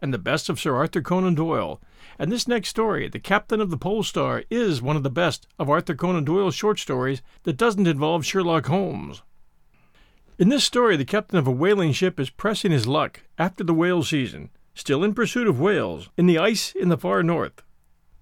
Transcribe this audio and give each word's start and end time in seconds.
and 0.00 0.12
the 0.12 0.18
best 0.18 0.48
of 0.48 0.60
Sir 0.60 0.76
Arthur 0.76 1.00
Conan 1.00 1.34
Doyle. 1.34 1.80
And 2.18 2.30
this 2.30 2.48
next 2.48 2.68
story, 2.68 3.08
The 3.08 3.18
Captain 3.18 3.60
of 3.60 3.70
the 3.70 3.76
Pole 3.76 4.02
Star, 4.02 4.44
is 4.50 4.80
one 4.80 4.96
of 4.96 5.02
the 5.02 5.10
best 5.10 5.46
of 5.58 5.68
Arthur 5.68 5.94
Conan 5.94 6.24
Doyle's 6.24 6.54
short 6.54 6.78
stories 6.78 7.22
that 7.44 7.56
doesn't 7.56 7.86
involve 7.86 8.24
Sherlock 8.24 8.66
Holmes. 8.66 9.22
In 10.38 10.50
this 10.50 10.64
story, 10.64 10.96
the 10.96 11.04
captain 11.04 11.38
of 11.38 11.46
a 11.46 11.50
whaling 11.50 11.92
ship 11.92 12.20
is 12.20 12.28
pressing 12.28 12.70
his 12.70 12.86
luck 12.86 13.22
after 13.38 13.64
the 13.64 13.74
whale 13.74 14.02
season, 14.02 14.50
still 14.74 15.02
in 15.02 15.14
pursuit 15.14 15.48
of 15.48 15.58
whales, 15.58 16.10
in 16.16 16.26
the 16.26 16.38
ice 16.38 16.72
in 16.72 16.90
the 16.90 16.98
far 16.98 17.22
north. 17.22 17.62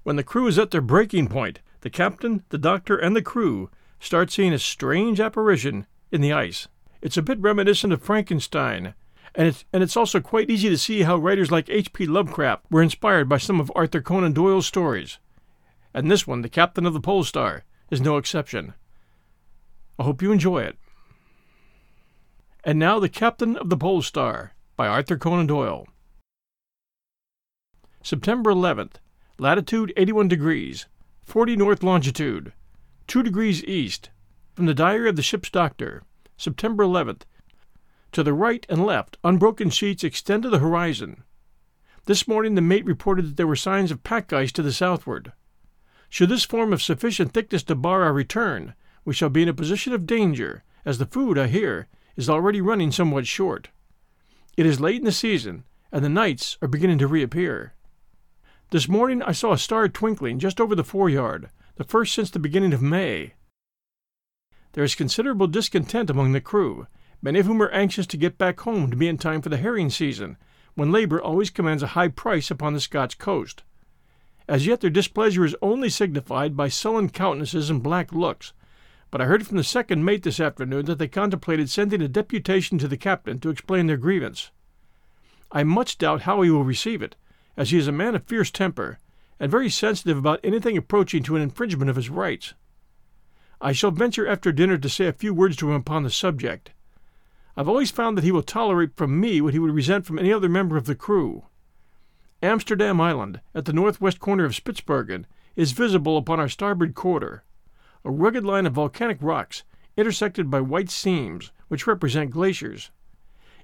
When 0.05 0.17
the 0.17 0.23
crew 0.23 0.47
is 0.47 0.59
at 0.59 0.71
their 0.71 0.81
breaking 0.81 1.29
point, 1.29 1.61
the 1.81 1.91
captain, 1.91 2.45
the 2.51 2.59
doctor, 2.59 2.97
and 2.97 3.17
the 3.17 3.23
crew 3.23 3.69
start 3.99 4.31
seeing 4.31 4.53
a 4.53 4.59
strange 4.59 5.19
apparition 5.19 5.87
in 6.13 6.21
the 6.21 6.33
ice. 6.33 6.69
It's 7.03 7.17
a 7.17 7.23
bit 7.23 7.41
reminiscent 7.41 7.93
of 7.93 8.03
Frankenstein, 8.03 8.95
and 9.35 9.49
it's, 9.49 9.65
and 9.73 9.83
it's 9.83 9.97
also 9.97 10.21
quite 10.21 10.51
easy 10.51 10.69
to 10.69 10.79
see 10.79 11.03
how 11.03 11.17
writers 11.17 11.51
like 11.51 11.69
H.P. 11.69 12.07
Lovecraft 12.07 12.65
were 12.71 12.83
inspired 12.83 13.29
by 13.29 13.39
some 13.39 13.61
of 13.61 13.73
Arthur 13.75 14.01
Conan 14.01 14.33
Doyle's 14.33 14.67
stories. 14.67 15.19
And 15.93 16.11
this 16.11 16.27
one, 16.27 16.43
The 16.43 16.49
Captain 16.49 16.87
of 16.87 16.93
the 16.93 17.01
Pole 17.01 17.25
Star, 17.25 17.65
is 17.91 18.01
no 18.01 18.17
exception. 18.17 18.75
I 19.99 20.05
hope 20.05 20.23
you 20.23 20.33
enjoy 20.33 20.63
it. 20.63 20.79
And 22.63 22.79
now, 22.79 22.99
The 22.99 23.09
Captain 23.09 23.57
of 23.57 23.71
the 23.71 23.77
Pole 23.77 24.03
Star 24.03 24.55
by 24.77 24.87
Arthur 24.87 25.17
Conan 25.17 25.47
Doyle. 25.47 25.87
September 28.03 28.53
11th, 28.53 28.95
latitude 29.39 29.93
81 29.97 30.29
degrees, 30.29 30.87
40 31.25 31.57
north 31.57 31.83
longitude, 31.83 32.53
2 33.07 33.23
degrees 33.23 33.65
east. 33.65 34.11
From 34.55 34.67
the 34.67 34.75
Diary 34.75 35.09
of 35.09 35.17
the 35.17 35.23
Ship's 35.23 35.51
Doctor, 35.51 36.05
September 36.37 36.85
11th, 36.85 37.23
to 38.15 38.23
the 38.23 38.33
right 38.33 38.65
and 38.69 38.85
left, 38.85 39.19
unbroken 39.23 39.71
sheets 39.71 40.05
extend 40.05 40.43
to 40.43 40.49
the 40.49 40.61
horizon. 40.61 41.25
This 42.07 42.27
morning 42.27 42.55
the 42.55 42.61
mate 42.61 42.85
reported 42.85 43.27
that 43.27 43.37
there 43.37 43.47
were 43.47 43.57
signs 43.57 43.91
of 43.91 44.03
pack 44.03 44.33
ice 44.33 44.53
to 44.53 44.63
the 44.63 44.73
southward. 44.73 45.33
Should 46.09 46.29
this 46.29 46.45
form 46.45 46.73
of 46.73 46.83
sufficient 46.83 47.33
thickness 47.33 47.63
to 47.65 47.75
bar 47.75 48.03
our 48.03 48.13
return, 48.13 48.75
we 49.05 49.15
shall 49.15 49.31
be 49.31 49.43
in 49.43 49.49
a 49.49 49.55
position 49.55 49.93
of 49.93 50.07
danger, 50.07 50.63
as 50.85 50.99
the 50.99 51.07
food, 51.07 51.39
I 51.39 51.49
hear, 51.49 51.89
is 52.17 52.31
already 52.31 52.61
running 52.61 52.93
somewhat 52.93 53.27
short. 53.27 53.69
It 54.57 54.67
is 54.67 54.81
late 54.81 54.99
in 54.99 55.05
the 55.05 55.13
season, 55.13 55.65
and 55.91 56.05
the 56.05 56.09
nights 56.09 56.57
are 56.63 56.69
beginning 56.69 56.99
to 56.99 57.09
reappear. 57.09 57.75
This 58.71 58.89
morning 58.89 59.23
I 59.23 59.33
saw 59.33 59.53
a 59.53 59.59
star 59.59 59.89
twinkling 59.89 60.39
just 60.39 60.61
over 60.61 60.75
the 60.75 60.85
foreyard, 60.85 61.51
the 61.77 61.85
first 61.85 62.15
since 62.15 62.31
the 62.31 62.39
beginning 62.39 62.73
of 62.73 62.83
May. 62.83 63.35
There 64.73 64.85
is 64.85 64.95
considerable 64.95 65.47
discontent 65.47 66.11
among 66.11 66.33
the 66.33 66.41
crew, 66.41 66.87
many 67.25 67.39
of 67.39 67.47
whom 67.47 67.63
are 67.63 67.71
anxious 67.71 68.07
to 68.07 68.19
get 68.19 68.37
back 68.37 68.61
home 68.61 68.91
to 68.91 68.97
be 68.99 69.09
in 69.09 69.17
time 69.17 69.41
for 69.41 69.49
the 69.49 69.57
herring 69.57 69.89
season, 69.89 70.37
when 70.75 70.93
labor 70.93 71.19
always 71.19 71.49
commands 71.49 71.83
a 71.83 71.89
high 71.97 72.09
price 72.09 72.51
upon 72.51 72.75
the 72.75 72.81
Scotch 72.81 73.17
coast. 73.17 73.63
As 74.47 74.67
yet 74.67 74.83
their 74.83 74.91
displeasure 74.91 75.43
is 75.43 75.57
only 75.63 75.89
signified 75.89 76.55
by 76.55 76.69
sullen 76.69 77.09
countenances 77.09 77.71
and 77.71 77.83
black 77.83 78.13
looks, 78.13 78.53
but 79.11 79.23
I 79.23 79.25
heard 79.25 79.47
from 79.47 79.57
the 79.57 79.65
second 79.65 80.05
mate 80.05 80.23
this 80.23 80.39
afternoon 80.39 80.85
that 80.85 80.99
they 80.99 81.09
contemplated 81.09 81.71
sending 81.71 82.03
a 82.03 82.09
deputation 82.09 82.77
to 82.77 82.89
the 82.89 82.99
captain 82.99 83.41
to 83.41 83.49
explain 83.49 83.87
their 83.87 83.97
grievance. 83.97 84.51
I 85.51 85.65
much 85.65 85.97
doubt 85.97 86.23
how 86.23 86.43
he 86.43 86.51
will 86.51 86.65
receive 86.65 87.01
it, 87.01 87.17
as 87.57 87.71
he 87.71 87.79
is 87.79 87.89
a 87.89 87.93
man 87.93 88.15
of 88.15 88.25
fierce 88.25 88.51
temper, 88.51 88.99
and 89.41 89.51
very 89.51 89.71
sensitive 89.71 90.19
about 90.19 90.41
anything 90.45 90.77
approaching 90.77 91.23
to 91.23 91.37
an 91.37 91.43
infringement 91.43 91.89
of 91.89 91.97
his 91.97 92.11
rights. 92.11 92.53
I 93.63 93.73
shall 93.73 93.93
venture 93.93 94.27
after 94.27 94.53
dinner 94.53 94.77
to 94.77 94.89
say 94.91 95.07
a 95.07 95.13
few 95.15 95.33
words 95.33 95.57
to 95.57 95.71
him 95.71 95.77
upon 95.77 96.03
the 96.03 96.11
subject. 96.11 96.73
I've 97.57 97.69
always 97.69 97.91
found 97.91 98.19
that 98.19 98.25
he 98.25 98.33
will 98.33 98.43
tolerate 98.43 98.97
from 98.97 99.21
me 99.21 99.41
what 99.41 99.53
he 99.55 99.61
would 99.61 99.75
resent 99.75 100.07
from 100.07 100.19
any 100.19 100.33
other 100.33 100.49
member 100.49 100.77
of 100.77 100.87
the 100.87 100.97
crew. 100.97 101.45
Amsterdam 102.43 103.01
Island, 103.01 103.41
at 103.55 103.65
the 103.65 103.73
northwest 103.73 104.19
corner 104.19 104.45
of 104.45 104.55
Spitzbergen, 104.55 105.25
is 105.55 105.73
visible 105.73 106.17
upon 106.17 106.41
our 106.41 106.49
starboard 106.49 106.95
quarter, 106.95 107.45
a 108.05 108.11
rugged 108.11 108.45
line 108.45 108.67
of 108.67 108.73
volcanic 108.73 109.19
rocks 109.21 109.63
intersected 109.97 110.51
by 110.51 110.61
white 110.61 110.91
seams, 110.91 111.53
which 111.69 111.87
represent 111.87 112.33
glaciers. 112.33 112.91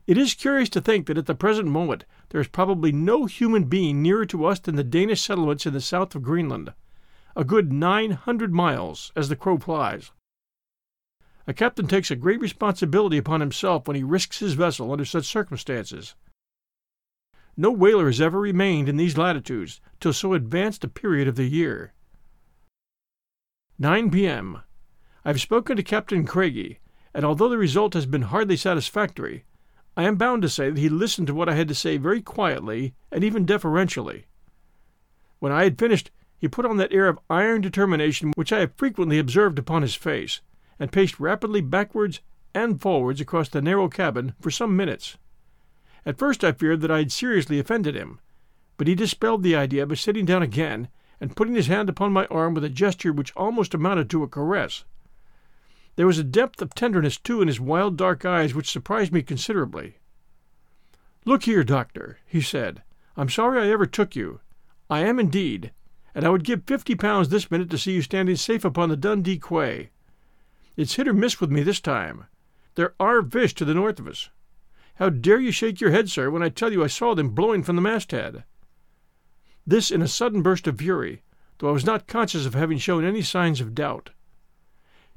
It 0.06 0.16
is 0.16 0.34
curious 0.34 0.68
to 0.70 0.80
think 0.80 1.06
that 1.06 1.18
at 1.18 1.26
the 1.26 1.34
present 1.34 1.68
moment 1.68 2.04
there 2.30 2.40
is 2.40 2.48
probably 2.48 2.92
no 2.92 3.26
human 3.26 3.64
being 3.64 4.00
nearer 4.00 4.24
to 4.26 4.46
us 4.46 4.60
than 4.60 4.76
the 4.76 4.84
Danish 4.84 5.20
settlements 5.20 5.66
in 5.66 5.72
the 5.72 5.80
south 5.80 6.14
of 6.14 6.22
Greenland, 6.22 6.72
a 7.36 7.44
good 7.44 7.72
nine 7.72 8.12
hundred 8.12 8.52
miles 8.52 9.12
as 9.16 9.28
the 9.28 9.36
crow 9.36 9.58
flies. 9.58 10.12
A 11.50 11.52
captain 11.52 11.88
takes 11.88 12.12
a 12.12 12.14
great 12.14 12.40
responsibility 12.40 13.18
upon 13.18 13.40
himself 13.40 13.88
when 13.88 13.96
he 13.96 14.04
risks 14.04 14.38
his 14.38 14.52
vessel 14.52 14.92
under 14.92 15.04
such 15.04 15.24
circumstances. 15.24 16.14
No 17.56 17.72
whaler 17.72 18.06
has 18.06 18.20
ever 18.20 18.38
remained 18.38 18.88
in 18.88 18.96
these 18.96 19.18
latitudes 19.18 19.80
till 19.98 20.12
so 20.12 20.32
advanced 20.32 20.84
a 20.84 20.88
period 20.88 21.26
of 21.26 21.34
the 21.34 21.48
year. 21.48 21.92
9 23.80 24.12
p.m. 24.12 24.62
I 25.24 25.30
have 25.30 25.40
spoken 25.40 25.76
to 25.76 25.82
Captain 25.82 26.24
Craigie, 26.24 26.78
and 27.12 27.24
although 27.24 27.48
the 27.48 27.58
result 27.58 27.94
has 27.94 28.06
been 28.06 28.30
hardly 28.30 28.56
satisfactory, 28.56 29.42
I 29.96 30.04
am 30.04 30.14
bound 30.14 30.42
to 30.42 30.48
say 30.48 30.70
that 30.70 30.78
he 30.78 30.88
listened 30.88 31.26
to 31.26 31.34
what 31.34 31.48
I 31.48 31.56
had 31.56 31.66
to 31.66 31.74
say 31.74 31.96
very 31.96 32.22
quietly 32.22 32.94
and 33.10 33.24
even 33.24 33.44
deferentially. 33.44 34.26
When 35.40 35.50
I 35.50 35.64
had 35.64 35.80
finished, 35.80 36.12
he 36.38 36.46
put 36.46 36.64
on 36.64 36.76
that 36.76 36.92
air 36.92 37.08
of 37.08 37.18
iron 37.28 37.60
determination 37.60 38.30
which 38.36 38.52
I 38.52 38.60
have 38.60 38.76
frequently 38.76 39.18
observed 39.18 39.58
upon 39.58 39.82
his 39.82 39.96
face, 39.96 40.42
and 40.80 40.90
paced 40.90 41.20
rapidly 41.20 41.60
backwards 41.60 42.20
and 42.52 42.80
forwards 42.80 43.20
across 43.20 43.48
the 43.48 43.62
narrow 43.62 43.88
cabin 43.88 44.34
for 44.40 44.50
some 44.50 44.74
minutes. 44.74 45.16
At 46.04 46.18
first 46.18 46.42
I 46.42 46.50
feared 46.50 46.80
that 46.80 46.90
I 46.90 46.98
had 46.98 47.12
seriously 47.12 47.60
offended 47.60 47.94
him, 47.94 48.18
but 48.76 48.88
he 48.88 48.96
dispelled 48.96 49.44
the 49.44 49.54
idea 49.54 49.86
by 49.86 49.94
sitting 49.94 50.24
down 50.24 50.42
again 50.42 50.88
and 51.20 51.36
putting 51.36 51.54
his 51.54 51.66
hand 51.66 51.88
upon 51.88 52.12
my 52.12 52.24
arm 52.26 52.54
with 52.54 52.64
a 52.64 52.70
gesture 52.70 53.12
which 53.12 53.36
almost 53.36 53.74
amounted 53.74 54.08
to 54.10 54.22
a 54.22 54.28
caress. 54.28 54.84
There 55.96 56.06
was 56.06 56.18
a 56.18 56.24
depth 56.24 56.62
of 56.62 56.74
tenderness, 56.74 57.18
too, 57.18 57.42
in 57.42 57.48
his 57.48 57.60
wild 57.60 57.98
dark 57.98 58.24
eyes 58.24 58.54
which 58.54 58.70
surprised 58.70 59.12
me 59.12 59.20
considerably. 59.20 59.98
Look 61.26 61.42
here, 61.42 61.62
doctor, 61.62 62.18
he 62.24 62.40
said, 62.40 62.82
I'm 63.18 63.28
sorry 63.28 63.60
I 63.60 63.70
ever 63.70 63.84
took 63.84 64.16
you. 64.16 64.40
I 64.88 65.00
am 65.00 65.18
indeed, 65.18 65.72
and 66.14 66.24
I 66.24 66.30
would 66.30 66.42
give 66.44 66.64
fifty 66.64 66.94
pounds 66.94 67.28
this 67.28 67.50
minute 67.50 67.68
to 67.70 67.78
see 67.78 67.92
you 67.92 68.00
standing 68.00 68.36
safe 68.36 68.64
upon 68.64 68.88
the 68.88 68.96
Dundee 68.96 69.38
quay. 69.38 69.90
It's 70.80 70.94
hit 70.94 71.06
or 71.06 71.12
miss 71.12 71.42
with 71.42 71.50
me 71.50 71.62
this 71.62 71.78
time. 71.78 72.24
There 72.74 72.94
are 72.98 73.22
fish 73.22 73.54
to 73.56 73.66
the 73.66 73.74
north 73.74 74.00
of 74.00 74.08
us. 74.08 74.30
How 74.94 75.10
dare 75.10 75.38
you 75.38 75.52
shake 75.52 75.78
your 75.78 75.90
head, 75.90 76.08
sir, 76.08 76.30
when 76.30 76.42
I 76.42 76.48
tell 76.48 76.72
you 76.72 76.82
I 76.82 76.86
saw 76.86 77.14
them 77.14 77.34
blowing 77.34 77.62
from 77.62 77.76
the 77.76 77.82
masthead? 77.82 78.44
This 79.66 79.90
in 79.90 80.00
a 80.00 80.08
sudden 80.08 80.40
burst 80.40 80.66
of 80.66 80.78
fury, 80.78 81.20
though 81.58 81.68
I 81.68 81.72
was 81.72 81.84
not 81.84 82.06
conscious 82.06 82.46
of 82.46 82.54
having 82.54 82.78
shown 82.78 83.04
any 83.04 83.20
signs 83.20 83.60
of 83.60 83.74
doubt. 83.74 84.08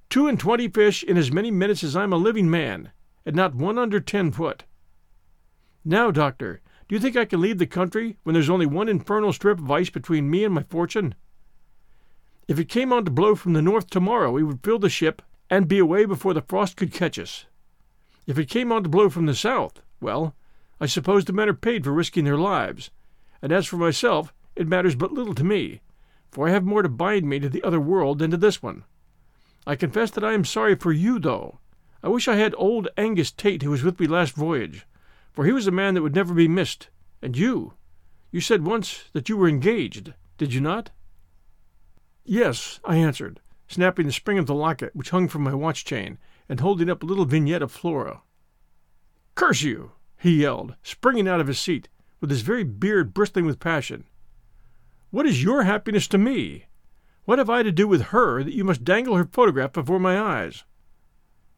Two 0.10 0.28
and 0.28 0.38
twenty 0.38 0.68
fish 0.68 1.02
in 1.02 1.16
as 1.16 1.32
many 1.32 1.50
minutes 1.50 1.82
as 1.82 1.96
I'm 1.96 2.12
a 2.12 2.18
living 2.18 2.50
man, 2.50 2.92
and 3.26 3.34
not 3.34 3.56
one 3.56 3.78
under 3.78 4.02
ten 4.02 4.34
foot. 4.34 4.66
Now, 5.86 6.12
doctor, 6.12 6.60
do 6.90 6.96
you 6.96 7.00
think 7.00 7.16
I 7.16 7.24
can 7.24 7.40
leave 7.40 7.58
the 7.58 7.68
country 7.68 8.18
when 8.24 8.34
there's 8.34 8.50
only 8.50 8.66
one 8.66 8.90
infernal 8.90 9.32
strip 9.32 9.60
of 9.60 9.72
ice 9.72 9.90
between 9.90 10.30
me 10.30 10.44
and 10.44 10.54
my 10.54 10.64
fortune? 10.64 11.16
If 12.50 12.60
it 12.60 12.68
came 12.68 12.92
on 12.92 13.06
to 13.06 13.12
blow 13.12 13.36
from 13.36 13.54
the 13.54 13.62
north 13.62 13.90
tomorrow, 13.90 14.30
we 14.30 14.44
would 14.44 14.60
fill 14.62 14.78
the 14.78 14.90
ship 14.90 15.22
and 15.50 15.68
be 15.68 15.80
away 15.80 16.06
before 16.06 16.34
the 16.34 16.42
frost 16.42 16.78
could 16.78 16.94
catch 16.94 17.20
us. 17.20 17.46
If 18.26 18.40
it 18.40 18.50
came 18.50 18.72
on 18.72 18.84
to 18.84 18.90
blow 18.90 19.10
from 19.10 19.26
the 19.26 19.36
south, 19.36 19.82
well, 20.00 20.36
I 20.80 20.86
suppose 20.86 21.26
the 21.26 21.34
men 21.34 21.50
are 21.50 21.54
paid 21.54 21.84
for 21.84 21.92
risking 21.92 22.26
their 22.26 22.38
lives, 22.38 22.90
and 23.42 23.52
as 23.52 23.66
for 23.68 23.78
myself, 23.78 24.34
it 24.56 24.68
matters 24.68 24.96
but 24.96 25.12
little 25.12 25.36
to 25.36 25.44
me, 25.44 25.82
for 26.32 26.48
I 26.48 26.52
have 26.52 26.64
more 26.64 26.82
to 26.82 26.90
bind 26.90 27.28
me 27.28 27.40
to 27.40 27.50
the 27.50 27.64
other 27.64 27.80
world 27.80 28.20
than 28.20 28.32
to 28.32 28.38
this 28.38 28.62
one. 28.62 28.84
I 29.66 29.76
confess 29.76 30.12
that 30.12 30.24
I 30.24 30.34
am 30.34 30.46
sorry 30.46 30.76
for 30.76 30.92
you, 30.92 31.20
though. 31.20 31.60
I 32.02 32.10
wish 32.10 32.28
I 32.28 32.36
had 32.36 32.54
old 32.58 32.90
Angus 32.98 33.32
Tate 33.32 33.62
who 33.62 33.72
was 33.72 33.84
with 33.84 34.00
me 34.00 34.08
last 34.08 34.34
voyage, 34.34 34.86
for 35.32 35.46
he 35.46 35.52
was 35.52 35.68
a 35.68 35.72
man 35.72 35.94
that 35.94 36.02
would 36.02 36.16
never 36.16 36.34
be 36.34 36.48
missed. 36.48 36.90
And 37.22 37.38
you, 37.38 37.74
you 38.32 38.42
said 38.42 38.66
once 38.66 39.06
that 39.14 39.30
you 39.30 39.38
were 39.38 39.48
engaged, 39.48 40.14
did 40.38 40.54
you 40.54 40.60
not? 40.60 40.90
Yes, 42.26 42.80
I 42.84 42.98
answered, 42.98 43.40
snapping 43.74 44.06
the 44.06 44.14
spring 44.14 44.38
of 44.38 44.46
the 44.46 44.54
locket 44.54 44.96
which 44.96 45.10
hung 45.10 45.28
from 45.28 45.44
my 45.44 45.54
watch 45.54 45.84
chain, 45.84 46.18
and 46.48 46.60
holding 46.60 46.90
up 46.90 47.04
a 47.04 47.06
little 47.06 47.26
vignette 47.26 47.62
of 47.62 47.72
Flora. 47.72 48.22
Curse 49.36 49.64
you! 49.64 49.94
he 50.18 50.42
yelled, 50.42 50.76
springing 50.84 51.28
out 51.28 51.42
of 51.42 51.48
his 51.48 51.60
seat, 51.60 51.90
with 52.22 52.30
his 52.30 52.42
very 52.42 52.64
beard 52.64 53.14
bristling 53.14 53.46
with 53.46 53.60
passion. 53.60 54.06
What 55.10 55.26
is 55.26 55.44
your 55.44 55.64
happiness 55.64 56.08
to 56.10 56.18
me? 56.18 56.66
What 57.26 57.40
have 57.40 57.50
I 57.50 57.64
to 57.64 57.72
do 57.72 57.88
with 57.88 58.14
her 58.14 58.44
that 58.44 58.56
you 58.56 58.64
must 58.64 58.84
dangle 58.84 59.16
her 59.16 59.30
photograph 59.32 59.74
before 59.74 60.00
my 60.00 60.20
eyes? 60.20 60.64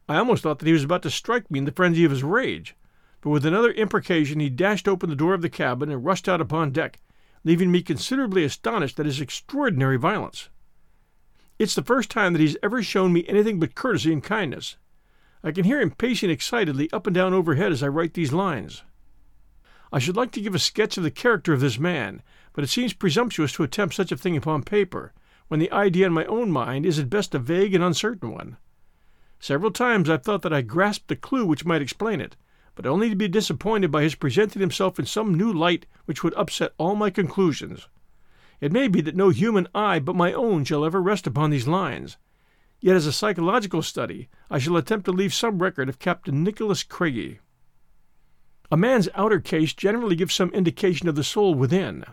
I 0.08 0.16
almost 0.16 0.42
thought 0.42 0.60
that 0.60 0.66
he 0.66 0.72
was 0.72 0.84
about 0.84 1.02
to 1.02 1.10
strike 1.10 1.50
me 1.50 1.58
in 1.58 1.64
the 1.64 1.72
frenzy 1.72 2.04
of 2.04 2.10
his 2.10 2.22
rage, 2.22 2.76
but 3.20 3.30
with 3.30 3.44
another 3.44 3.72
imprecation 3.72 4.40
he 4.40 4.48
dashed 4.48 4.86
open 4.86 5.10
the 5.10 5.16
door 5.16 5.34
of 5.34 5.42
the 5.42 5.48
cabin 5.48 5.90
and 5.90 6.04
rushed 6.04 6.28
out 6.28 6.40
upon 6.40 6.70
deck, 6.70 7.00
leaving 7.44 7.70
me 7.70 7.82
considerably 7.82 8.44
astonished 8.44 9.00
at 9.00 9.06
his 9.06 9.20
extraordinary 9.20 9.96
violence. 9.96 10.48
It's 11.58 11.74
the 11.74 11.82
first 11.82 12.10
time 12.10 12.34
that 12.34 12.40
he's 12.40 12.56
ever 12.62 12.82
shown 12.82 13.12
me 13.12 13.24
anything 13.26 13.58
but 13.58 13.74
courtesy 13.74 14.12
and 14.12 14.22
kindness. 14.22 14.76
I 15.42 15.52
can 15.52 15.64
hear 15.64 15.80
him 15.80 15.90
pacing 15.90 16.28
excitedly 16.28 16.90
up 16.92 17.06
and 17.06 17.14
down 17.14 17.32
overhead 17.32 17.72
as 17.72 17.82
I 17.82 17.88
write 17.88 18.12
these 18.12 18.32
lines. 18.32 18.82
I 19.90 19.98
should 19.98 20.16
like 20.16 20.32
to 20.32 20.40
give 20.40 20.54
a 20.54 20.58
sketch 20.58 20.98
of 20.98 21.02
the 21.02 21.10
character 21.10 21.54
of 21.54 21.60
this 21.60 21.78
man, 21.78 22.22
but 22.52 22.64
it 22.64 22.68
seems 22.68 22.92
presumptuous 22.92 23.52
to 23.52 23.62
attempt 23.62 23.94
such 23.94 24.12
a 24.12 24.16
thing 24.16 24.36
upon 24.36 24.64
paper, 24.64 25.14
when 25.48 25.60
the 25.60 25.72
idea 25.72 26.06
in 26.06 26.12
my 26.12 26.26
own 26.26 26.50
mind 26.50 26.84
is 26.84 26.98
at 26.98 27.08
best 27.08 27.34
a 27.34 27.38
vague 27.38 27.74
and 27.74 27.82
uncertain 27.82 28.32
one. 28.32 28.58
Several 29.38 29.70
times 29.70 30.10
I've 30.10 30.24
thought 30.24 30.42
that 30.42 30.52
I 30.52 30.60
grasped 30.60 31.10
a 31.10 31.16
clue 31.16 31.46
which 31.46 31.64
might 31.64 31.82
explain 31.82 32.20
it, 32.20 32.36
but 32.74 32.86
only 32.86 33.08
to 33.08 33.16
be 33.16 33.28
disappointed 33.28 33.90
by 33.90 34.02
his 34.02 34.14
presenting 34.14 34.60
himself 34.60 34.98
in 34.98 35.06
some 35.06 35.34
new 35.34 35.52
light 35.52 35.86
which 36.04 36.22
would 36.22 36.34
upset 36.34 36.74
all 36.76 36.94
my 36.94 37.08
conclusions. 37.08 37.88
It 38.60 38.72
may 38.72 38.88
be 38.88 39.00
that 39.02 39.16
no 39.16 39.30
human 39.30 39.68
eye 39.74 39.98
but 39.98 40.16
my 40.16 40.32
own 40.32 40.64
shall 40.64 40.84
ever 40.84 41.02
rest 41.02 41.26
upon 41.26 41.50
these 41.50 41.68
lines. 41.68 42.16
Yet 42.80 42.96
as 42.96 43.06
a 43.06 43.12
psychological 43.12 43.82
study, 43.82 44.28
I 44.50 44.58
shall 44.58 44.76
attempt 44.76 45.06
to 45.06 45.12
leave 45.12 45.34
some 45.34 45.58
record 45.58 45.88
of 45.88 45.98
Captain 45.98 46.42
Nicholas 46.42 46.82
Craigie. 46.82 47.40
A 48.70 48.76
man's 48.76 49.08
outer 49.14 49.40
case 49.40 49.72
generally 49.72 50.16
gives 50.16 50.34
some 50.34 50.50
indication 50.50 51.08
of 51.08 51.14
the 51.14 51.24
soul 51.24 51.54
within. 51.54 52.04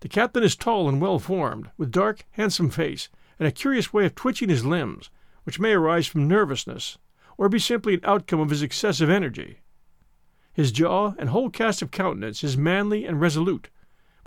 The 0.00 0.08
captain 0.08 0.42
is 0.42 0.56
tall 0.56 0.88
and 0.88 1.00
well 1.00 1.18
formed, 1.18 1.70
with 1.76 1.90
dark, 1.90 2.24
handsome 2.32 2.70
face, 2.70 3.08
and 3.38 3.46
a 3.46 3.52
curious 3.52 3.92
way 3.92 4.06
of 4.06 4.14
twitching 4.14 4.48
his 4.48 4.64
limbs, 4.64 5.10
which 5.44 5.60
may 5.60 5.72
arise 5.72 6.06
from 6.06 6.28
nervousness, 6.28 6.98
or 7.36 7.48
be 7.48 7.58
simply 7.58 7.94
an 7.94 8.00
outcome 8.04 8.40
of 8.40 8.50
his 8.50 8.62
excessive 8.62 9.10
energy. 9.10 9.60
His 10.52 10.72
jaw 10.72 11.14
and 11.18 11.28
whole 11.28 11.50
cast 11.50 11.82
of 11.82 11.90
countenance 11.90 12.42
is 12.42 12.56
manly 12.56 13.04
and 13.04 13.20
resolute, 13.20 13.70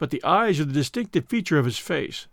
but 0.02 0.10
the 0.10 0.24
eyes 0.24 0.60
are 0.60 0.66
the 0.66 0.74
distinctive 0.74 1.26
feature 1.26 1.60
of 1.60 1.66
his 1.66 1.78
face. 1.78 2.26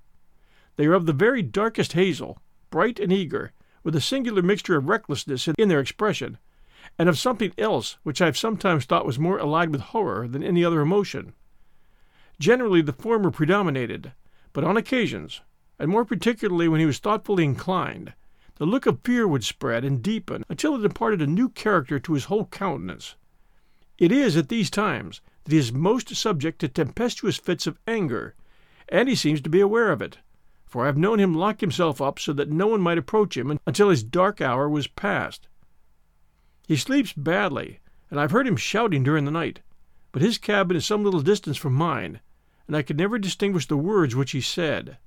They 0.77 0.87
are 0.87 0.95
of 0.95 1.05
the 1.05 1.13
very 1.13 1.43
darkest 1.43 1.93
hazel, 1.93 2.39
bright 2.71 2.99
and 2.99 3.13
eager, 3.13 3.53
with 3.85 3.95
a 3.95 4.01
singular 4.01 4.41
mixture 4.41 4.79
of 4.79 4.89
recklessness 4.89 5.49
in 5.49 5.69
their 5.69 5.79
expression, 5.79 6.39
and 6.99 7.11
of 7.11 7.19
something 7.19 7.53
else 7.59 7.99
which 8.05 8.23
I 8.23 8.25
have 8.25 8.39
sometimes 8.39 8.87
thought 8.87 9.05
was 9.05 9.19
more 9.19 9.39
allied 9.39 9.69
with 9.69 9.83
horror 9.83 10.27
than 10.27 10.43
any 10.43 10.65
other 10.65 10.81
emotion. 10.81 11.35
Generally 12.41 12.81
the 12.81 12.95
former 12.95 13.31
predominated, 13.31 14.13
but 14.55 14.65
on 14.65 14.79
occasions, 14.79 15.43
and 15.79 15.91
more 15.91 16.07
particularly 16.07 16.69
when 16.69 16.81
he 16.81 16.87
was 16.87 16.99
thoughtfully 16.99 17.45
inclined, 17.45 18.15
the 18.55 18.65
look 18.65 18.87
of 18.87 19.03
fear 19.05 19.29
would 19.29 19.45
spread 19.45 19.85
and 19.85 20.03
deepen 20.03 20.43
until 20.49 20.75
it 20.75 20.87
imparted 20.87 21.21
a 21.21 21.27
new 21.27 21.51
character 21.51 21.99
to 21.99 22.15
his 22.15 22.25
whole 22.25 22.47
countenance. 22.47 23.17
It 23.99 24.11
is 24.11 24.39
at 24.39 24.49
these 24.49 24.71
times 24.71 25.21
that 25.49 25.55
he 25.55 25.59
is 25.59 25.73
most 25.73 26.15
subject 26.15 26.59
to 26.59 26.69
tempestuous 26.69 27.39
fits 27.39 27.67
of 27.67 27.79
anger, 27.87 28.35
and 28.91 29.09
he 29.09 29.15
seems 29.15 29.41
to 29.41 29.49
be 29.49 29.61
aware 29.61 29.91
of 29.91 30.03
it, 30.03 30.19
for 30.67 30.83
I 30.83 30.87
have 30.87 30.99
known 30.99 31.19
him 31.19 31.35
lock 31.35 31.63
himself 31.63 32.03
up 32.03 32.19
so 32.19 32.35
that 32.35 32.51
no 32.51 32.67
one 32.67 32.83
might 32.83 32.99
approach 32.99 33.35
him 33.35 33.59
until 33.67 33.89
his 33.89 34.03
dark 34.03 34.43
hour 34.43 34.69
was 34.69 34.89
past. 34.89 35.49
He 36.67 36.77
sleeps 36.77 37.15
badly, 37.15 37.81
and 38.11 38.21
I've 38.21 38.31
heard 38.31 38.47
him 38.47 38.59
shouting 38.59 39.03
during 39.03 39.25
the 39.25 39.31
night, 39.31 39.61
but 40.13 40.21
his 40.21 40.37
cabin 40.37 40.77
is 40.77 40.85
some 40.85 41.03
little 41.03 41.23
distance 41.23 41.57
from 41.57 41.73
mine, 41.73 42.21
and 42.67 42.77
I 42.77 42.83
could 42.83 42.99
never 42.99 43.19
distinguish 43.19 43.67
the 43.67 43.79
words 43.79 44.15
which 44.15 44.33
he 44.33 44.43
said. 44.43 44.99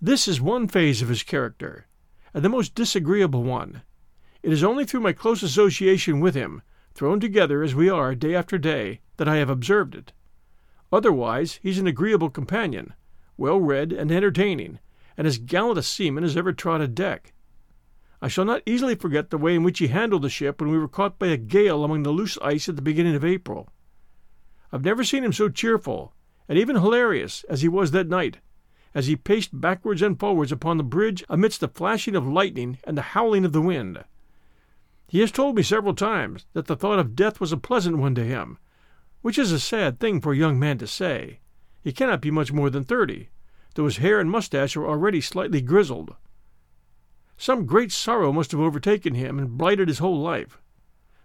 This 0.00 0.28
is 0.28 0.40
one 0.40 0.68
phase 0.68 1.02
of 1.02 1.08
his 1.08 1.24
character, 1.24 1.88
and 2.32 2.44
the 2.44 2.48
most 2.48 2.76
disagreeable 2.76 3.42
one. 3.42 3.82
It 4.44 4.52
is 4.52 4.62
only 4.62 4.84
through 4.84 5.00
my 5.00 5.12
close 5.12 5.42
association 5.42 6.20
with 6.20 6.36
him 6.36 6.62
thrown 6.98 7.20
together 7.20 7.62
as 7.62 7.76
we 7.76 7.88
are 7.88 8.12
day 8.16 8.34
after 8.34 8.58
day, 8.58 8.98
that 9.18 9.28
I 9.28 9.36
have 9.36 9.48
observed 9.48 9.94
it. 9.94 10.12
Otherwise, 10.90 11.60
he's 11.62 11.78
an 11.78 11.86
agreeable 11.86 12.28
companion, 12.28 12.92
well 13.36 13.60
read 13.60 13.92
and 13.92 14.10
entertaining, 14.10 14.80
and 15.16 15.24
as 15.24 15.38
gallant 15.38 15.78
a 15.78 15.82
seaman 15.84 16.24
as 16.24 16.36
ever 16.36 16.52
trod 16.52 16.80
a 16.80 16.88
deck. 16.88 17.32
I 18.20 18.26
shall 18.26 18.44
not 18.44 18.64
easily 18.66 18.96
forget 18.96 19.30
the 19.30 19.38
way 19.38 19.54
in 19.54 19.62
which 19.62 19.78
he 19.78 19.86
handled 19.86 20.22
the 20.22 20.28
ship 20.28 20.60
when 20.60 20.72
we 20.72 20.78
were 20.78 20.88
caught 20.88 21.20
by 21.20 21.28
a 21.28 21.36
gale 21.36 21.84
among 21.84 22.02
the 22.02 22.10
loose 22.10 22.36
ice 22.42 22.68
at 22.68 22.74
the 22.74 22.82
beginning 22.82 23.14
of 23.14 23.24
April. 23.24 23.68
I've 24.72 24.84
never 24.84 25.04
seen 25.04 25.22
him 25.22 25.32
so 25.32 25.48
cheerful, 25.48 26.14
and 26.48 26.58
even 26.58 26.74
hilarious, 26.74 27.44
as 27.48 27.62
he 27.62 27.68
was 27.68 27.92
that 27.92 28.08
night, 28.08 28.38
as 28.92 29.06
he 29.06 29.14
paced 29.14 29.60
backwards 29.60 30.02
and 30.02 30.18
forwards 30.18 30.50
upon 30.50 30.78
the 30.78 30.82
bridge 30.82 31.22
amidst 31.28 31.60
the 31.60 31.68
flashing 31.68 32.16
of 32.16 32.26
lightning 32.26 32.78
and 32.82 32.98
the 32.98 33.02
howling 33.14 33.44
of 33.44 33.52
the 33.52 33.62
wind. 33.62 34.02
He 35.08 35.20
has 35.20 35.32
told 35.32 35.56
me 35.56 35.62
several 35.62 35.94
times 35.94 36.44
that 36.52 36.66
the 36.66 36.76
thought 36.76 36.98
of 36.98 37.16
death 37.16 37.40
was 37.40 37.50
a 37.50 37.56
pleasant 37.56 37.96
one 37.96 38.14
to 38.14 38.24
him, 38.24 38.58
which 39.22 39.38
is 39.38 39.50
a 39.52 39.58
sad 39.58 39.98
thing 39.98 40.20
for 40.20 40.32
a 40.32 40.36
young 40.36 40.58
man 40.58 40.76
to 40.78 40.86
say. 40.86 41.40
He 41.82 41.92
cannot 41.92 42.20
be 42.20 42.30
much 42.30 42.52
more 42.52 42.68
than 42.68 42.84
thirty, 42.84 43.30
though 43.74 43.86
his 43.86 43.96
hair 43.96 44.20
and 44.20 44.30
mustache 44.30 44.76
are 44.76 44.86
already 44.86 45.22
slightly 45.22 45.62
grizzled. 45.62 46.14
Some 47.38 47.64
great 47.64 47.90
sorrow 47.90 48.32
must 48.32 48.50
have 48.50 48.60
overtaken 48.60 49.14
him 49.14 49.38
and 49.38 49.56
blighted 49.56 49.88
his 49.88 50.00
whole 50.00 50.20
life. 50.20 50.60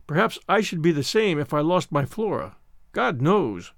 Perhaps 0.07 0.39
I 0.47 0.61
should 0.61 0.81
be 0.81 0.93
the 0.93 1.03
same 1.03 1.37
if 1.37 1.53
I 1.53 1.59
lost 1.59 1.91
my 1.91 2.05
Flora. 2.05 2.55
God 2.93 3.21
knows. 3.21 3.73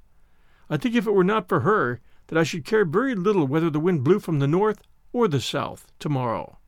I 0.69 0.77
think 0.77 0.93
if 0.93 1.07
it 1.07 1.13
were 1.13 1.23
not 1.23 1.49
for 1.49 1.61
her, 1.61 1.99
that 2.27 2.37
I 2.37 2.43
should 2.43 2.65
care 2.65 2.85
very 2.85 3.15
little 3.15 3.47
whether 3.47 3.71
the 3.71 3.79
wind 3.79 4.03
blew 4.03 4.19
from 4.19 4.37
the 4.37 4.47
north 4.47 4.81
or 5.13 5.27
the 5.27 5.41
south 5.41 5.91
tomorrow. 5.97 6.59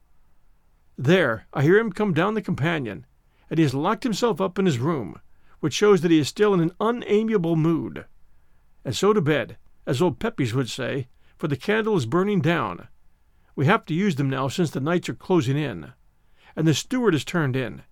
There, 0.98 1.46
I 1.54 1.62
hear 1.62 1.78
him 1.78 1.92
come 1.92 2.14
down 2.14 2.34
the 2.34 2.42
companion, 2.42 3.06
and 3.50 3.58
he 3.60 3.64
has 3.64 3.74
locked 3.74 4.04
himself 4.04 4.42
up 4.42 4.60
in 4.60 4.66
his 4.66 4.80
room, 4.80 5.20
which 5.60 5.74
shows 5.74 6.02
that 6.02 6.12
he 6.12 6.20
is 6.20 6.28
still 6.28 6.54
in 6.54 6.60
an 6.60 6.72
unamiable 6.80 7.56
mood. 7.56 8.06
And 8.84 8.96
so 8.96 9.14
to 9.14 9.22
bed, 9.22 9.58
as 9.86 10.02
old 10.02 10.20
Pepys 10.20 10.54
would 10.54 10.70
say, 10.70 11.08
for 11.38 11.48
the 11.48 11.56
candle 11.56 11.96
is 11.96 12.06
burning 12.06 12.42
down. 12.42 12.88
We 13.56 13.66
have 13.66 13.86
to 13.86 13.94
use 13.94 14.16
them 14.16 14.30
now 14.30 14.48
since 14.48 14.72
the 14.72 14.80
nights 14.80 15.10
are 15.10 15.16
closing 15.16 15.58
in, 15.58 15.94
and 16.56 16.68
the 16.68 16.74
steward 16.74 17.16
is 17.16 17.26
turned 17.26 17.56
in, 17.56 17.84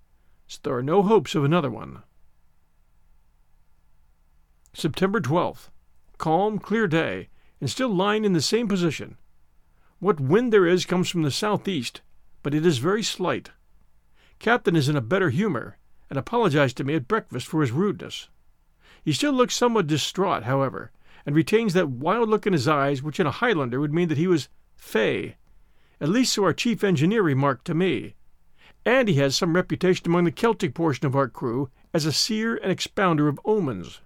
so 0.48 0.60
there 0.64 0.76
are 0.76 0.84
no 0.84 1.04
hopes 1.04 1.36
of 1.36 1.44
another 1.44 1.72
one. 1.72 2.04
September 4.74 5.22
12th. 5.22 5.70
Calm, 6.18 6.60
clear 6.60 6.88
day, 6.88 7.30
and 7.60 7.70
still 7.70 7.90
lying 7.90 8.26
in 8.26 8.34
the 8.34 8.42
same 8.42 8.68
position. 8.68 9.18
What 10.00 10.20
wind 10.20 10.52
there 10.52 10.68
is 10.68 10.86
comes 10.86 11.10
from 11.10 11.24
the 11.24 11.32
southeast, 11.32 12.02
but 12.44 12.54
it 12.54 12.66
is 12.66 12.78
very 12.78 13.02
slight. 13.02 13.52
Captain 14.40 14.76
is 14.76 14.90
in 14.90 14.96
a 14.96 15.02
better 15.02 15.30
humor, 15.30 15.78
and 16.10 16.20
apologized 16.20 16.78
to 16.78 16.84
me 16.84 16.94
at 16.96 17.08
breakfast 17.08 17.48
for 17.48 17.62
his 17.62 17.72
rudeness. 17.72 18.30
He 19.04 19.14
still 19.14 19.34
looks 19.34 19.56
somewhat 19.56 19.88
distraught, 19.88 20.44
however, 20.44 20.92
and 21.26 21.36
retains 21.36 21.74
that 21.74 21.90
wild 21.90 22.30
look 22.30 22.46
in 22.46 22.54
his 22.54 22.68
eyes 22.68 23.02
which 23.02 23.20
in 23.20 23.28
a 23.28 23.32
Highlander 23.32 23.80
would 23.80 23.94
mean 23.94 24.08
that 24.10 24.18
he 24.18 24.28
was 24.28 24.50
fey, 24.76 25.38
at 26.00 26.10
least 26.10 26.34
so 26.34 26.44
our 26.44 26.54
chief 26.54 26.84
engineer 26.84 27.22
remarked 27.22 27.66
to 27.66 27.74
me. 27.74 28.16
And 28.86 29.08
he 29.08 29.16
has 29.16 29.36
some 29.36 29.56
reputation 29.56 30.06
among 30.08 30.26
the 30.26 30.32
Celtic 30.32 30.74
portion 30.74 31.06
of 31.06 31.16
our 31.16 31.28
crew 31.28 31.70
as 31.94 32.06
a 32.06 32.12
seer 32.12 32.56
and 32.56 32.72
expounder 32.72 33.28
of 33.28 33.40
omens. 33.46 34.02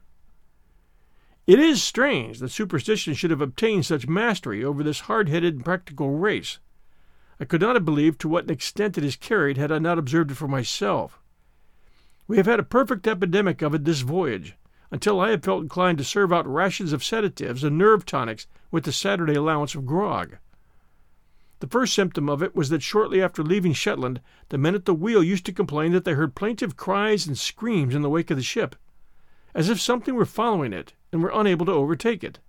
It 1.48 1.60
is 1.60 1.82
strange 1.82 2.40
that 2.40 2.50
superstition 2.50 3.16
should 3.16 3.32
have 3.32 3.42
obtained 3.42 3.86
such 3.86 4.08
mastery 4.08 4.64
over 4.64 4.84
this 4.84 5.02
hard 5.02 5.28
headed 5.30 5.56
and 5.56 5.66
practical 5.66 6.12
race. 6.12 6.60
I 7.40 7.46
could 7.46 7.62
not 7.62 7.76
have 7.76 7.86
believed 7.86 8.20
to 8.22 8.28
what 8.28 8.44
an 8.44 8.50
extent 8.50 8.98
it 8.98 9.04
is 9.06 9.16
carried 9.16 9.58
had 9.58 9.72
I 9.72 9.80
not 9.80 9.98
observed 9.98 10.32
it 10.32 10.36
for 10.36 10.48
myself. 10.48 11.20
We 12.28 12.38
have 12.38 12.46
had 12.46 12.60
a 12.60 12.64
perfect 12.64 13.08
epidemic 13.08 13.62
of 13.62 13.74
it 13.74 13.86
this 13.86 14.02
voyage, 14.02 14.56
until 14.92 15.22
I 15.22 15.30
have 15.30 15.44
felt 15.44 15.64
inclined 15.64 15.98
to 16.00 16.04
serve 16.04 16.34
out 16.34 16.52
rations 16.52 16.92
of 16.92 17.04
sedatives 17.04 17.64
and 17.64 17.78
nerve 17.78 18.06
tonics 18.06 18.46
with 18.72 18.84
the 18.84 18.92
Saturday 18.92 19.36
allowance 19.36 19.74
of 19.74 19.86
grog. 19.86 20.38
The 21.60 21.68
first 21.68 21.94
symptom 21.94 22.30
of 22.30 22.42
it 22.42 22.56
was 22.56 22.70
that 22.70 22.84
shortly 22.84 23.22
after 23.22 23.44
leaving 23.44 23.74
Shetland, 23.74 24.22
the 24.50 24.58
men 24.58 24.76
at 24.76 24.86
the 24.86 24.94
wheel 24.94 25.24
used 25.24 25.46
to 25.46 25.52
complain 25.52 25.92
that 25.94 26.06
they 26.06 26.14
heard 26.14 26.36
plaintive 26.36 26.78
cries 26.78 27.28
and 27.28 27.38
screams 27.38 27.96
in 27.96 28.02
the 28.02 28.10
wake 28.10 28.32
of 28.32 28.38
the 28.38 28.44
ship, 28.44 28.76
as 29.54 29.70
if 29.70 29.80
something 29.80 30.16
were 30.16 30.26
following 30.26 30.74
it 30.74 30.94
and 31.12 31.22
were 31.22 31.32
unable 31.34 31.66
to 31.66 31.72
overtake 31.72 32.24
it. 32.24 32.40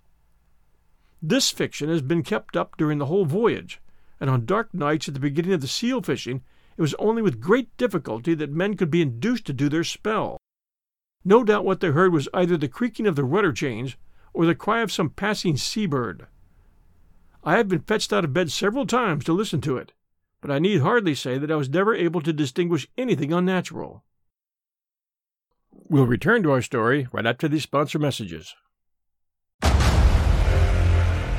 This 1.21 1.51
fiction 1.51 1.89
has 1.89 2.01
been 2.01 2.23
kept 2.23 2.55
up 2.55 2.77
during 2.77 2.97
the 2.97 3.07
whole 3.07 3.25
voyage, 3.25 3.79
and 4.21 4.29
on 4.29 4.45
dark 4.45 4.73
nights 4.73 5.07
at 5.07 5.15
the 5.15 5.19
beginning 5.19 5.51
of 5.51 5.61
the 5.61 5.67
seal 5.67 6.01
fishing, 6.01 6.43
it 6.77 6.81
was 6.81 6.93
only 6.99 7.23
with 7.23 7.41
great 7.41 7.75
difficulty 7.75 8.35
that 8.35 8.51
men 8.51 8.77
could 8.77 8.91
be 8.91 9.01
induced 9.01 9.45
to 9.47 9.53
do 9.53 9.67
their 9.67 9.83
spell. 9.83 10.37
No 11.25 11.43
doubt 11.43 11.65
what 11.65 11.79
they 11.79 11.89
heard 11.89 12.13
was 12.13 12.29
either 12.33 12.55
the 12.55 12.67
creaking 12.67 13.07
of 13.07 13.15
the 13.15 13.23
rudder 13.23 13.51
chains 13.51 13.97
or 14.31 14.45
the 14.45 14.55
cry 14.55 14.81
of 14.81 14.91
some 14.91 15.09
passing 15.09 15.57
sea 15.57 15.87
bird. 15.87 16.27
I 17.43 17.57
have 17.57 17.67
been 17.67 17.81
fetched 17.81 18.13
out 18.13 18.23
of 18.23 18.33
bed 18.33 18.51
several 18.51 18.85
times 18.85 19.25
to 19.25 19.33
listen 19.33 19.59
to 19.61 19.77
it, 19.77 19.93
but 20.39 20.51
I 20.51 20.59
need 20.59 20.81
hardly 20.81 21.15
say 21.15 21.39
that 21.39 21.51
I 21.51 21.55
was 21.55 21.69
never 21.69 21.95
able 21.95 22.21
to 22.21 22.31
distinguish 22.31 22.87
anything 22.97 23.33
unnatural. 23.33 24.03
We'll 25.71 26.05
return 26.05 26.43
to 26.43 26.51
our 26.51 26.61
story 26.61 27.07
right 27.11 27.25
after 27.25 27.47
these 27.47 27.63
sponsor 27.63 27.97
messages. 27.97 28.55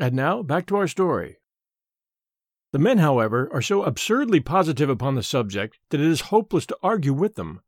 And 0.00 0.14
now, 0.14 0.42
back 0.42 0.64
to 0.66 0.76
our 0.76 0.88
story. 0.88 1.36
The 2.72 2.78
men, 2.78 2.96
however, 2.98 3.50
are 3.52 3.60
so 3.60 3.82
absurdly 3.82 4.40
positive 4.40 4.88
upon 4.88 5.14
the 5.14 5.22
subject 5.22 5.78
that 5.90 6.00
it 6.00 6.06
is 6.06 6.32
hopeless 6.32 6.64
to 6.66 6.78
argue 6.82 7.12
with 7.12 7.34
them. 7.34 7.60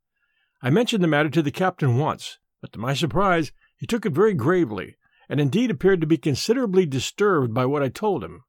I 0.62 0.70
mentioned 0.70 1.04
the 1.04 1.08
matter 1.08 1.28
to 1.28 1.42
the 1.42 1.50
captain 1.50 1.98
once, 1.98 2.38
but 2.62 2.72
to 2.72 2.78
my 2.78 2.94
surprise, 2.94 3.52
he 3.76 3.86
took 3.86 4.06
it 4.06 4.14
very 4.14 4.32
gravely, 4.32 4.96
and 5.28 5.40
indeed 5.40 5.70
appeared 5.70 6.00
to 6.00 6.06
be 6.06 6.16
considerably 6.16 6.86
disturbed 6.86 7.52
by 7.52 7.66
what 7.66 7.82
I 7.82 7.90
told 7.90 8.24
him. 8.24 8.44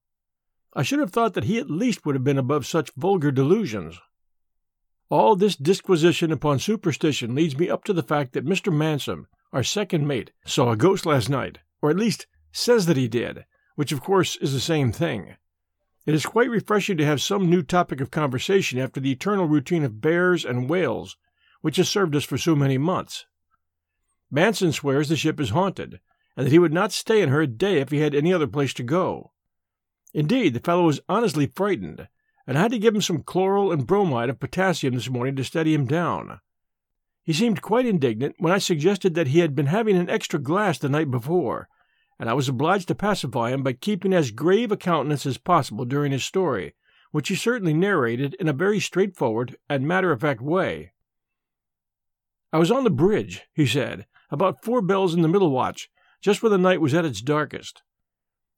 I 0.74 0.84
should 0.84 1.00
have 1.00 1.12
thought 1.12 1.34
that 1.34 1.44
he 1.44 1.58
at 1.60 1.70
least 1.70 2.06
would 2.06 2.16
have 2.16 2.24
been 2.24 2.38
above 2.38 2.66
such 2.66 2.96
vulgar 2.96 3.32
delusions. 3.32 4.00
All 5.10 5.36
this 5.36 5.58
disquisition 5.58 6.32
upon 6.32 6.60
superstition 6.60 7.36
leads 7.36 7.58
me 7.58 7.70
up 7.70 7.84
to 7.84 7.94
the 7.94 8.02
fact 8.02 8.32
that 8.32 8.46
Mr. 8.46 8.72
Manson, 8.72 9.26
our 9.52 9.64
second 9.64 10.08
mate, 10.08 10.32
saw 10.46 10.72
a 10.72 10.78
ghost 10.78 11.06
last 11.06 11.30
night, 11.30 11.58
or 11.82 11.90
at 11.90 11.98
least 11.98 12.28
says 12.54 12.86
that 12.86 12.98
he 12.98 13.10
did, 13.10 13.44
which 13.76 13.92
of 13.92 14.02
course 14.02 14.36
is 14.38 14.54
the 14.54 14.60
same 14.60 14.92
thing. 14.92 15.36
It 16.06 16.14
is 16.14 16.26
quite 16.26 16.50
refreshing 16.50 16.98
to 16.98 17.06
have 17.06 17.22
some 17.22 17.50
new 17.50 17.64
topic 17.64 18.02
of 18.02 18.12
conversation 18.12 18.80
after 18.80 19.00
the 19.00 19.12
eternal 19.12 19.48
routine 19.48 19.84
of 19.84 20.02
bears 20.02 20.44
and 20.44 20.70
whales, 20.70 21.18
which 21.62 21.78
has 21.78 21.88
served 21.88 22.16
us 22.16 22.26
for 22.26 22.38
so 22.38 22.56
many 22.56 22.78
months. 22.78 23.26
Manson 24.30 24.72
swears 24.72 25.10
the 25.10 25.16
ship 25.16 25.40
is 25.40 25.52
haunted, 25.52 26.00
and 26.36 26.46
that 26.46 26.52
he 26.52 26.60
would 26.60 26.74
not 26.74 26.92
stay 26.92 27.22
in 27.22 27.30
her 27.30 27.42
a 27.42 27.48
day 27.48 27.80
if 27.80 27.90
he 27.90 28.00
had 28.00 28.14
any 28.14 28.34
other 28.34 28.48
place 28.48 28.74
to 28.74 28.84
go. 28.84 29.32
Indeed, 30.14 30.54
the 30.54 30.60
fellow 30.60 30.86
was 30.86 31.00
honestly 31.08 31.48
frightened, 31.48 32.08
and 32.46 32.58
I 32.58 32.62
had 32.62 32.72
to 32.72 32.80
give 32.80 32.94
him 32.94 33.02
some 33.02 33.24
chloral 33.24 33.72
and 33.72 33.88
bromide 33.88 34.30
of 34.30 34.40
potassium 34.40 34.96
this 34.96 35.10
morning 35.10 35.36
to 35.38 35.44
steady 35.44 35.74
him 35.74 35.86
down. 35.86 36.40
He 37.24 37.32
seemed 37.32 37.62
quite 37.62 37.86
indignant 37.86 38.36
when 38.40 38.52
I 38.52 38.58
suggested 38.58 39.16
that 39.16 39.28
he 39.28 39.40
had 39.40 39.56
been 39.56 39.68
having 39.68 39.96
an 39.96 40.10
extra 40.10 40.40
glass 40.40 40.78
the 40.78 40.90
night 40.90 41.10
before, 41.10 41.70
and 42.20 42.30
I 42.30 42.34
was 42.34 42.50
obliged 42.50 42.88
to 42.90 42.96
pacify 42.96 43.52
him 43.52 43.64
by 43.64 43.74
keeping 43.74 44.14
as 44.14 44.32
grave 44.32 44.72
a 44.72 44.78
countenance 44.78 45.26
as 45.26 45.38
possible 45.38 45.86
during 45.86 46.12
his 46.12 46.24
story, 46.24 46.74
which 47.12 47.30
he 47.30 47.36
certainly 47.36 47.74
narrated 47.74 48.36
in 48.40 48.48
a 48.48 48.54
very 48.54 48.80
straightforward 48.80 49.56
and 49.70 49.88
matter 49.88 50.12
of 50.12 50.22
fact 50.22 50.42
way. 50.42 50.94
I 52.52 52.58
was 52.58 52.72
on 52.72 52.84
the 52.84 52.90
bridge, 52.90 53.44
he 53.54 53.66
said, 53.66 54.06
about 54.30 54.64
four 54.64 54.82
bells 54.82 55.14
in 55.14 55.22
the 55.22 55.28
middle 55.28 55.52
watch, 55.52 55.90
just 56.22 56.42
when 56.42 56.52
the 56.52 56.58
night 56.58 56.82
was 56.82 56.94
at 56.94 57.06
its 57.06 57.22
darkest. 57.22 57.82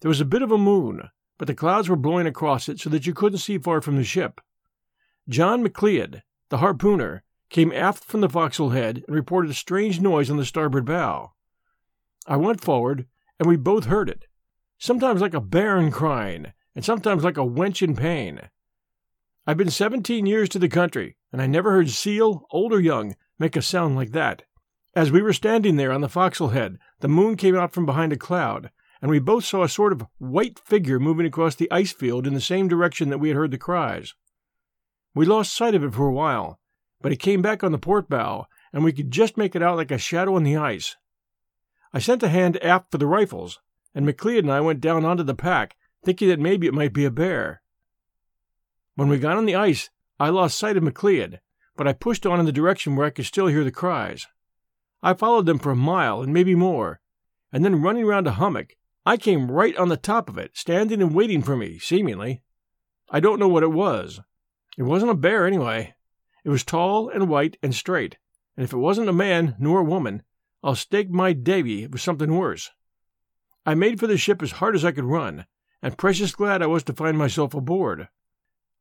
There 0.01 0.09
was 0.09 0.21
a 0.21 0.25
bit 0.25 0.41
of 0.41 0.51
a 0.51 0.57
moon, 0.57 1.09
but 1.37 1.47
the 1.47 1.53
clouds 1.53 1.89
were 1.89 1.95
blowing 1.95 2.27
across 2.27 2.69
it 2.69 2.79
so 2.79 2.89
that 2.89 3.07
you 3.07 3.13
couldn't 3.13 3.39
see 3.39 3.57
far 3.57 3.81
from 3.81 3.97
the 3.97 4.03
ship. 4.03 4.39
John 5.27 5.65
McLeod, 5.65 6.21
the 6.49 6.57
harpooner, 6.57 7.23
came 7.49 7.71
aft 7.71 8.03
from 8.03 8.21
the 8.21 8.29
forecastle 8.29 8.69
head 8.71 9.03
and 9.07 9.15
reported 9.15 9.51
a 9.51 9.55
strange 9.55 9.99
noise 9.99 10.29
on 10.29 10.37
the 10.37 10.45
starboard 10.45 10.85
bow. 10.85 11.33
I 12.27 12.37
went 12.37 12.61
forward, 12.61 13.07
and 13.39 13.47
we 13.47 13.55
both 13.55 13.85
heard 13.85 14.09
it, 14.09 14.25
sometimes 14.77 15.21
like 15.21 15.33
a 15.33 15.41
bairn 15.41 15.91
crying, 15.91 16.53
and 16.75 16.83
sometimes 16.83 17.23
like 17.23 17.37
a 17.37 17.41
wench 17.41 17.81
in 17.81 17.95
pain. 17.95 18.41
I've 19.47 19.57
been 19.57 19.69
seventeen 19.69 20.25
years 20.25 20.49
to 20.49 20.59
the 20.59 20.69
country, 20.69 21.17
and 21.31 21.41
I 21.41 21.47
never 21.47 21.71
heard 21.71 21.89
seal, 21.89 22.45
old 22.51 22.73
or 22.73 22.79
young, 22.79 23.15
make 23.37 23.55
a 23.55 23.61
sound 23.61 23.95
like 23.95 24.11
that. 24.11 24.43
As 24.95 25.11
we 25.11 25.21
were 25.21 25.33
standing 25.33 25.75
there 25.75 25.91
on 25.91 26.01
the 26.01 26.09
forecastle 26.09 26.49
head, 26.49 26.79
the 27.01 27.07
moon 27.07 27.35
came 27.35 27.55
out 27.55 27.73
from 27.73 27.85
behind 27.85 28.13
a 28.13 28.17
cloud, 28.17 28.71
and 29.01 29.11
we 29.11 29.19
both 29.19 29.45
saw 29.45 29.63
a 29.63 29.69
sort 29.69 29.91
of 29.91 30.07
white 30.17 30.57
figure 30.57 30.99
moving 30.99 31.25
across 31.25 31.55
the 31.55 31.69
ice 31.71 31.91
field 31.91 32.25
in 32.25 32.33
the 32.33 32.41
same 32.41 32.67
direction 32.67 33.09
that 33.09 33.17
we 33.17 33.27
had 33.27 33.37
heard 33.37 33.51
the 33.51 33.57
cries. 33.57 34.15
We 35.13 35.25
lost 35.25 35.55
sight 35.55 35.75
of 35.75 35.83
it 35.83 35.93
for 35.93 36.07
a 36.07 36.13
while, 36.13 36.59
but 37.01 37.11
it 37.11 37.17
came 37.17 37.41
back 37.41 37.63
on 37.63 37.71
the 37.71 37.77
port 37.77 38.09
bow, 38.09 38.47
and 38.73 38.83
we 38.83 38.93
could 38.93 39.11
just 39.11 39.37
make 39.37 39.55
it 39.55 39.61
out 39.61 39.77
like 39.77 39.91
a 39.91 39.97
shadow 39.97 40.35
on 40.35 40.43
the 40.43 40.57
ice. 40.57 40.95
I 41.95 41.99
sent 41.99 42.23
a 42.23 42.27
hand 42.27 42.61
aft 42.61 42.91
for 42.91 42.97
the 42.97 43.07
rifles, 43.07 43.61
and 43.93 44.05
McLeod 44.05 44.39
and 44.39 44.51
I 44.51 44.59
went 44.59 44.81
down 44.81 45.05
onto 45.05 45.23
the 45.23 45.33
pack, 45.33 45.77
thinking 46.03 46.27
that 46.27 46.41
maybe 46.41 46.67
it 46.67 46.73
might 46.73 46.91
be 46.91 47.05
a 47.05 47.09
bear. 47.09 47.61
When 48.95 49.07
we 49.07 49.17
got 49.17 49.37
on 49.37 49.45
the 49.45 49.55
ice, 49.55 49.89
I 50.19 50.27
lost 50.27 50.59
sight 50.59 50.75
of 50.75 50.83
McLeod, 50.83 51.39
but 51.77 51.87
I 51.87 51.93
pushed 51.93 52.25
on 52.25 52.37
in 52.37 52.45
the 52.45 52.51
direction 52.51 52.97
where 52.97 53.07
I 53.07 53.11
could 53.11 53.25
still 53.25 53.47
hear 53.47 53.63
the 53.63 53.71
cries. 53.71 54.27
I 55.01 55.13
followed 55.13 55.45
them 55.45 55.57
for 55.57 55.71
a 55.71 55.75
mile 55.77 56.21
and 56.21 56.33
maybe 56.33 56.53
more, 56.53 56.99
and 57.53 57.63
then 57.63 57.81
running 57.81 58.05
round 58.05 58.27
a 58.27 58.31
hummock, 58.31 58.75
I 59.05 59.15
came 59.15 59.49
right 59.49 59.77
on 59.77 59.87
the 59.87 59.95
top 59.95 60.27
of 60.27 60.37
it, 60.37 60.57
standing 60.57 61.01
and 61.01 61.15
waiting 61.15 61.43
for 61.43 61.55
me, 61.55 61.79
seemingly. 61.79 62.41
I 63.09 63.21
don't 63.21 63.39
know 63.39 63.47
what 63.47 63.63
it 63.63 63.71
was. 63.71 64.19
It 64.77 64.83
wasn't 64.83 65.11
a 65.11 65.15
bear, 65.15 65.47
anyway. 65.47 65.95
It 66.43 66.49
was 66.49 66.65
tall 66.65 67.07
and 67.07 67.29
white 67.29 67.55
and 67.63 67.73
straight, 67.73 68.17
and 68.57 68.65
if 68.65 68.73
it 68.73 68.77
wasn't 68.79 69.07
a 69.07 69.13
man 69.13 69.55
nor 69.59 69.79
a 69.79 69.83
woman, 69.85 70.23
I'll 70.65 70.73
stake 70.73 71.11
my 71.11 71.31
davy 71.33 71.85
was 71.85 72.01
something 72.01 72.35
worse. 72.35 72.71
I 73.67 73.75
made 73.75 73.99
for 73.99 74.07
the 74.07 74.17
ship 74.17 74.41
as 74.41 74.53
hard 74.53 74.73
as 74.73 74.83
I 74.83 74.91
could 74.91 75.05
run, 75.05 75.45
and 75.79 75.95
precious 75.95 76.33
glad 76.33 76.63
I 76.63 76.65
was 76.65 76.83
to 76.85 76.93
find 76.93 77.19
myself 77.19 77.53
aboard. 77.53 78.07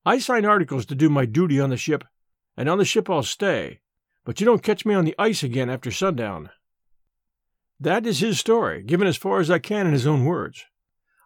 I 0.07 0.19
sign 0.19 0.47
articles 0.47 0.87
to 0.87 0.95
do 0.95 1.11
my 1.11 1.27
duty 1.27 1.61
on 1.61 1.69
the 1.69 1.77
ship, 1.77 2.05
and 2.57 2.71
on 2.71 2.79
the 2.79 2.87
ship 2.87 3.11
I'll 3.11 3.23
stay, 3.23 3.81
but 4.25 4.41
you 4.41 4.47
don't 4.47 4.63
catch 4.63 4.87
me 4.87 4.95
on 4.95 5.05
the 5.05 5.15
ice 5.19 5.43
again 5.43 5.69
after 5.69 5.91
sundown. 5.91 6.49
That 7.79 8.07
is 8.07 8.21
his 8.21 8.41
story, 8.41 8.83
given 8.83 9.07
as 9.07 9.19
far 9.19 9.41
as 9.41 9.51
I 9.51 9.59
can 9.59 9.87
in 9.87 9.93
his 9.93 10.07
own 10.07 10.25
words. 10.25 10.65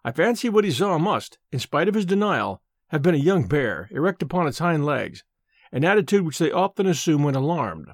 I 0.03 0.11
fancy 0.11 0.49
what 0.49 0.65
he 0.65 0.71
saw 0.71 0.97
must, 0.97 1.37
in 1.53 1.59
spite 1.59 1.87
of 1.87 1.95
his 1.95 2.05
denial, 2.05 2.61
have 2.89 3.01
been 3.01 3.15
a 3.15 3.17
young 3.17 3.47
bear, 3.47 3.87
erect 3.91 4.21
upon 4.21 4.45
its 4.45 4.59
hind 4.59 4.85
legs, 4.85 5.23
an 5.71 5.85
attitude 5.85 6.25
which 6.25 6.37
they 6.37 6.51
often 6.51 6.85
assume 6.85 7.23
when 7.23 7.35
alarmed. 7.35 7.91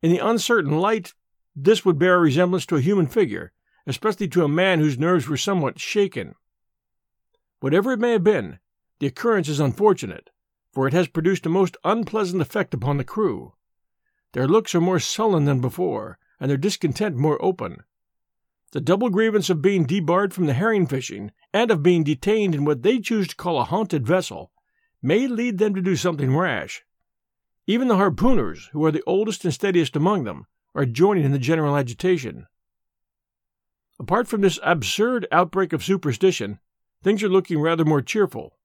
In 0.00 0.10
the 0.10 0.26
uncertain 0.26 0.78
light, 0.78 1.12
this 1.64 1.84
would 1.84 1.98
bear 1.98 2.16
a 2.16 2.20
resemblance 2.20 2.66
to 2.66 2.76
a 2.76 2.80
human 2.80 3.06
figure, 3.06 3.52
especially 3.86 4.28
to 4.28 4.44
a 4.44 4.48
man 4.48 4.78
whose 4.78 4.98
nerves 4.98 5.28
were 5.28 5.36
somewhat 5.36 5.80
shaken. 5.80 6.34
Whatever 7.60 7.92
it 7.92 7.98
may 7.98 8.12
have 8.12 8.22
been, 8.22 8.58
the 9.00 9.06
occurrence 9.06 9.48
is 9.48 9.58
unfortunate, 9.58 10.30
for 10.72 10.86
it 10.86 10.92
has 10.92 11.08
produced 11.08 11.46
a 11.46 11.48
most 11.50 11.76
unpleasant 11.84 12.40
effect 12.40 12.74
upon 12.74 12.96
the 12.96 13.04
crew. 13.04 13.54
Their 14.32 14.46
looks 14.46 14.74
are 14.74 14.80
more 14.80 15.00
sullen 15.00 15.46
than 15.46 15.60
before, 15.60 16.18
and 16.38 16.50
their 16.50 16.56
discontent 16.56 17.16
more 17.16 17.42
open. 17.42 17.82
The 18.72 18.80
double 18.80 19.08
grievance 19.08 19.48
of 19.50 19.62
being 19.62 19.84
debarred 19.84 20.34
from 20.34 20.46
the 20.46 20.54
herring 20.54 20.86
fishing 20.86 21.32
and 21.52 21.70
of 21.70 21.82
being 21.82 22.04
detained 22.04 22.54
in 22.54 22.64
what 22.64 22.82
they 22.82 23.00
choose 23.00 23.26
to 23.28 23.36
call 23.36 23.58
a 23.58 23.64
haunted 23.64 24.06
vessel 24.06 24.52
may 25.00 25.26
lead 25.26 25.58
them 25.58 25.74
to 25.74 25.80
do 25.80 25.96
something 25.96 26.36
rash. 26.36 26.84
Even 27.66 27.88
the 27.88 27.96
harpooners, 27.96 28.68
who 28.72 28.84
are 28.84 28.92
the 28.92 29.02
oldest 29.06 29.44
and 29.44 29.54
steadiest 29.54 29.96
among 29.96 30.24
them, 30.24 30.46
are 30.78 30.86
joining 30.86 31.24
in 31.24 31.32
the 31.32 31.40
general 31.40 31.76
agitation. 31.76 32.46
Apart 33.98 34.28
from 34.28 34.42
this 34.42 34.60
absurd 34.62 35.26
outbreak 35.32 35.72
of 35.72 35.82
superstition, 35.82 36.60
things 37.02 37.20
are 37.20 37.28
looking 37.28 37.60
rather 37.60 37.84
more 37.84 38.00
cheerful. 38.00 38.56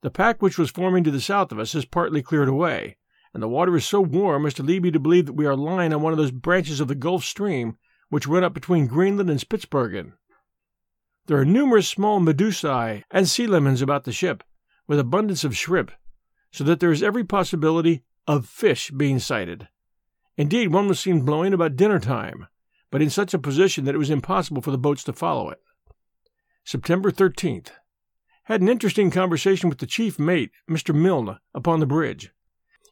The 0.00 0.10
pack 0.10 0.42
which 0.42 0.58
was 0.58 0.72
forming 0.72 1.04
to 1.04 1.12
the 1.12 1.20
south 1.20 1.52
of 1.52 1.60
us 1.60 1.72
has 1.74 1.84
partly 1.84 2.20
cleared 2.20 2.48
away, 2.48 2.96
and 3.32 3.40
the 3.40 3.48
water 3.48 3.76
is 3.76 3.86
so 3.86 4.00
warm 4.00 4.44
as 4.44 4.54
to 4.54 4.64
lead 4.64 4.82
me 4.82 4.90
to 4.90 4.98
believe 4.98 5.26
that 5.26 5.34
we 5.34 5.46
are 5.46 5.54
lying 5.54 5.92
on 5.94 6.02
one 6.02 6.12
of 6.12 6.18
those 6.18 6.32
branches 6.32 6.80
of 6.80 6.88
the 6.88 6.96
Gulf 6.96 7.22
Stream 7.22 7.78
which 8.08 8.26
run 8.26 8.42
up 8.42 8.52
between 8.52 8.88
Greenland 8.88 9.30
and 9.30 9.38
Spitzbergen. 9.38 10.14
There 11.26 11.38
are 11.38 11.44
numerous 11.44 11.88
small 11.88 12.18
medusae 12.18 13.04
and 13.08 13.28
sea 13.28 13.46
lemons 13.46 13.82
about 13.82 14.02
the 14.02 14.10
ship, 14.10 14.42
with 14.88 14.98
abundance 14.98 15.44
of 15.44 15.56
shrimp, 15.56 15.92
so 16.50 16.64
that 16.64 16.80
there 16.80 16.90
is 16.90 17.04
every 17.04 17.22
possibility 17.22 18.02
of 18.26 18.46
fish 18.46 18.90
being 18.90 19.20
sighted. 19.20 19.68
Indeed, 20.36 20.68
one 20.68 20.86
was 20.86 21.00
seen 21.00 21.22
blowing 21.22 21.54
about 21.54 21.76
dinner 21.76 21.98
time, 21.98 22.46
but 22.90 23.00
in 23.00 23.10
such 23.10 23.32
a 23.32 23.38
position 23.38 23.84
that 23.84 23.94
it 23.94 23.98
was 23.98 24.10
impossible 24.10 24.62
for 24.62 24.70
the 24.70 24.78
boats 24.78 25.02
to 25.04 25.12
follow 25.12 25.50
it. 25.50 25.60
September 26.64 27.10
13th. 27.10 27.70
Had 28.44 28.60
an 28.60 28.68
interesting 28.68 29.10
conversation 29.10 29.68
with 29.68 29.78
the 29.78 29.86
chief 29.86 30.18
mate, 30.18 30.50
Mr. 30.70 30.94
Milne, 30.94 31.38
upon 31.54 31.80
the 31.80 31.86
bridge. 31.86 32.32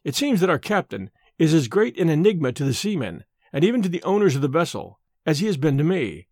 It 0.03 0.15
seems 0.15 0.41
that 0.41 0.49
our 0.49 0.59
captain 0.59 1.11
is 1.37 1.53
as 1.53 1.67
great 1.67 1.99
an 1.99 2.09
enigma 2.09 2.51
to 2.53 2.63
the 2.63 2.73
seamen, 2.73 3.23
and 3.53 3.63
even 3.63 3.81
to 3.81 3.89
the 3.89 4.03
owners 4.03 4.35
of 4.35 4.41
the 4.41 4.47
vessel, 4.47 4.99
as 5.25 5.39
he 5.39 5.45
has 5.45 5.57
been 5.57 5.77
to 5.77 5.83
me. 5.83 6.27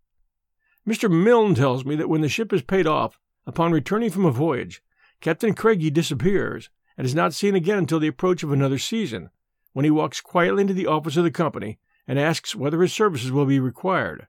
Mr. 0.87 1.09
Milne 1.09 1.55
tells 1.55 1.85
me 1.85 1.95
that 1.95 2.09
when 2.09 2.21
the 2.21 2.29
ship 2.29 2.51
is 2.51 2.61
paid 2.61 2.87
off, 2.87 3.19
upon 3.45 3.71
returning 3.71 4.09
from 4.09 4.25
a 4.25 4.31
voyage, 4.31 4.81
Captain 5.21 5.53
Craigie 5.53 5.89
disappears, 5.89 6.69
and 6.97 7.05
is 7.05 7.15
not 7.15 7.33
seen 7.33 7.55
again 7.55 7.77
until 7.77 7.99
the 7.99 8.07
approach 8.07 8.43
of 8.43 8.51
another 8.51 8.77
season, 8.77 9.29
when 9.73 9.85
he 9.85 9.91
walks 9.91 10.21
quietly 10.21 10.61
into 10.61 10.73
the 10.73 10.87
office 10.87 11.17
of 11.17 11.23
the 11.23 11.31
company 11.31 11.79
and 12.07 12.17
asks 12.17 12.55
whether 12.55 12.81
his 12.81 12.93
services 12.93 13.31
will 13.31 13.45
be 13.45 13.59
required. 13.59 14.27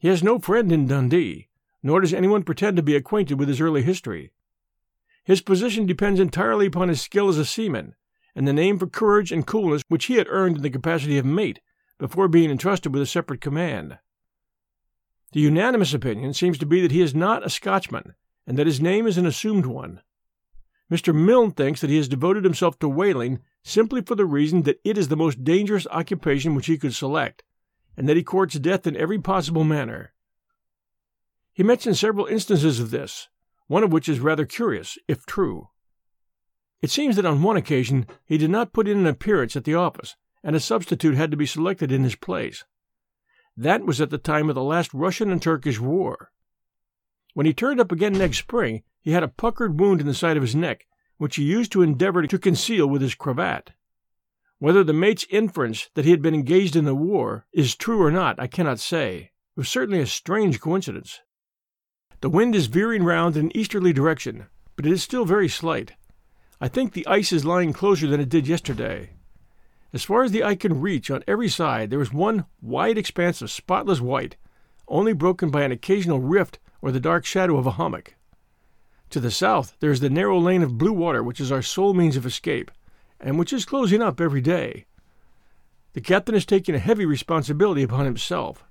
He 0.00 0.08
has 0.08 0.22
no 0.22 0.38
friend 0.38 0.72
in 0.72 0.86
Dundee, 0.86 1.48
nor 1.82 2.00
does 2.00 2.14
anyone 2.14 2.42
pretend 2.42 2.76
to 2.76 2.82
be 2.82 2.96
acquainted 2.96 3.38
with 3.38 3.48
his 3.48 3.60
early 3.60 3.82
history. 3.82 4.32
His 5.24 5.42
position 5.42 5.86
depends 5.86 6.20
entirely 6.20 6.66
upon 6.66 6.88
his 6.88 7.02
skill 7.02 7.28
as 7.28 7.38
a 7.38 7.44
seaman, 7.44 7.94
and 8.34 8.46
the 8.46 8.52
name 8.52 8.78
for 8.78 8.86
courage 8.86 9.32
and 9.32 9.46
coolness 9.46 9.82
which 9.88 10.06
he 10.06 10.14
had 10.14 10.26
earned 10.28 10.56
in 10.56 10.62
the 10.62 10.70
capacity 10.70 11.18
of 11.18 11.26
mate 11.26 11.60
before 11.98 12.28
being 12.28 12.50
entrusted 12.50 12.92
with 12.92 13.02
a 13.02 13.06
separate 13.06 13.40
command. 13.40 13.98
The 15.32 15.40
unanimous 15.40 15.94
opinion 15.94 16.34
seems 16.34 16.58
to 16.58 16.66
be 16.66 16.80
that 16.80 16.90
he 16.90 17.02
is 17.02 17.14
not 17.14 17.44
a 17.44 17.50
Scotchman, 17.50 18.14
and 18.46 18.58
that 18.58 18.66
his 18.66 18.80
name 18.80 19.06
is 19.06 19.18
an 19.18 19.26
assumed 19.26 19.66
one. 19.66 20.00
Mr. 20.90 21.14
Milne 21.14 21.52
thinks 21.52 21.80
that 21.80 21.90
he 21.90 21.96
has 21.96 22.08
devoted 22.08 22.44
himself 22.44 22.78
to 22.78 22.88
whaling 22.88 23.40
simply 23.62 24.02
for 24.02 24.16
the 24.16 24.26
reason 24.26 24.62
that 24.62 24.80
it 24.84 24.98
is 24.98 25.08
the 25.08 25.16
most 25.16 25.44
dangerous 25.44 25.86
occupation 25.90 26.54
which 26.54 26.66
he 26.66 26.78
could 26.78 26.94
select, 26.94 27.44
and 27.96 28.08
that 28.08 28.16
he 28.16 28.24
courts 28.24 28.58
death 28.58 28.86
in 28.86 28.96
every 28.96 29.18
possible 29.18 29.62
manner. 29.62 30.12
He 31.52 31.62
mentions 31.62 32.00
several 32.00 32.26
instances 32.26 32.80
of 32.80 32.90
this, 32.90 33.28
one 33.68 33.84
of 33.84 33.92
which 33.92 34.08
is 34.08 34.18
rather 34.18 34.46
curious, 34.46 34.98
if 35.06 35.24
true. 35.26 35.68
It 36.82 36.90
seems 36.90 37.16
that 37.16 37.26
on 37.26 37.42
one 37.42 37.56
occasion 37.56 38.06
he 38.24 38.38
did 38.38 38.50
not 38.50 38.72
put 38.72 38.88
in 38.88 38.98
an 38.98 39.06
appearance 39.06 39.54
at 39.54 39.64
the 39.64 39.74
office, 39.74 40.16
and 40.42 40.56
a 40.56 40.60
substitute 40.60 41.14
had 41.14 41.30
to 41.30 41.36
be 41.36 41.46
selected 41.46 41.92
in 41.92 42.02
his 42.02 42.16
place. 42.16 42.64
That 43.56 43.84
was 43.84 44.00
at 44.00 44.10
the 44.10 44.18
time 44.18 44.48
of 44.48 44.54
the 44.54 44.62
last 44.62 44.92
Russian 44.94 45.30
and 45.30 45.40
Turkish 45.40 45.78
war. 45.78 46.32
When 47.34 47.46
he 47.46 47.54
turned 47.54 47.80
up 47.80 47.92
again 47.92 48.12
next 48.12 48.38
spring, 48.38 48.82
he 49.00 49.12
had 49.12 49.22
a 49.22 49.28
puckered 49.28 49.78
wound 49.78 50.00
in 50.00 50.06
the 50.06 50.14
side 50.14 50.36
of 50.36 50.42
his 50.42 50.54
neck, 50.54 50.86
which 51.16 51.36
he 51.36 51.44
used 51.44 51.72
to 51.72 51.82
endeavor 51.82 52.26
to 52.26 52.38
conceal 52.38 52.86
with 52.86 53.02
his 53.02 53.14
cravat. 53.14 53.70
Whether 54.58 54.84
the 54.84 54.92
mate's 54.92 55.26
inference 55.30 55.88
that 55.94 56.04
he 56.04 56.10
had 56.10 56.20
been 56.20 56.34
engaged 56.34 56.76
in 56.76 56.84
the 56.84 56.94
war 56.94 57.46
is 57.52 57.76
true 57.76 58.02
or 58.02 58.10
not, 58.10 58.38
I 58.38 58.46
cannot 58.46 58.78
say. 58.78 59.16
It 59.16 59.30
was 59.56 59.68
certainly 59.68 60.00
a 60.00 60.06
strange 60.06 60.60
coincidence. 60.60 61.20
The 62.20 62.28
wind 62.28 62.54
is 62.54 62.66
veering 62.66 63.02
round 63.02 63.36
in 63.36 63.46
an 63.46 63.56
easterly 63.56 63.92
direction, 63.92 64.46
but 64.76 64.84
it 64.84 64.92
is 64.92 65.02
still 65.02 65.24
very 65.24 65.48
slight. 65.48 65.94
I 66.60 66.68
think 66.68 66.92
the 66.92 67.06
ice 67.06 67.32
is 67.32 67.46
lying 67.46 67.72
closer 67.72 68.06
than 68.06 68.20
it 68.20 68.28
did 68.28 68.46
yesterday. 68.46 69.14
As 69.92 70.04
far 70.04 70.22
as 70.22 70.30
the 70.30 70.44
eye 70.44 70.56
can 70.56 70.80
reach 70.80 71.10
on 71.10 71.24
every 71.26 71.48
side, 71.48 71.88
there 71.88 72.02
is 72.02 72.12
one 72.12 72.44
wide 72.60 72.98
expanse 72.98 73.40
of 73.40 73.50
spotless 73.50 74.00
white, 74.00 74.36
only 74.86 75.14
broken 75.14 75.50
by 75.50 75.62
an 75.62 75.72
occasional 75.72 76.20
rift 76.20 76.58
or 76.82 76.90
the 76.90 77.00
dark 77.00 77.24
shadow 77.24 77.56
of 77.56 77.66
a 77.66 77.72
hummock. 77.72 78.14
To 79.10 79.20
the 79.20 79.30
south, 79.30 79.76
there 79.80 79.90
is 79.90 80.00
the 80.00 80.10
narrow 80.10 80.38
lane 80.38 80.62
of 80.62 80.78
blue 80.78 80.92
water 80.92 81.22
which 81.22 81.40
is 81.40 81.50
our 81.50 81.62
sole 81.62 81.94
means 81.94 82.16
of 82.16 82.24
escape, 82.24 82.70
and 83.18 83.38
which 83.38 83.52
is 83.52 83.64
closing 83.64 84.00
up 84.00 84.20
every 84.20 84.40
day. 84.40 84.86
The 85.92 86.00
captain 86.00 86.34
is 86.34 86.46
taking 86.46 86.74
a 86.74 86.78
heavy 86.78 87.04
responsibility 87.04 87.82
upon 87.82 88.04
himself. 88.04 88.64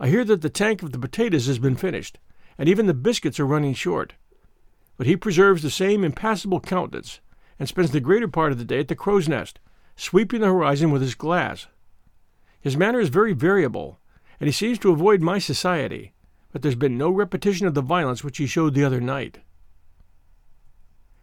I 0.00 0.08
hear 0.08 0.24
that 0.24 0.42
the 0.42 0.50
tank 0.50 0.82
of 0.82 0.90
the 0.90 0.98
potatoes 0.98 1.46
has 1.46 1.60
been 1.60 1.76
finished, 1.76 2.18
and 2.58 2.68
even 2.68 2.86
the 2.86 2.94
biscuits 2.94 3.38
are 3.38 3.46
running 3.46 3.74
short. 3.74 4.14
But 4.96 5.06
he 5.06 5.16
preserves 5.16 5.62
the 5.62 5.70
same 5.70 6.02
impassible 6.02 6.60
countenance, 6.60 7.20
and 7.58 7.68
spends 7.68 7.92
the 7.92 8.00
greater 8.00 8.28
part 8.28 8.50
of 8.50 8.58
the 8.58 8.64
day 8.64 8.80
at 8.80 8.88
the 8.88 8.96
crow's 8.96 9.28
nest, 9.28 9.60
sweeping 9.94 10.40
the 10.40 10.48
horizon 10.48 10.90
with 10.90 11.02
his 11.02 11.14
glass. 11.14 11.68
His 12.60 12.76
manner 12.76 12.98
is 12.98 13.08
very 13.08 13.32
variable, 13.32 14.00
and 14.40 14.48
he 14.48 14.52
seems 14.52 14.78
to 14.80 14.90
avoid 14.90 15.20
my 15.20 15.38
society, 15.38 16.12
but 16.54 16.62
there's 16.62 16.76
been 16.76 16.96
no 16.96 17.10
repetition 17.10 17.66
of 17.66 17.74
the 17.74 17.82
violence 17.82 18.22
which 18.22 18.38
he 18.38 18.46
showed 18.46 18.74
the 18.74 18.84
other 18.84 19.00
night. 19.00 19.40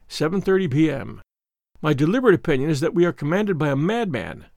7:30 0.10 0.70
p.m. 0.70 1.22
My 1.82 1.94
deliberate 1.94 2.36
opinion 2.36 2.70
is 2.70 2.82
that 2.82 2.94
we 2.94 3.06
are 3.06 3.14
commanded 3.14 3.58
by 3.58 3.70
a 3.70 3.78
madman. 3.78 4.48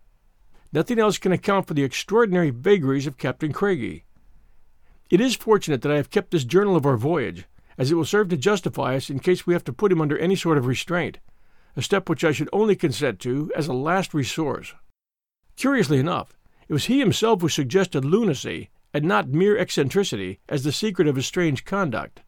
Nothing 0.73 0.99
else 0.99 1.17
can 1.17 1.31
account 1.31 1.69
for 1.69 1.75
the 1.75 1.85
extraordinary 1.85 2.51
vagaries 2.51 3.07
of 3.07 3.19
Captain 3.19 3.53
Craigie. 3.53 4.03
It 5.11 5.21
is 5.21 5.37
fortunate 5.37 5.83
that 5.83 5.93
I 5.93 5.97
have 5.97 6.11
kept 6.11 6.33
this 6.33 6.43
journal 6.43 6.75
of 6.75 6.87
our 6.87 6.97
voyage, 6.97 7.45
as 7.79 7.93
it 7.93 7.95
will 7.95 8.05
serve 8.05 8.29
to 8.31 8.37
justify 8.37 8.97
us 8.97 9.09
in 9.09 9.21
case 9.21 9.47
we 9.47 9.55
have 9.55 9.63
to 9.65 9.73
put 9.73 9.93
him 9.93 10.01
under 10.01 10.19
any 10.19 10.35
sort 10.35 10.59
of 10.59 10.67
restraint 10.67 11.21
a 11.77 11.83
step 11.83 12.09
which 12.09 12.25
I 12.25 12.33
should 12.33 12.49
only 12.53 12.75
consent 12.75 13.21
to 13.21 13.53
as 13.55 13.67
a 13.69 13.73
last 13.73 14.13
resource. 14.13 14.75
Curiously 15.57 15.99
enough, 15.99 16.37
it 16.69 16.73
was 16.73 16.87
he 16.87 16.99
himself 16.99 17.41
who 17.41 17.49
suggested 17.49 18.05
lunacy 18.05 18.71
and 18.95 19.05
not 19.05 19.29
mere 19.29 19.59
eccentricity 19.59 20.39
as 20.49 20.63
the 20.63 20.73
secret 20.73 21.09
of 21.09 21.17
his 21.17 21.27
strange 21.27 21.65
conduct. 21.65 22.23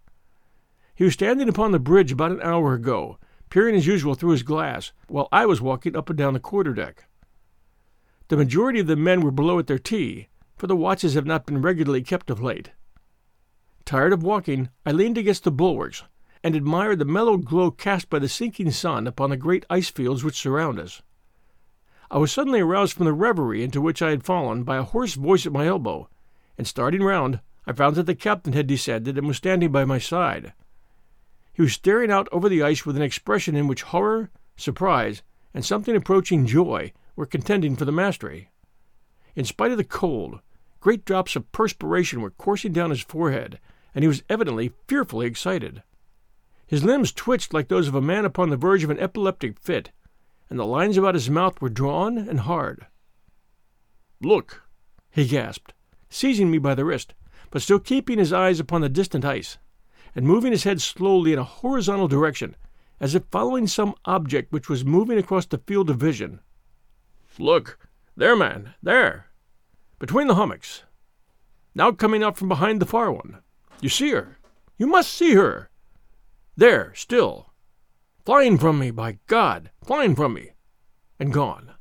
He 0.97 1.05
was 1.05 1.15
standing 1.15 1.49
upon 1.49 1.71
the 1.71 1.79
bridge 1.79 2.11
about 2.11 2.33
an 2.33 2.43
hour 2.43 2.75
ago, 2.75 3.19
peering 3.49 3.77
as 3.77 3.87
usual 3.87 4.17
through 4.17 4.33
his 4.33 4.43
glass, 4.43 4.93
while 5.07 5.29
I 5.31 5.47
was 5.47 5.61
walking 5.61 5.95
up 5.95 6.11
and 6.11 6.19
down 6.19 6.35
the 6.35 6.41
quarter-deck. 6.41 7.05
The 8.29 8.37
majority 8.37 8.81
of 8.81 8.89
the 8.89 8.97
men 8.97 9.21
were 9.21 9.31
below 9.31 9.61
at 9.61 9.69
their 9.69 9.79
tea, 9.79 10.29
for 10.57 10.67
the 10.67 10.75
watches 10.75 11.15
have 11.15 11.27
not 11.27 11.47
been 11.47 11.63
regularly 11.63 12.03
kept 12.03 12.29
of 12.29 12.43
late. 12.43 12.73
Tired 13.85 14.13
of 14.13 14.25
walking, 14.25 14.71
I 14.85 14.91
leaned 14.91 15.17
against 15.17 15.45
the 15.45 15.53
bulwarks 15.53 16.03
and 16.43 16.57
admired 16.57 16.99
the 16.99 17.05
mellow 17.05 17.37
glow 17.37 17.71
cast 17.71 18.11
by 18.11 18.19
the 18.19 18.29
sinking 18.29 18.73
sun 18.73 19.07
upon 19.07 19.31
the 19.31 19.37
great 19.37 19.65
ice 19.71 19.91
fields 19.91 20.25
which 20.25 20.35
surround 20.35 20.81
us. 20.81 21.03
I 22.11 22.19
was 22.19 22.33
suddenly 22.33 22.61
aroused 22.61 22.95
from 22.95 23.05
the 23.05 23.13
reverie 23.13 23.63
into 23.63 23.81
which 23.81 24.03
I 24.03 24.11
had 24.11 24.25
fallen 24.25 24.65
by 24.65 24.77
a 24.77 24.83
hoarse 24.83 25.15
voice 25.15 25.47
at 25.47 25.53
my 25.53 25.67
elbow, 25.67 26.09
and 26.59 26.67
starting 26.67 27.03
round, 27.03 27.41
I 27.67 27.73
found 27.73 27.97
that 27.97 28.05
the 28.05 28.15
captain 28.15 28.53
had 28.53 28.67
descended 28.67 29.19
and 29.19 29.27
was 29.27 29.37
standing 29.37 29.73
by 29.73 29.85
my 29.85 29.99
side. 29.99 30.53
He 31.53 31.63
was 31.63 31.73
staring 31.73 32.11
out 32.11 32.29
over 32.31 32.49
the 32.49 32.63
ice 32.63 32.85
with 32.85 32.97
an 32.97 33.03
expression 33.03 33.57
in 33.57 33.67
which 33.67 33.83
horror, 33.83 34.31
surprise, 34.57 35.23
and 35.55 35.65
something 35.65 35.97
approaching 35.97 36.47
joy 36.47 36.93
were 37.17 37.27
contending 37.27 37.77
for 37.77 37.85
the 37.85 37.93
mastery. 37.93 38.51
In 39.35 39.45
spite 39.45 39.71
of 39.71 39.79
the 39.79 39.85
cold, 39.85 40.41
great 40.81 41.05
drops 41.05 41.35
of 41.35 41.51
perspiration 41.53 42.21
were 42.21 42.31
coursing 42.31 42.73
down 42.73 42.91
his 42.91 43.01
forehead, 43.01 43.59
and 43.95 44.05
he 44.05 44.09
was 44.09 44.23
evidently 44.29 44.73
fearfully 44.87 45.27
excited. 45.27 45.83
His 46.67 46.85
limbs 46.85 47.13
twitched 47.13 47.55
like 47.55 47.69
those 47.69 47.89
of 47.89 47.95
a 47.95 48.03
man 48.03 48.25
upon 48.25 48.51
the 48.51 48.57
verge 48.57 48.85
of 48.85 48.91
an 48.91 48.99
epileptic 48.99 49.59
fit, 49.59 49.93
and 50.51 50.59
the 50.59 50.67
lines 50.67 50.97
about 50.97 51.15
his 51.15 51.31
mouth 51.31 51.61
were 51.61 51.69
drawn 51.69 52.19
and 52.19 52.41
hard. 52.41 52.87
Look, 54.21 54.63
he 55.11 55.27
gasped, 55.27 55.73
seizing 56.17 56.51
me 56.51 56.59
by 56.59 56.75
the 56.75 56.85
wrist, 56.85 57.15
but 57.51 57.61
still 57.61 57.79
keeping 57.79 58.19
his 58.19 58.33
eyes 58.33 58.59
upon 58.59 58.81
the 58.81 58.89
distant 58.89 59.25
ice, 59.25 59.59
and 60.15 60.27
moving 60.27 60.51
his 60.51 60.65
head 60.65 60.81
slowly 60.81 61.33
in 61.33 61.39
a 61.39 61.45
horizontal 61.45 62.09
direction, 62.09 62.57
as 62.99 63.15
if 63.15 63.23
following 63.31 63.67
some 63.67 63.95
object 64.07 64.51
which 64.51 64.69
was 64.69 64.85
moving 64.85 65.19
across 65.19 65.45
the 65.45 65.59
field 65.59 65.91
of 65.91 65.99
vision. 65.99 66.41
Look, 67.39 67.79
there, 68.17 68.35
man, 68.35 68.75
there, 68.83 69.27
between 69.99 70.27
the 70.27 70.37
hummocks. 70.37 70.85
Now 71.75 71.93
coming 71.93 72.23
out 72.23 72.39
from 72.39 72.49
behind 72.49 72.81
the 72.81 72.87
far 72.87 73.13
one. 73.13 73.43
You 73.83 73.91
see 73.91 74.11
her. 74.11 74.39
You 74.79 74.87
must 74.87 75.13
see 75.13 75.35
her. 75.35 75.69
There, 76.57 76.95
still. 76.95 77.53
Flying 78.25 78.57
from 78.57 78.79
me, 78.79 78.91
by 78.91 79.19
God! 79.27 79.71
Flying 79.85 80.17
from 80.17 80.33
me! 80.33 80.53
And 81.21 81.33
gone. 81.33 81.76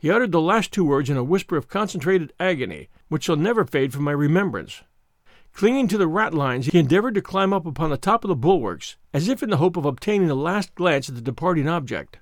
He 0.00 0.10
uttered 0.10 0.32
the 0.32 0.40
last 0.40 0.72
two 0.72 0.86
words 0.86 1.10
in 1.10 1.18
a 1.18 1.22
whisper 1.22 1.58
of 1.58 1.68
concentrated 1.68 2.32
agony, 2.40 2.88
which 3.08 3.24
shall 3.24 3.36
never 3.36 3.66
fade 3.66 3.92
from 3.92 4.04
my 4.04 4.12
remembrance. 4.12 4.82
Clinging 5.52 5.88
to 5.88 5.98
the 5.98 6.08
ratlines, 6.08 6.72
he 6.72 6.78
endeavored 6.78 7.14
to 7.16 7.20
climb 7.20 7.52
up 7.52 7.66
upon 7.66 7.90
the 7.90 7.98
top 7.98 8.24
of 8.24 8.28
the 8.28 8.34
bulwarks, 8.34 8.96
as 9.12 9.28
if 9.28 9.42
in 9.42 9.50
the 9.50 9.58
hope 9.58 9.76
of 9.76 9.84
obtaining 9.84 10.30
a 10.30 10.34
last 10.34 10.74
glance 10.74 11.10
at 11.10 11.16
the 11.16 11.20
departing 11.20 11.68
object. 11.68 12.18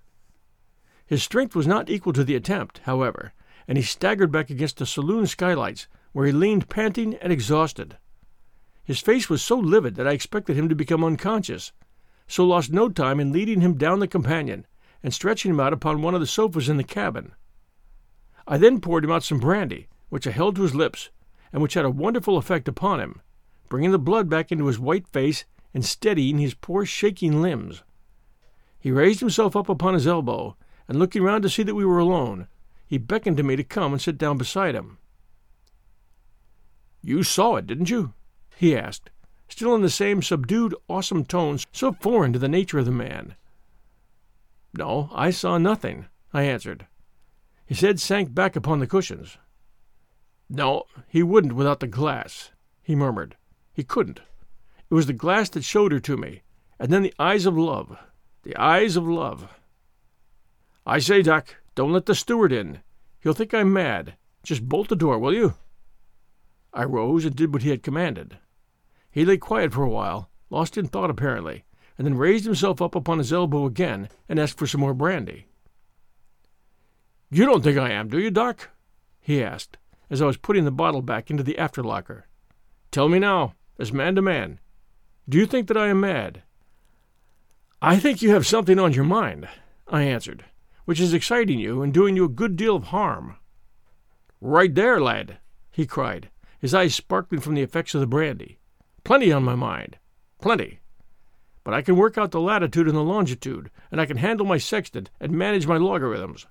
His 1.06 1.22
strength 1.22 1.54
was 1.54 1.68
not 1.68 1.88
equal 1.88 2.12
to 2.14 2.24
the 2.24 2.34
attempt, 2.34 2.78
however, 2.78 3.32
and 3.68 3.78
he 3.78 3.84
staggered 3.84 4.32
back 4.32 4.50
against 4.50 4.78
the 4.78 4.86
saloon 4.86 5.28
skylights, 5.28 5.86
where 6.10 6.26
he 6.26 6.32
leaned 6.32 6.68
panting 6.68 7.14
and 7.22 7.32
exhausted. 7.32 7.96
His 8.82 8.98
face 8.98 9.30
was 9.30 9.40
so 9.40 9.56
livid 9.56 9.94
that 9.94 10.08
I 10.08 10.14
expected 10.14 10.56
him 10.56 10.68
to 10.68 10.74
become 10.74 11.04
unconscious, 11.04 11.70
so 12.26 12.44
lost 12.44 12.72
no 12.72 12.88
time 12.88 13.20
in 13.20 13.30
leading 13.30 13.60
him 13.60 13.74
down 13.74 14.00
the 14.00 14.08
companion 14.08 14.66
and 15.00 15.14
stretching 15.14 15.52
him 15.52 15.60
out 15.60 15.72
upon 15.72 16.02
one 16.02 16.16
of 16.16 16.20
the 16.20 16.26
sofas 16.26 16.68
in 16.68 16.76
the 16.76 16.82
cabin. 16.82 17.30
I 18.50 18.56
then 18.56 18.80
poured 18.80 19.04
him 19.04 19.12
out 19.12 19.22
some 19.22 19.38
brandy, 19.38 19.88
which 20.08 20.26
I 20.26 20.30
held 20.30 20.56
to 20.56 20.62
his 20.62 20.74
lips, 20.74 21.10
and 21.52 21.60
which 21.60 21.74
had 21.74 21.84
a 21.84 21.90
wonderful 21.90 22.38
effect 22.38 22.66
upon 22.66 22.98
him, 22.98 23.20
bringing 23.68 23.90
the 23.90 23.98
blood 23.98 24.30
back 24.30 24.50
into 24.50 24.66
his 24.66 24.78
white 24.78 25.06
face 25.06 25.44
and 25.74 25.84
steadying 25.84 26.38
his 26.38 26.54
poor 26.54 26.86
shaking 26.86 27.42
limbs. 27.42 27.82
He 28.80 28.90
raised 28.90 29.20
himself 29.20 29.54
up 29.54 29.68
upon 29.68 29.92
his 29.92 30.06
elbow, 30.06 30.56
and 30.88 30.98
looking 30.98 31.22
round 31.22 31.42
to 31.42 31.50
see 31.50 31.62
that 31.62 31.74
we 31.74 31.84
were 31.84 31.98
alone, 31.98 32.48
he 32.86 32.96
beckoned 32.96 33.36
to 33.36 33.42
me 33.42 33.54
to 33.54 33.62
come 33.62 33.92
and 33.92 34.00
sit 34.00 34.16
down 34.16 34.38
beside 34.38 34.74
him. 34.74 34.96
You 37.02 37.22
saw 37.22 37.56
it, 37.56 37.66
didn't 37.66 37.90
you? 37.90 38.14
he 38.56 38.74
asked, 38.74 39.10
still 39.48 39.74
in 39.74 39.82
the 39.82 39.90
same 39.90 40.22
subdued, 40.22 40.74
awesome 40.88 41.26
tones 41.26 41.66
so 41.70 41.92
foreign 41.92 42.32
to 42.32 42.38
the 42.38 42.48
nature 42.48 42.78
of 42.78 42.86
the 42.86 42.92
man. 42.92 43.36
No, 44.72 45.10
I 45.12 45.30
saw 45.30 45.58
nothing, 45.58 46.06
I 46.32 46.44
answered. 46.44 46.86
His 47.68 47.82
head 47.82 48.00
sank 48.00 48.34
back 48.34 48.56
upon 48.56 48.78
the 48.78 48.86
cushions. 48.86 49.36
No, 50.48 50.84
he 51.06 51.22
wouldn't 51.22 51.52
without 51.52 51.80
the 51.80 51.86
glass, 51.86 52.50
he 52.82 52.96
murmured. 52.96 53.36
He 53.74 53.84
couldn't. 53.84 54.20
It 54.90 54.94
was 54.94 55.04
the 55.04 55.12
glass 55.12 55.50
that 55.50 55.64
showed 55.64 55.92
her 55.92 56.00
to 56.00 56.16
me, 56.16 56.40
and 56.78 56.90
then 56.90 57.02
the 57.02 57.12
eyes 57.18 57.44
of 57.44 57.58
love. 57.58 57.98
The 58.42 58.56
eyes 58.56 58.96
of 58.96 59.06
love. 59.06 59.50
I 60.86 60.98
say, 60.98 61.20
Doc, 61.20 61.56
don't 61.74 61.92
let 61.92 62.06
the 62.06 62.14
steward 62.14 62.52
in. 62.52 62.80
He'll 63.20 63.34
think 63.34 63.52
I'm 63.52 63.70
mad. 63.70 64.14
Just 64.42 64.66
bolt 64.66 64.88
the 64.88 64.96
door, 64.96 65.18
will 65.18 65.34
you? 65.34 65.52
I 66.72 66.84
rose 66.84 67.26
and 67.26 67.36
did 67.36 67.52
what 67.52 67.64
he 67.64 67.68
had 67.68 67.82
commanded. 67.82 68.38
He 69.10 69.26
lay 69.26 69.36
quiet 69.36 69.74
for 69.74 69.82
a 69.82 69.90
while, 69.90 70.30
lost 70.48 70.78
in 70.78 70.88
thought 70.88 71.10
apparently, 71.10 71.64
and 71.98 72.06
then 72.06 72.16
raised 72.16 72.46
himself 72.46 72.80
up 72.80 72.94
upon 72.94 73.18
his 73.18 73.30
elbow 73.30 73.66
again 73.66 74.08
and 74.26 74.40
asked 74.40 74.56
for 74.56 74.66
some 74.66 74.80
more 74.80 74.94
brandy. 74.94 75.47
You 77.30 77.44
don't 77.44 77.62
think 77.62 77.76
I 77.76 77.90
am, 77.90 78.08
do 78.08 78.18
you, 78.18 78.30
Doc? 78.30 78.70
he 79.20 79.42
asked, 79.42 79.76
as 80.08 80.22
I 80.22 80.26
was 80.26 80.38
putting 80.38 80.64
the 80.64 80.70
bottle 80.70 81.02
back 81.02 81.30
into 81.30 81.42
the 81.42 81.58
after 81.58 81.82
locker. 81.82 82.26
Tell 82.90 83.08
me 83.08 83.18
now, 83.18 83.54
as 83.78 83.92
man 83.92 84.14
to 84.14 84.22
man, 84.22 84.60
do 85.28 85.36
you 85.36 85.44
think 85.44 85.68
that 85.68 85.76
I 85.76 85.88
am 85.88 86.00
mad? 86.00 86.42
I 87.82 87.98
think 87.98 88.22
you 88.22 88.30
have 88.30 88.46
something 88.46 88.78
on 88.78 88.94
your 88.94 89.04
mind, 89.04 89.46
I 89.86 90.02
answered, 90.02 90.46
which 90.86 90.98
is 90.98 91.12
exciting 91.12 91.58
you 91.58 91.82
and 91.82 91.92
doing 91.92 92.16
you 92.16 92.24
a 92.24 92.28
good 92.28 92.56
deal 92.56 92.76
of 92.76 92.84
harm. 92.84 93.36
Right 94.40 94.74
there, 94.74 94.98
lad, 94.98 95.38
he 95.70 95.86
cried, 95.86 96.30
his 96.58 96.74
eyes 96.74 96.94
sparkling 96.94 97.42
from 97.42 97.54
the 97.54 97.62
effects 97.62 97.94
of 97.94 98.00
the 98.00 98.06
brandy. 98.06 98.58
Plenty 99.04 99.30
on 99.30 99.44
my 99.44 99.54
mind. 99.54 99.98
Plenty. 100.40 100.80
But 101.62 101.74
I 101.74 101.82
can 101.82 101.96
work 101.96 102.16
out 102.16 102.30
the 102.30 102.40
latitude 102.40 102.88
and 102.88 102.96
the 102.96 103.02
longitude, 103.02 103.70
and 103.92 104.00
I 104.00 104.06
can 104.06 104.16
handle 104.16 104.46
my 104.46 104.56
sextant 104.58 105.10
and 105.20 105.32
manage 105.32 105.66
my 105.66 105.76
logarithms. 105.76 106.46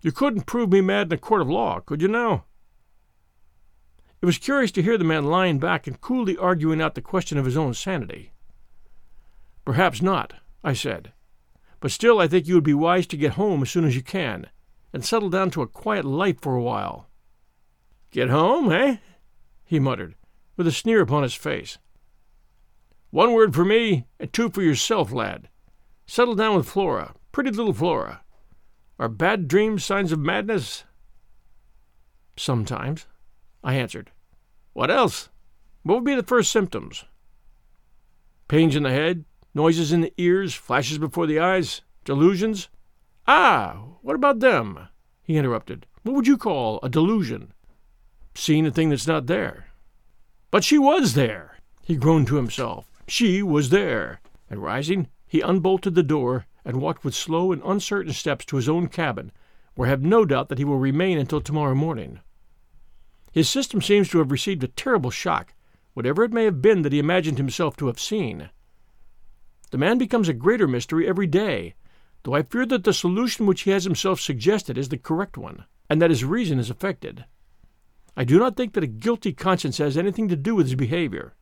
You 0.00 0.12
couldn't 0.12 0.46
prove 0.46 0.70
me 0.70 0.80
mad 0.80 1.08
in 1.08 1.12
a 1.14 1.18
court 1.18 1.42
of 1.42 1.50
law, 1.50 1.80
could 1.80 2.00
you 2.00 2.08
now? 2.08 2.44
It 4.20 4.26
was 4.26 4.38
curious 4.38 4.72
to 4.72 4.82
hear 4.82 4.98
the 4.98 5.04
man 5.04 5.26
lying 5.26 5.58
back 5.58 5.86
and 5.86 6.00
coolly 6.00 6.36
arguing 6.36 6.80
out 6.80 6.94
the 6.94 7.02
question 7.02 7.38
of 7.38 7.44
his 7.44 7.56
own 7.56 7.74
sanity. 7.74 8.32
Perhaps 9.64 10.02
not, 10.02 10.34
I 10.64 10.72
said. 10.72 11.12
But 11.80 11.92
still, 11.92 12.18
I 12.18 12.26
think 12.26 12.48
you 12.48 12.54
would 12.54 12.64
be 12.64 12.74
wise 12.74 13.06
to 13.08 13.16
get 13.16 13.32
home 13.32 13.62
as 13.62 13.70
soon 13.70 13.84
as 13.84 13.94
you 13.94 14.02
can, 14.02 14.48
and 14.92 15.04
settle 15.04 15.30
down 15.30 15.50
to 15.52 15.62
a 15.62 15.68
quiet 15.68 16.04
life 16.04 16.40
for 16.40 16.56
a 16.56 16.62
while. 16.62 17.08
Get 18.10 18.30
home, 18.30 18.72
eh? 18.72 18.96
he 19.64 19.78
muttered, 19.78 20.14
with 20.56 20.66
a 20.66 20.72
sneer 20.72 21.00
upon 21.00 21.22
his 21.22 21.34
face. 21.34 21.78
One 23.10 23.32
word 23.32 23.54
for 23.54 23.64
me, 23.64 24.06
and 24.18 24.32
two 24.32 24.50
for 24.50 24.62
yourself, 24.62 25.12
lad. 25.12 25.48
Settle 26.06 26.34
down 26.34 26.56
with 26.56 26.68
Flora, 26.68 27.14
pretty 27.30 27.50
little 27.50 27.74
Flora. 27.74 28.22
Are 28.98 29.08
bad 29.08 29.46
dreams 29.46 29.84
signs 29.84 30.10
of 30.10 30.18
madness? 30.18 30.84
Sometimes, 32.36 33.06
I 33.62 33.74
answered. 33.74 34.10
What 34.72 34.90
else? 34.90 35.28
What 35.84 35.94
would 35.96 36.04
be 36.04 36.16
the 36.16 36.22
first 36.24 36.50
symptoms? 36.50 37.04
Pains 38.48 38.74
in 38.74 38.82
the 38.82 38.90
head, 38.90 39.24
noises 39.54 39.92
in 39.92 40.00
the 40.00 40.12
ears, 40.18 40.54
flashes 40.54 40.98
before 40.98 41.26
the 41.26 41.38
eyes, 41.38 41.82
delusions? 42.04 42.68
Ah, 43.26 43.84
what 44.02 44.16
about 44.16 44.40
them? 44.40 44.88
he 45.22 45.36
interrupted. 45.36 45.86
What 46.02 46.14
would 46.16 46.26
you 46.26 46.36
call 46.36 46.80
a 46.82 46.88
delusion? 46.88 47.52
Seeing 48.34 48.66
a 48.66 48.70
thing 48.70 48.88
that's 48.88 49.06
not 49.06 49.26
there. 49.26 49.68
But 50.50 50.64
she 50.64 50.78
was 50.78 51.14
there, 51.14 51.58
he 51.84 51.96
groaned 51.96 52.26
to 52.28 52.36
himself. 52.36 52.90
She 53.06 53.42
was 53.42 53.70
there. 53.70 54.20
And 54.50 54.62
rising, 54.62 55.08
he 55.26 55.40
unbolted 55.40 55.94
the 55.94 56.02
door 56.02 56.46
and 56.68 56.82
walked 56.82 57.02
with 57.02 57.14
slow 57.14 57.50
and 57.50 57.62
uncertain 57.64 58.12
steps 58.12 58.44
to 58.44 58.56
his 58.56 58.68
own 58.68 58.88
cabin, 58.88 59.32
where 59.74 59.86
I 59.86 59.90
have 59.90 60.02
no 60.02 60.26
doubt 60.26 60.50
that 60.50 60.58
he 60.58 60.66
will 60.66 60.76
remain 60.76 61.16
until 61.16 61.40
tomorrow 61.40 61.74
morning. 61.74 62.20
His 63.32 63.48
system 63.48 63.80
seems 63.80 64.10
to 64.10 64.18
have 64.18 64.30
received 64.30 64.62
a 64.62 64.68
terrible 64.68 65.10
shock, 65.10 65.54
whatever 65.94 66.24
it 66.24 66.32
may 66.32 66.44
have 66.44 66.60
been 66.60 66.82
that 66.82 66.92
he 66.92 66.98
imagined 66.98 67.38
himself 67.38 67.74
to 67.78 67.86
have 67.86 67.98
seen. 67.98 68.50
The 69.70 69.78
man 69.78 69.96
becomes 69.96 70.28
a 70.28 70.34
greater 70.34 70.68
mystery 70.68 71.08
every 71.08 71.26
day, 71.26 71.74
though 72.22 72.34
I 72.34 72.42
fear 72.42 72.66
that 72.66 72.84
the 72.84 72.92
solution 72.92 73.46
which 73.46 73.62
he 73.62 73.70
has 73.70 73.84
himself 73.84 74.20
suggested 74.20 74.76
is 74.76 74.90
the 74.90 74.98
correct 74.98 75.38
one, 75.38 75.64
and 75.88 76.02
that 76.02 76.10
his 76.10 76.22
reason 76.22 76.58
is 76.58 76.68
affected. 76.68 77.24
I 78.14 78.24
do 78.24 78.38
not 78.38 78.58
think 78.58 78.74
that 78.74 78.84
a 78.84 78.88
guilty 78.88 79.32
conscience 79.32 79.78
has 79.78 79.96
anything 79.96 80.28
to 80.28 80.36
do 80.36 80.54
with 80.54 80.66
his 80.66 80.74
behavior. 80.74 81.32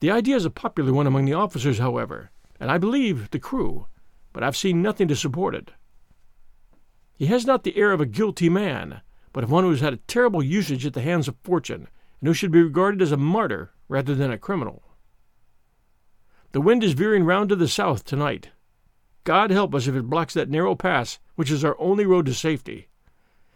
The 0.00 0.10
idea 0.10 0.36
is 0.36 0.46
a 0.46 0.50
popular 0.50 0.94
one 0.94 1.06
among 1.06 1.26
the 1.26 1.34
officers, 1.34 1.76
however, 1.76 2.30
and 2.58 2.70
I 2.70 2.78
believe 2.78 3.30
the 3.30 3.38
crew, 3.38 3.88
but 4.36 4.44
I've 4.44 4.54
seen 4.54 4.82
nothing 4.82 5.08
to 5.08 5.16
support 5.16 5.54
it. 5.54 5.70
He 7.14 7.24
has 7.24 7.46
not 7.46 7.64
the 7.64 7.74
air 7.74 7.90
of 7.92 8.02
a 8.02 8.04
guilty 8.04 8.50
man, 8.50 9.00
but 9.32 9.42
of 9.42 9.50
one 9.50 9.64
who 9.64 9.70
has 9.70 9.80
had 9.80 9.94
a 9.94 10.08
terrible 10.08 10.42
usage 10.42 10.84
at 10.84 10.92
the 10.92 11.00
hands 11.00 11.26
of 11.26 11.36
fortune, 11.42 11.88
and 12.20 12.28
who 12.28 12.34
should 12.34 12.50
be 12.50 12.62
regarded 12.62 13.00
as 13.00 13.12
a 13.12 13.16
martyr 13.16 13.72
rather 13.88 14.14
than 14.14 14.30
a 14.30 14.36
criminal. 14.36 14.82
The 16.52 16.60
wind 16.60 16.84
is 16.84 16.92
veering 16.92 17.24
round 17.24 17.48
to 17.48 17.56
the 17.56 17.66
south 17.66 18.04
tonight. 18.04 18.50
God 19.24 19.50
help 19.50 19.74
us 19.74 19.86
if 19.86 19.94
it 19.94 20.10
blocks 20.10 20.34
that 20.34 20.50
narrow 20.50 20.74
pass 20.74 21.18
which 21.36 21.50
is 21.50 21.64
our 21.64 21.76
only 21.80 22.04
road 22.04 22.26
to 22.26 22.34
safety. 22.34 22.88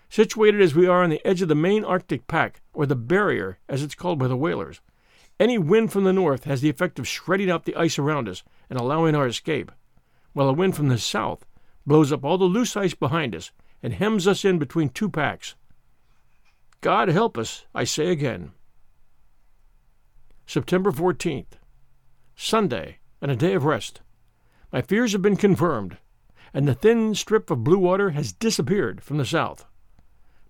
Situated 0.09 0.63
as 0.63 0.75
we 0.75 0.87
are 0.87 1.05
on 1.05 1.11
the 1.11 1.21
edge 1.27 1.43
of 1.43 1.49
the 1.49 1.55
main 1.55 1.85
Arctic 1.85 2.27
pack, 2.27 2.63
or 2.73 2.87
the 2.87 2.97
barrier, 2.97 3.59
as 3.69 3.83
it's 3.83 3.95
called 3.95 4.19
by 4.19 4.29
the 4.29 4.35
whalers, 4.35 4.81
any 5.39 5.59
wind 5.59 5.93
from 5.93 6.05
the 6.05 6.13
north 6.15 6.45
has 6.45 6.63
the 6.63 6.71
effect 6.71 6.99
of 6.99 7.07
shredding 7.07 7.51
out 7.51 7.67
the 7.67 7.77
ice 7.77 7.99
around 7.99 8.31
us 8.31 8.43
and 8.71 8.81
allowing 8.81 9.15
our 9.15 9.27
escape, 9.27 9.71
while 10.33 10.49
a 10.49 10.53
wind 10.53 10.77
from 10.77 10.89
the 10.89 10.99
south 10.99 11.45
blows 11.87 12.13
up 12.13 12.25
all 12.25 12.39
the 12.39 12.45
loose 12.45 12.77
ice 12.77 12.95
behind 12.95 13.35
us 13.35 13.51
and 13.83 13.95
hems 13.95 14.27
us 14.27 14.45
in 14.45 14.59
between 14.59 14.89
two 14.89 15.09
packs. 15.09 15.55
God 16.81 17.09
help 17.09 17.37
us, 17.37 17.67
I 17.75 17.85
say 17.85 18.09
again. 18.09 18.53
September 20.47 20.93
14th. 20.93 21.59
Sunday, 22.35 22.99
and 23.21 23.31
a 23.31 23.37
day 23.37 23.55
of 23.55 23.65
rest. 23.65 24.01
My 24.73 24.83
fears 24.83 25.13
have 25.13 25.23
been 25.23 25.37
confirmed, 25.37 25.99
and 26.55 26.67
the 26.67 26.75
thin 26.75 27.15
strip 27.15 27.51
of 27.51 27.65
blue 27.65 27.79
water 27.79 28.11
has 28.11 28.33
disappeared 28.33 29.03
from 29.03 29.19
the 29.19 29.25
south. 29.25 29.67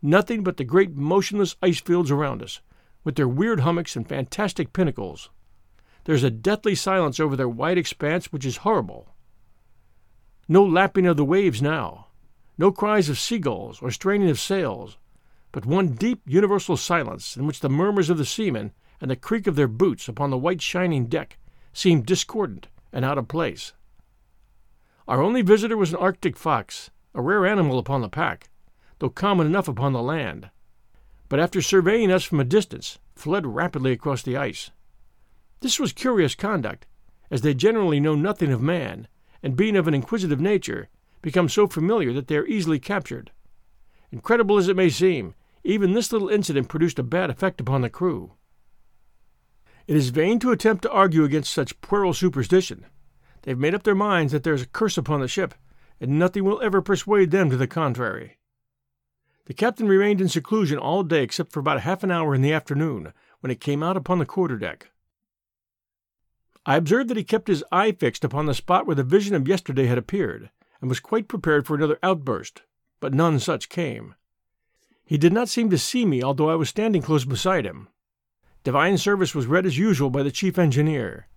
Nothing 0.02 0.42
but 0.42 0.56
the 0.56 0.64
great 0.64 0.94
motionless 0.96 1.56
ice 1.62 1.80
fields 1.80 2.10
around 2.10 2.42
us, 2.42 2.60
with 3.04 3.16
their 3.16 3.28
weird 3.28 3.60
hummocks 3.60 3.96
and 3.96 4.08
fantastic 4.08 4.72
pinnacles. 4.72 5.30
There's 6.04 6.24
a 6.24 6.30
deathly 6.30 6.74
silence 6.74 7.20
over 7.20 7.36
their 7.36 7.48
wide 7.48 7.78
expanse 7.78 8.32
which 8.32 8.46
is 8.46 8.58
horrible. 8.58 9.14
No 10.52 10.64
lapping 10.64 11.06
of 11.06 11.16
the 11.16 11.24
waves 11.24 11.62
now, 11.62 12.08
no 12.58 12.72
cries 12.72 13.08
of 13.08 13.20
seagulls 13.20 13.80
or 13.80 13.92
straining 13.92 14.28
of 14.30 14.40
sails, 14.40 14.98
but 15.52 15.64
one 15.64 15.92
deep 15.92 16.22
universal 16.26 16.76
silence 16.76 17.36
in 17.36 17.46
which 17.46 17.60
the 17.60 17.68
murmurs 17.68 18.10
of 18.10 18.18
the 18.18 18.24
seamen 18.24 18.72
and 19.00 19.08
the 19.08 19.14
creak 19.14 19.46
of 19.46 19.54
their 19.54 19.68
boots 19.68 20.08
upon 20.08 20.30
the 20.30 20.36
white 20.36 20.60
shining 20.60 21.06
deck 21.06 21.38
seemed 21.72 22.04
discordant 22.04 22.66
and 22.92 23.04
out 23.04 23.16
of 23.16 23.28
place. 23.28 23.74
Our 25.06 25.22
only 25.22 25.42
visitor 25.42 25.76
was 25.76 25.90
an 25.90 26.00
Arctic 26.00 26.36
fox, 26.36 26.90
a 27.14 27.22
rare 27.22 27.46
animal 27.46 27.78
upon 27.78 28.00
the 28.00 28.08
pack, 28.08 28.50
though 28.98 29.08
common 29.08 29.46
enough 29.46 29.68
upon 29.68 29.92
the 29.92 30.02
land, 30.02 30.50
but 31.28 31.38
after 31.38 31.62
surveying 31.62 32.10
us 32.10 32.24
from 32.24 32.40
a 32.40 32.44
distance, 32.44 32.98
fled 33.14 33.46
rapidly 33.46 33.92
across 33.92 34.22
the 34.22 34.36
ice. 34.36 34.72
This 35.60 35.78
was 35.78 35.92
curious 35.92 36.34
conduct, 36.34 36.88
as 37.30 37.42
they 37.42 37.54
generally 37.54 38.00
know 38.00 38.16
nothing 38.16 38.50
of 38.50 38.60
man, 38.60 39.06
and 39.42 39.56
being 39.56 39.76
of 39.76 39.88
an 39.88 39.94
inquisitive 39.94 40.40
nature, 40.40 40.88
become 41.22 41.48
so 41.48 41.66
familiar 41.66 42.12
that 42.12 42.28
they 42.28 42.36
are 42.36 42.46
easily 42.46 42.78
captured. 42.78 43.30
Incredible 44.10 44.58
as 44.58 44.68
it 44.68 44.76
may 44.76 44.88
seem, 44.88 45.34
even 45.64 45.92
this 45.92 46.12
little 46.12 46.28
incident 46.28 46.68
produced 46.68 46.98
a 46.98 47.02
bad 47.02 47.30
effect 47.30 47.60
upon 47.60 47.82
the 47.82 47.90
crew. 47.90 48.32
It 49.86 49.96
is 49.96 50.10
vain 50.10 50.38
to 50.40 50.52
attempt 50.52 50.82
to 50.82 50.90
argue 50.90 51.24
against 51.24 51.52
such 51.52 51.80
puerile 51.80 52.14
superstition. 52.14 52.86
They've 53.42 53.58
made 53.58 53.74
up 53.74 53.82
their 53.82 53.94
minds 53.94 54.32
that 54.32 54.42
there 54.42 54.54
is 54.54 54.62
a 54.62 54.66
curse 54.66 54.96
upon 54.96 55.20
the 55.20 55.28
ship, 55.28 55.54
and 56.00 56.18
nothing 56.18 56.44
will 56.44 56.62
ever 56.62 56.80
persuade 56.80 57.30
them 57.30 57.50
to 57.50 57.56
the 57.56 57.66
contrary. 57.66 58.38
The 59.46 59.54
captain 59.54 59.88
remained 59.88 60.20
in 60.20 60.28
seclusion 60.28 60.78
all 60.78 61.02
day 61.02 61.22
except 61.22 61.52
for 61.52 61.60
about 61.60 61.80
half 61.80 62.04
an 62.04 62.10
hour 62.10 62.34
in 62.34 62.42
the 62.42 62.52
afternoon, 62.52 63.12
when 63.40 63.50
he 63.50 63.56
came 63.56 63.82
out 63.82 63.96
upon 63.96 64.18
the 64.18 64.26
quarter 64.26 64.56
deck. 64.56 64.90
I 66.66 66.76
observed 66.76 67.08
that 67.08 67.16
he 67.16 67.24
kept 67.24 67.48
his 67.48 67.64
eye 67.72 67.92
fixed 67.92 68.24
upon 68.24 68.46
the 68.46 68.54
spot 68.54 68.86
where 68.86 68.96
the 68.96 69.02
vision 69.02 69.34
of 69.34 69.48
yesterday 69.48 69.86
had 69.86 69.98
appeared, 69.98 70.50
and 70.80 70.88
was 70.88 71.00
quite 71.00 71.28
prepared 71.28 71.66
for 71.66 71.74
another 71.74 71.98
outburst, 72.02 72.62
but 73.00 73.14
none 73.14 73.38
such 73.38 73.68
came. 73.68 74.14
He 75.04 75.18
did 75.18 75.32
not 75.32 75.48
seem 75.48 75.70
to 75.70 75.78
see 75.78 76.04
me, 76.04 76.22
although 76.22 76.50
I 76.50 76.54
was 76.54 76.68
standing 76.68 77.02
close 77.02 77.24
beside 77.24 77.64
him. 77.64 77.88
Divine 78.62 78.98
service 78.98 79.34
was 79.34 79.46
read 79.46 79.64
as 79.64 79.78
usual 79.78 80.10
by 80.10 80.22
the 80.22 80.30
chief 80.30 80.58
engineer. 80.58 81.28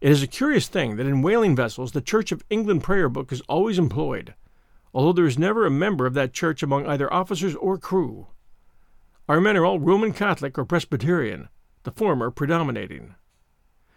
It 0.00 0.10
is 0.10 0.22
a 0.22 0.26
curious 0.26 0.68
thing 0.68 0.96
that 0.96 1.06
in 1.06 1.22
whaling 1.22 1.56
vessels 1.56 1.92
the 1.92 2.00
Church 2.00 2.32
of 2.32 2.44
England 2.50 2.82
prayer 2.82 3.08
book 3.08 3.32
is 3.32 3.40
always 3.42 3.78
employed, 3.78 4.34
although 4.92 5.12
there 5.12 5.26
is 5.26 5.38
never 5.38 5.64
a 5.64 5.70
member 5.70 6.06
of 6.06 6.14
that 6.14 6.32
church 6.32 6.62
among 6.62 6.86
either 6.86 7.12
officers 7.12 7.54
or 7.54 7.78
crew. 7.78 8.26
Our 9.28 9.40
men 9.40 9.56
are 9.56 9.64
all 9.64 9.78
Roman 9.78 10.12
Catholic 10.12 10.58
or 10.58 10.64
Presbyterian, 10.64 11.48
the 11.84 11.92
former 11.92 12.30
predominating. 12.30 13.14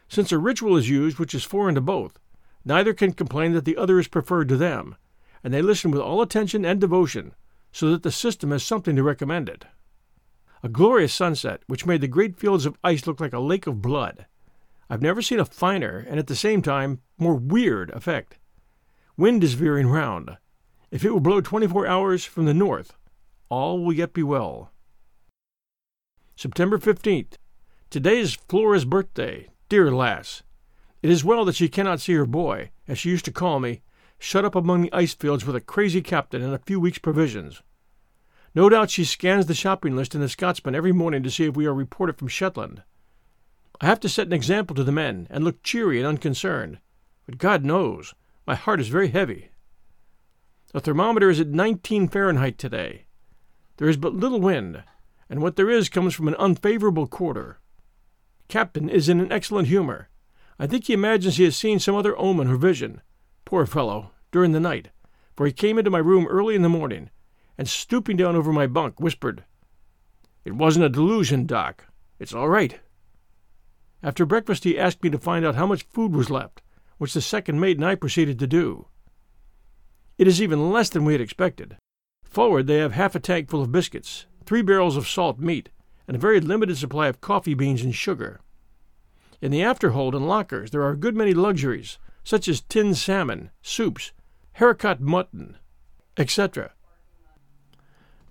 Since 0.10 0.32
a 0.32 0.40
ritual 0.40 0.76
is 0.76 0.90
used 0.90 1.20
which 1.20 1.36
is 1.36 1.44
foreign 1.44 1.76
to 1.76 1.82
both, 1.82 2.20
neither 2.66 2.94
can 2.94 3.14
complain 3.14 3.54
that 3.54 3.64
the 3.64 3.78
other 3.78 4.00
is 4.00 4.08
preferred 4.08 4.50
to 4.50 4.58
them, 4.58 4.96
and 5.44 5.54
they 5.54 5.62
listen 5.62 5.92
with 5.92 6.02
all 6.02 6.22
attention 6.22 6.66
and 6.66 6.82
devotion, 6.82 7.34
so 7.72 7.92
that 7.92 8.02
the 8.02 8.12
system 8.12 8.50
has 8.50 8.64
something 8.64 8.96
to 8.96 9.04
recommend 9.04 9.48
it. 9.48 9.66
A 10.64 10.68
glorious 10.68 11.14
sunset, 11.14 11.62
which 11.68 11.86
made 11.86 12.02
the 12.02 12.08
great 12.08 12.36
fields 12.36 12.66
of 12.66 12.76
ice 12.84 13.06
look 13.06 13.20
like 13.20 13.34
a 13.34 13.40
lake 13.40 13.68
of 13.68 13.84
blood. 13.84 14.26
I've 14.90 15.02
never 15.04 15.22
seen 15.22 15.40
a 15.40 15.46
finer 15.46 16.06
and 16.10 16.20
at 16.20 16.26
the 16.26 16.36
same 16.36 16.64
time 16.64 17.02
more 17.18 17.36
weird 17.36 17.92
effect. 17.92 18.40
Wind 19.16 19.44
is 19.44 19.54
veering 19.54 19.88
round. 19.88 20.38
If 20.90 21.06
it 21.06 21.12
will 21.12 21.20
blow 21.20 21.40
24 21.40 21.86
hours 21.86 22.26
from 22.26 22.46
the 22.46 22.54
north, 22.54 22.98
all 23.48 23.84
will 23.84 23.94
yet 23.94 24.12
be 24.12 24.24
well. 24.24 24.72
September 26.36 26.80
15th. 26.80 27.34
Today 27.92 28.18
is 28.18 28.34
Flora's 28.34 28.86
birthday. 28.86 29.50
Dear 29.70 29.92
lass! 29.92 30.42
It 31.04 31.12
is 31.12 31.24
well 31.24 31.46
that 31.46 31.56
she 31.56 31.70
cannot 31.70 32.02
see 32.02 32.14
her 32.14 32.26
boy, 32.26 32.72
as 32.88 32.98
she 32.98 33.12
used 33.12 33.26
to 33.26 33.32
call 33.32 33.60
me, 33.60 33.84
shut 34.18 34.44
up 34.44 34.56
among 34.56 34.82
the 34.82 34.92
ice 34.92 35.14
fields 35.14 35.46
with 35.46 35.56
a 35.56 35.62
crazy 35.62 36.02
captain 36.02 36.42
and 36.42 36.56
a 36.56 36.60
few 36.66 36.80
weeks' 36.80 36.98
provisions. 36.98 37.62
No 38.56 38.68
doubt 38.68 38.90
she 38.90 39.06
scans 39.06 39.46
the 39.46 39.54
shopping 39.54 39.96
list 39.96 40.16
in 40.16 40.22
the 40.22 40.28
Scotsman 40.28 40.74
every 40.74 40.92
morning 40.92 41.22
to 41.22 41.30
see 41.30 41.46
if 41.46 41.56
we 41.56 41.68
are 41.68 41.74
reported 41.74 42.18
from 42.18 42.28
Shetland. 42.28 42.82
I 43.80 43.86
have 43.86 44.00
to 44.00 44.10
set 44.10 44.26
an 44.26 44.34
example 44.34 44.76
to 44.76 44.84
the 44.84 44.92
men 44.92 45.28
and 45.30 45.44
look 45.44 45.62
cheery 45.62 46.00
and 46.00 46.08
unconcerned. 46.08 46.80
But 47.28 47.38
God 47.38 47.64
knows, 47.64 48.16
my 48.48 48.56
heart 48.56 48.82
is 48.82 48.88
very 48.88 49.10
heavy. 49.10 49.52
The 50.74 50.80
thermometer 50.80 51.30
is 51.30 51.40
at 51.40 51.48
19 51.48 52.08
Fahrenheit 52.08 52.58
today. 52.58 53.06
There 53.78 53.88
is 53.88 53.98
but 53.98 54.16
little 54.16 54.42
wind, 54.42 54.84
and 55.30 55.44
what 55.44 55.58
there 55.58 55.70
is 55.70 55.90
comes 55.90 56.16
from 56.16 56.28
an 56.28 56.36
unfavorable 56.36 57.06
quarter. 57.06 57.60
Captain 58.50 58.90
is 58.90 59.08
in 59.08 59.20
an 59.20 59.32
excellent 59.32 59.68
humor. 59.68 60.10
I 60.58 60.66
think 60.66 60.86
he 60.86 60.94
imagines 60.94 61.38
he 61.38 61.44
has 61.44 61.56
seen 61.56 61.78
some 61.78 61.96
other 61.96 62.18
omen 62.18 62.50
or 62.50 62.58
vision, 62.58 63.02
poor 63.46 63.68
fellow, 63.68 64.12
during 64.32 64.52
the 64.52 64.60
night, 64.60 64.90
for 65.38 65.46
he 65.46 65.54
came 65.54 65.78
into 65.78 65.92
my 65.92 66.00
room 66.00 66.26
early 66.28 66.56
in 66.56 66.64
the 66.64 66.68
morning, 66.68 67.12
and 67.60 67.70
stooping 67.70 68.18
down 68.18 68.36
over 68.36 68.52
my 68.52 68.66
bunk, 68.66 69.00
whispered, 69.00 69.46
It 70.44 70.56
wasn't 70.56 70.86
a 70.86 70.90
delusion, 70.90 71.46
Doc. 71.46 71.86
It's 72.18 72.34
all 72.34 72.50
right. 72.50 72.80
After 74.02 74.26
breakfast, 74.26 74.64
he 74.64 74.80
asked 74.80 75.04
me 75.04 75.12
to 75.12 75.20
find 75.20 75.46
out 75.46 75.56
how 75.56 75.68
much 75.68 75.84
food 75.84 76.16
was 76.16 76.32
left, 76.32 76.64
which 76.98 77.14
the 77.14 77.22
second 77.22 77.60
mate 77.60 77.78
and 77.78 77.86
I 77.86 77.96
proceeded 77.96 78.40
to 78.40 78.48
do. 78.48 78.88
It 80.18 80.28
is 80.28 80.42
even 80.42 80.72
less 80.72 80.90
than 80.90 81.06
we 81.06 81.14
had 81.14 81.22
expected. 81.22 81.78
Forward, 82.24 82.66
they 82.66 82.78
have 82.78 82.94
half 82.94 83.14
a 83.14 83.20
tank 83.20 83.50
full 83.50 83.62
of 83.62 83.72
biscuits, 83.72 84.26
three 84.46 84.64
barrels 84.64 84.98
of 84.98 85.08
salt 85.08 85.40
meat, 85.40 85.70
and 86.10 86.16
a 86.16 86.20
very 86.20 86.42
limited 86.42 86.76
supply 86.76 87.08
of 87.08 87.22
coffee 87.22 87.54
beans 87.54 87.84
and 87.84 87.94
sugar. 87.94 88.42
In 89.44 89.52
the 89.52 89.60
afterhold 89.60 90.16
and 90.16 90.28
lockers, 90.28 90.72
there 90.72 90.82
are 90.82 90.90
a 90.90 90.98
good 90.98 91.16
many 91.16 91.36
luxuries, 91.36 92.00
such 92.24 92.48
as 92.48 92.62
tinned 92.62 92.98
salmon, 92.98 93.52
soups, 93.62 94.12
haricot 94.58 95.00
mutton, 95.00 95.56
etc. 96.18 96.74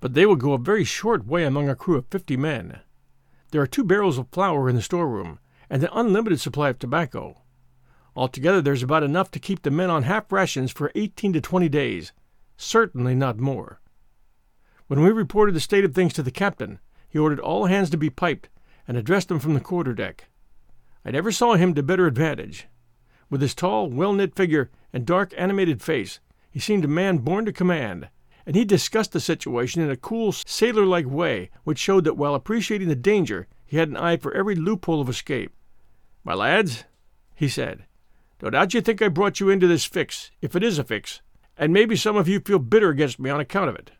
But 0.00 0.14
they 0.14 0.26
will 0.26 0.34
go 0.34 0.54
a 0.54 0.58
very 0.58 0.82
short 0.82 1.24
way 1.24 1.44
among 1.44 1.68
a 1.68 1.76
crew 1.76 1.94
of 1.94 2.08
fifty 2.10 2.36
men. 2.36 2.80
There 3.52 3.62
are 3.62 3.66
two 3.68 3.84
barrels 3.84 4.18
of 4.18 4.26
flour 4.32 4.68
in 4.68 4.74
the 4.74 4.82
storeroom, 4.82 5.38
and 5.70 5.80
an 5.80 5.90
unlimited 5.92 6.40
supply 6.40 6.70
of 6.70 6.80
tobacco. 6.80 7.42
Altogether, 8.16 8.60
there's 8.60 8.82
about 8.82 9.04
enough 9.04 9.30
to 9.30 9.38
keep 9.38 9.62
the 9.62 9.70
men 9.70 9.88
on 9.88 10.02
half 10.02 10.32
rations 10.32 10.72
for 10.72 10.90
18 10.96 11.32
to 11.34 11.40
20 11.40 11.68
days, 11.68 12.12
certainly 12.56 13.14
not 13.14 13.38
more. 13.38 13.80
When 14.88 15.00
we 15.00 15.12
reported 15.12 15.54
the 15.54 15.60
state 15.60 15.84
of 15.84 15.94
things 15.94 16.12
to 16.14 16.24
the 16.24 16.32
captain, 16.32 16.80
he 17.08 17.18
ordered 17.18 17.40
all 17.40 17.66
hands 17.66 17.90
to 17.90 17.96
be 17.96 18.10
piped 18.10 18.48
and 18.86 18.96
addressed 18.96 19.28
them 19.28 19.38
from 19.38 19.54
the 19.54 19.60
quarter 19.60 19.94
deck. 19.94 20.28
I 21.04 21.10
never 21.10 21.32
saw 21.32 21.54
him 21.54 21.74
to 21.74 21.82
better 21.82 22.06
advantage. 22.06 22.66
With 23.30 23.40
his 23.40 23.54
tall, 23.54 23.88
well 23.88 24.12
knit 24.12 24.34
figure 24.34 24.70
and 24.92 25.06
dark, 25.06 25.32
animated 25.36 25.82
face, 25.82 26.20
he 26.50 26.60
seemed 26.60 26.84
a 26.84 26.88
man 26.88 27.18
born 27.18 27.44
to 27.44 27.52
command, 27.52 28.08
and 28.46 28.56
he 28.56 28.64
discussed 28.64 29.12
the 29.12 29.20
situation 29.20 29.82
in 29.82 29.90
a 29.90 29.96
cool, 29.96 30.32
sailor 30.32 30.86
like 30.86 31.06
way 31.06 31.50
which 31.64 31.78
showed 31.78 32.04
that 32.04 32.16
while 32.16 32.34
appreciating 32.34 32.88
the 32.88 32.96
danger, 32.96 33.46
he 33.66 33.76
had 33.76 33.88
an 33.88 33.96
eye 33.96 34.16
for 34.16 34.32
every 34.32 34.54
loophole 34.54 35.00
of 35.00 35.08
escape. 35.08 35.52
My 36.24 36.34
lads, 36.34 36.84
he 37.34 37.48
said, 37.48 37.84
no 38.40 38.50
doubt 38.50 38.72
you 38.72 38.80
think 38.80 39.02
I 39.02 39.08
brought 39.08 39.40
you 39.40 39.50
into 39.50 39.66
this 39.66 39.84
fix, 39.84 40.30
if 40.40 40.56
it 40.56 40.62
is 40.62 40.78
a 40.78 40.84
fix, 40.84 41.20
and 41.56 41.72
maybe 41.72 41.96
some 41.96 42.16
of 42.16 42.28
you 42.28 42.40
feel 42.40 42.58
bitter 42.58 42.88
against 42.88 43.18
me 43.18 43.30
on 43.30 43.40
account 43.40 43.68
of 43.68 43.76
it. 43.76 43.90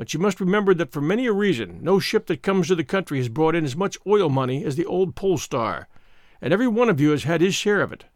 But 0.00 0.14
you 0.14 0.18
must 0.18 0.40
remember 0.40 0.72
that 0.72 0.92
for 0.92 1.02
many 1.02 1.26
a 1.26 1.32
reason 1.34 1.80
no 1.82 1.98
ship 1.98 2.26
that 2.28 2.42
comes 2.42 2.68
to 2.68 2.74
the 2.74 2.82
country 2.82 3.18
has 3.18 3.28
brought 3.28 3.54
in 3.54 3.66
as 3.66 3.76
much 3.76 3.98
oil 4.06 4.30
money 4.30 4.64
as 4.64 4.76
the 4.76 4.86
old 4.86 5.14
Pole 5.14 5.36
Star, 5.36 5.88
and 6.40 6.54
every 6.54 6.66
one 6.66 6.88
of 6.88 7.02
you 7.02 7.10
has 7.10 7.24
had 7.24 7.42
his 7.42 7.54
share 7.54 7.82
of 7.82 7.92
it. 7.92 8.06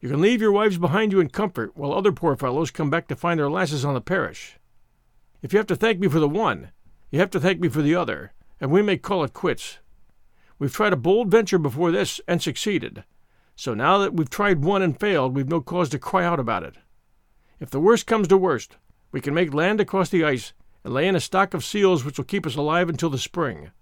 You 0.00 0.08
can 0.08 0.20
leave 0.20 0.40
your 0.40 0.50
wives 0.50 0.78
behind 0.78 1.12
you 1.12 1.20
in 1.20 1.28
comfort 1.28 1.76
while 1.76 1.92
other 1.92 2.10
poor 2.10 2.34
fellows 2.34 2.72
come 2.72 2.90
back 2.90 3.06
to 3.06 3.14
find 3.14 3.38
their 3.38 3.48
lasses 3.48 3.84
on 3.84 3.94
the 3.94 4.00
parish. 4.00 4.58
If 5.42 5.52
you 5.52 5.58
have 5.58 5.68
to 5.68 5.76
thank 5.76 6.00
me 6.00 6.08
for 6.08 6.18
the 6.18 6.28
one, 6.28 6.72
you 7.12 7.20
have 7.20 7.30
to 7.30 7.40
thank 7.40 7.60
me 7.60 7.68
for 7.68 7.82
the 7.82 7.94
other, 7.94 8.32
and 8.60 8.72
we 8.72 8.82
may 8.82 8.96
call 8.96 9.22
it 9.22 9.32
quits. 9.32 9.78
We've 10.58 10.74
tried 10.74 10.92
a 10.92 10.96
bold 10.96 11.30
venture 11.30 11.58
before 11.58 11.92
this 11.92 12.20
and 12.26 12.42
succeeded, 12.42 13.04
so 13.54 13.74
now 13.74 13.98
that 13.98 14.14
we've 14.14 14.28
tried 14.28 14.64
one 14.64 14.82
and 14.82 14.98
failed, 14.98 15.36
we've 15.36 15.48
no 15.48 15.60
cause 15.60 15.88
to 15.90 16.00
cry 16.00 16.24
out 16.24 16.40
about 16.40 16.64
it. 16.64 16.78
If 17.60 17.70
the 17.70 17.78
worst 17.78 18.08
comes 18.08 18.26
to 18.26 18.36
worst, 18.36 18.76
we 19.12 19.20
can 19.20 19.34
make 19.34 19.54
land 19.54 19.80
across 19.80 20.08
the 20.08 20.24
ice 20.24 20.52
and 20.86 20.94
lay 20.94 21.08
in 21.08 21.16
a 21.16 21.20
stock 21.20 21.52
of 21.52 21.64
seals 21.64 22.04
which 22.04 22.16
will 22.16 22.24
keep 22.24 22.46
us 22.46 22.54
alive 22.54 22.88
until 22.88 23.10
the 23.10 23.18
spring. 23.18 23.72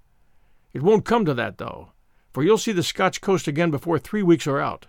It 0.73 0.83
won't 0.83 1.05
come 1.05 1.27
to 1.27 1.35
that, 1.35 1.59
though, 1.59 1.91
for 2.33 2.43
you'll 2.43 2.57
see 2.57 2.73
the 2.73 2.83
Scotch 2.83 3.21
coast 3.21 3.47
again 3.47 3.71
before 3.71 3.99
three 3.99 4.23
weeks 4.23 4.47
are 4.47 4.59
out. 4.59 4.87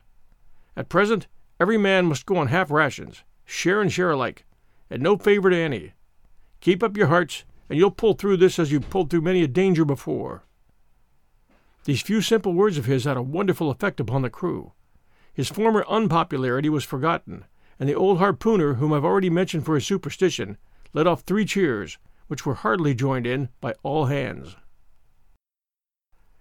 At 0.77 0.87
present, 0.87 1.27
every 1.59 1.77
man 1.77 2.05
must 2.05 2.25
go 2.25 2.37
on 2.37 2.47
half 2.47 2.71
rations, 2.71 3.23
share 3.43 3.81
and 3.81 3.91
share 3.91 4.11
alike, 4.11 4.45
and 4.89 5.03
no 5.03 5.17
favor 5.17 5.49
to 5.49 5.57
any. 5.57 5.91
Keep 6.61 6.83
up 6.83 6.95
your 6.95 7.07
hearts, 7.07 7.43
and 7.69 7.77
you'll 7.77 7.91
pull 7.91 8.13
through 8.13 8.37
this 8.37 8.59
as 8.59 8.71
you've 8.71 8.89
pulled 8.89 9.09
through 9.09 9.19
many 9.19 9.43
a 9.43 9.47
danger 9.47 9.83
before. 9.83 10.45
These 11.83 12.01
few 12.01 12.21
simple 12.21 12.53
words 12.53 12.77
of 12.77 12.85
his 12.85 13.03
had 13.03 13.17
a 13.17 13.21
wonderful 13.21 13.69
effect 13.69 13.99
upon 13.99 14.21
the 14.21 14.29
crew. 14.29 14.71
His 15.33 15.49
former 15.49 15.83
unpopularity 15.89 16.69
was 16.69 16.85
forgotten, 16.85 17.43
and 17.77 17.89
the 17.89 17.93
old 17.93 18.19
harpooner, 18.19 18.75
whom 18.75 18.93
I've 18.93 19.03
already 19.03 19.29
mentioned 19.29 19.65
for 19.65 19.75
his 19.75 19.85
superstition, 19.85 20.57
let 20.93 21.07
off 21.07 21.21
three 21.21 21.45
cheers, 21.45 21.97
which 22.27 22.45
were 22.45 22.55
heartily 22.55 22.93
joined 22.93 23.27
in 23.27 23.49
by 23.61 23.73
all 23.83 24.05
hands. 24.05 24.55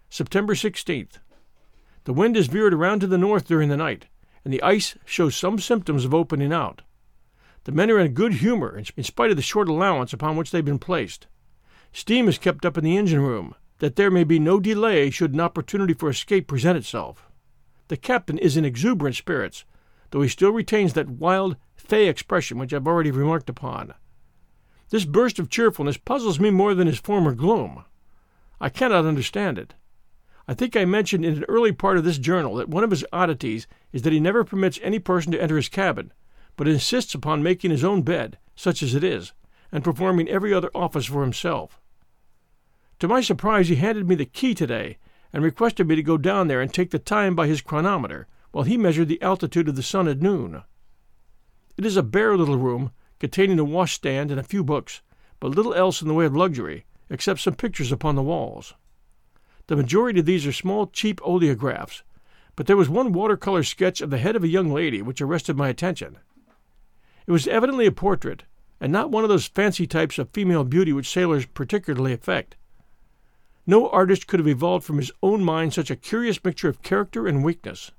September 0.08 0.54
16th. 0.54 1.18
The 2.04 2.12
wind 2.12 2.36
has 2.36 2.46
veered 2.46 2.74
around 2.74 3.00
to 3.00 3.06
the 3.06 3.18
north 3.18 3.46
during 3.46 3.68
the 3.68 3.76
night, 3.76 4.06
and 4.44 4.52
the 4.52 4.62
ice 4.62 4.96
shows 5.04 5.34
some 5.34 5.58
symptoms 5.58 6.04
of 6.04 6.14
opening 6.14 6.52
out. 6.52 6.82
The 7.64 7.72
men 7.72 7.90
are 7.90 7.98
in 7.98 8.12
good 8.12 8.34
humor 8.34 8.80
in 8.96 9.04
spite 9.04 9.30
of 9.30 9.36
the 9.36 9.42
short 9.42 9.68
allowance 9.68 10.12
upon 10.12 10.36
which 10.36 10.50
they've 10.50 10.64
been 10.64 10.78
placed. 10.78 11.26
Steam 11.92 12.28
is 12.28 12.38
kept 12.38 12.66
up 12.66 12.76
in 12.76 12.84
the 12.84 12.96
engine 12.96 13.20
room, 13.20 13.54
that 13.78 13.96
there 13.96 14.10
may 14.10 14.24
be 14.24 14.38
no 14.38 14.60
delay 14.60 15.10
should 15.10 15.32
an 15.32 15.40
opportunity 15.40 15.94
for 15.94 16.10
escape 16.10 16.46
present 16.46 16.76
itself. 16.76 17.28
The 17.88 17.96
captain 17.96 18.38
is 18.38 18.56
in 18.56 18.64
exuberant 18.64 19.16
spirits, 19.16 19.64
though 20.10 20.22
he 20.22 20.28
still 20.28 20.50
retains 20.50 20.92
that 20.92 21.08
wild, 21.08 21.56
fey 21.76 22.08
expression 22.08 22.58
which 22.58 22.72
I've 22.72 22.86
already 22.86 23.10
remarked 23.10 23.48
upon. 23.48 23.94
This 24.90 25.04
burst 25.04 25.38
of 25.38 25.50
cheerfulness 25.50 25.96
puzzles 25.96 26.38
me 26.38 26.50
more 26.50 26.74
than 26.74 26.86
his 26.86 26.98
former 26.98 27.32
gloom. 27.32 27.84
I 28.60 28.68
cannot 28.68 29.06
understand 29.06 29.58
it. 29.58 29.74
I 30.46 30.54
think 30.54 30.76
I 30.76 30.84
mentioned 30.84 31.24
in 31.24 31.38
an 31.38 31.44
early 31.48 31.72
part 31.72 31.96
of 31.96 32.04
this 32.04 32.18
journal 32.18 32.56
that 32.56 32.68
one 32.68 32.84
of 32.84 32.90
his 32.90 33.04
oddities 33.12 33.66
is 33.92 34.02
that 34.02 34.12
he 34.12 34.20
never 34.20 34.44
permits 34.44 34.78
any 34.82 34.98
person 34.98 35.32
to 35.32 35.42
enter 35.42 35.56
his 35.56 35.68
cabin, 35.70 36.12
but 36.56 36.68
insists 36.68 37.14
upon 37.14 37.42
making 37.42 37.70
his 37.70 37.82
own 37.82 38.02
bed, 38.02 38.38
such 38.54 38.82
as 38.82 38.94
it 38.94 39.02
is, 39.02 39.32
and 39.72 39.82
performing 39.82 40.28
every 40.28 40.52
other 40.52 40.70
office 40.74 41.06
for 41.06 41.22
himself. 41.22 41.80
To 43.00 43.08
my 43.08 43.20
surprise, 43.22 43.68
he 43.68 43.76
handed 43.76 44.06
me 44.06 44.14
the 44.14 44.26
key 44.26 44.54
today 44.54 44.98
and 45.32 45.42
requested 45.42 45.88
me 45.88 45.96
to 45.96 46.02
go 46.02 46.16
down 46.16 46.46
there 46.46 46.60
and 46.60 46.72
take 46.72 46.90
the 46.90 46.98
time 46.98 47.34
by 47.34 47.46
his 47.46 47.60
chronometer 47.60 48.26
while 48.52 48.64
he 48.64 48.76
measured 48.76 49.08
the 49.08 49.20
altitude 49.20 49.68
of 49.68 49.76
the 49.76 49.82
sun 49.82 50.06
at 50.06 50.22
noon. 50.22 50.62
It 51.76 51.84
is 51.84 51.96
a 51.96 52.04
bare 52.04 52.36
little 52.36 52.56
room, 52.56 52.92
containing 53.18 53.58
a 53.58 53.64
washstand 53.64 54.30
and 54.30 54.40
a 54.40 54.44
few 54.44 54.64
books, 54.64 55.02
but 55.40 55.50
little 55.50 55.74
else 55.74 56.02
in 56.02 56.08
the 56.08 56.14
way 56.14 56.24
of 56.24 56.36
luxury, 56.36 56.84
except 57.10 57.40
some 57.40 57.54
pictures 57.54 57.92
upon 57.92 58.14
the 58.14 58.22
walls. 58.22 58.74
The 59.66 59.76
majority 59.76 60.20
of 60.20 60.26
these 60.26 60.46
are 60.46 60.52
small, 60.52 60.86
cheap 60.86 61.20
oleographs, 61.22 62.02
but 62.56 62.66
there 62.66 62.76
was 62.76 62.88
one 62.88 63.12
watercolor 63.12 63.62
sketch 63.62 64.00
of 64.00 64.10
the 64.10 64.18
head 64.18 64.36
of 64.36 64.44
a 64.44 64.48
young 64.48 64.70
lady 64.70 65.02
which 65.02 65.20
arrested 65.20 65.56
my 65.56 65.68
attention. 65.68 66.18
It 67.26 67.32
was 67.32 67.46
evidently 67.46 67.86
a 67.86 67.92
portrait, 67.92 68.44
and 68.80 68.92
not 68.92 69.10
one 69.10 69.24
of 69.24 69.30
those 69.30 69.46
fancy 69.46 69.86
types 69.86 70.18
of 70.18 70.30
female 70.30 70.64
beauty 70.64 70.92
which 70.92 71.08
sailors 71.08 71.46
particularly 71.46 72.12
affect. 72.12 72.56
No 73.66 73.88
artist 73.88 74.26
could 74.26 74.40
have 74.40 74.48
evolved 74.48 74.84
from 74.84 74.98
his 74.98 75.10
own 75.22 75.42
mind 75.42 75.72
such 75.72 75.90
a 75.90 75.96
curious 75.96 76.42
mixture 76.44 76.68
of 76.68 76.82
character 76.82 77.26
and 77.26 77.42
weakness. 77.42 77.92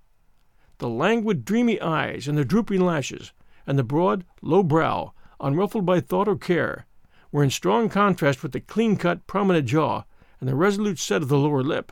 The 0.77 0.89
languid, 0.89 1.43
dreamy 1.43 1.81
eyes 1.81 2.27
and 2.27 2.37
the 2.37 2.45
drooping 2.45 2.81
lashes, 2.81 3.31
and 3.67 3.77
the 3.77 3.83
broad, 3.83 4.25
low 4.41 4.63
brow, 4.63 5.13
unruffled 5.39 5.85
by 5.85 5.99
thought 5.99 6.27
or 6.27 6.37
care, 6.37 6.85
were 7.31 7.43
in 7.43 7.49
strong 7.49 7.89
contrast 7.89 8.43
with 8.43 8.51
the 8.51 8.59
clean 8.59 8.95
cut, 8.95 9.27
prominent 9.27 9.67
jaw 9.67 10.03
and 10.39 10.49
the 10.49 10.55
resolute 10.55 10.99
set 10.99 11.21
of 11.21 11.27
the 11.27 11.37
lower 11.37 11.63
lip. 11.63 11.91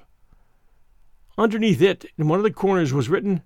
Underneath 1.37 1.81
it, 1.81 2.05
in 2.17 2.27
one 2.27 2.39
of 2.39 2.43
the 2.43 2.51
corners, 2.51 2.93
was 2.93 3.09
written 3.09 3.41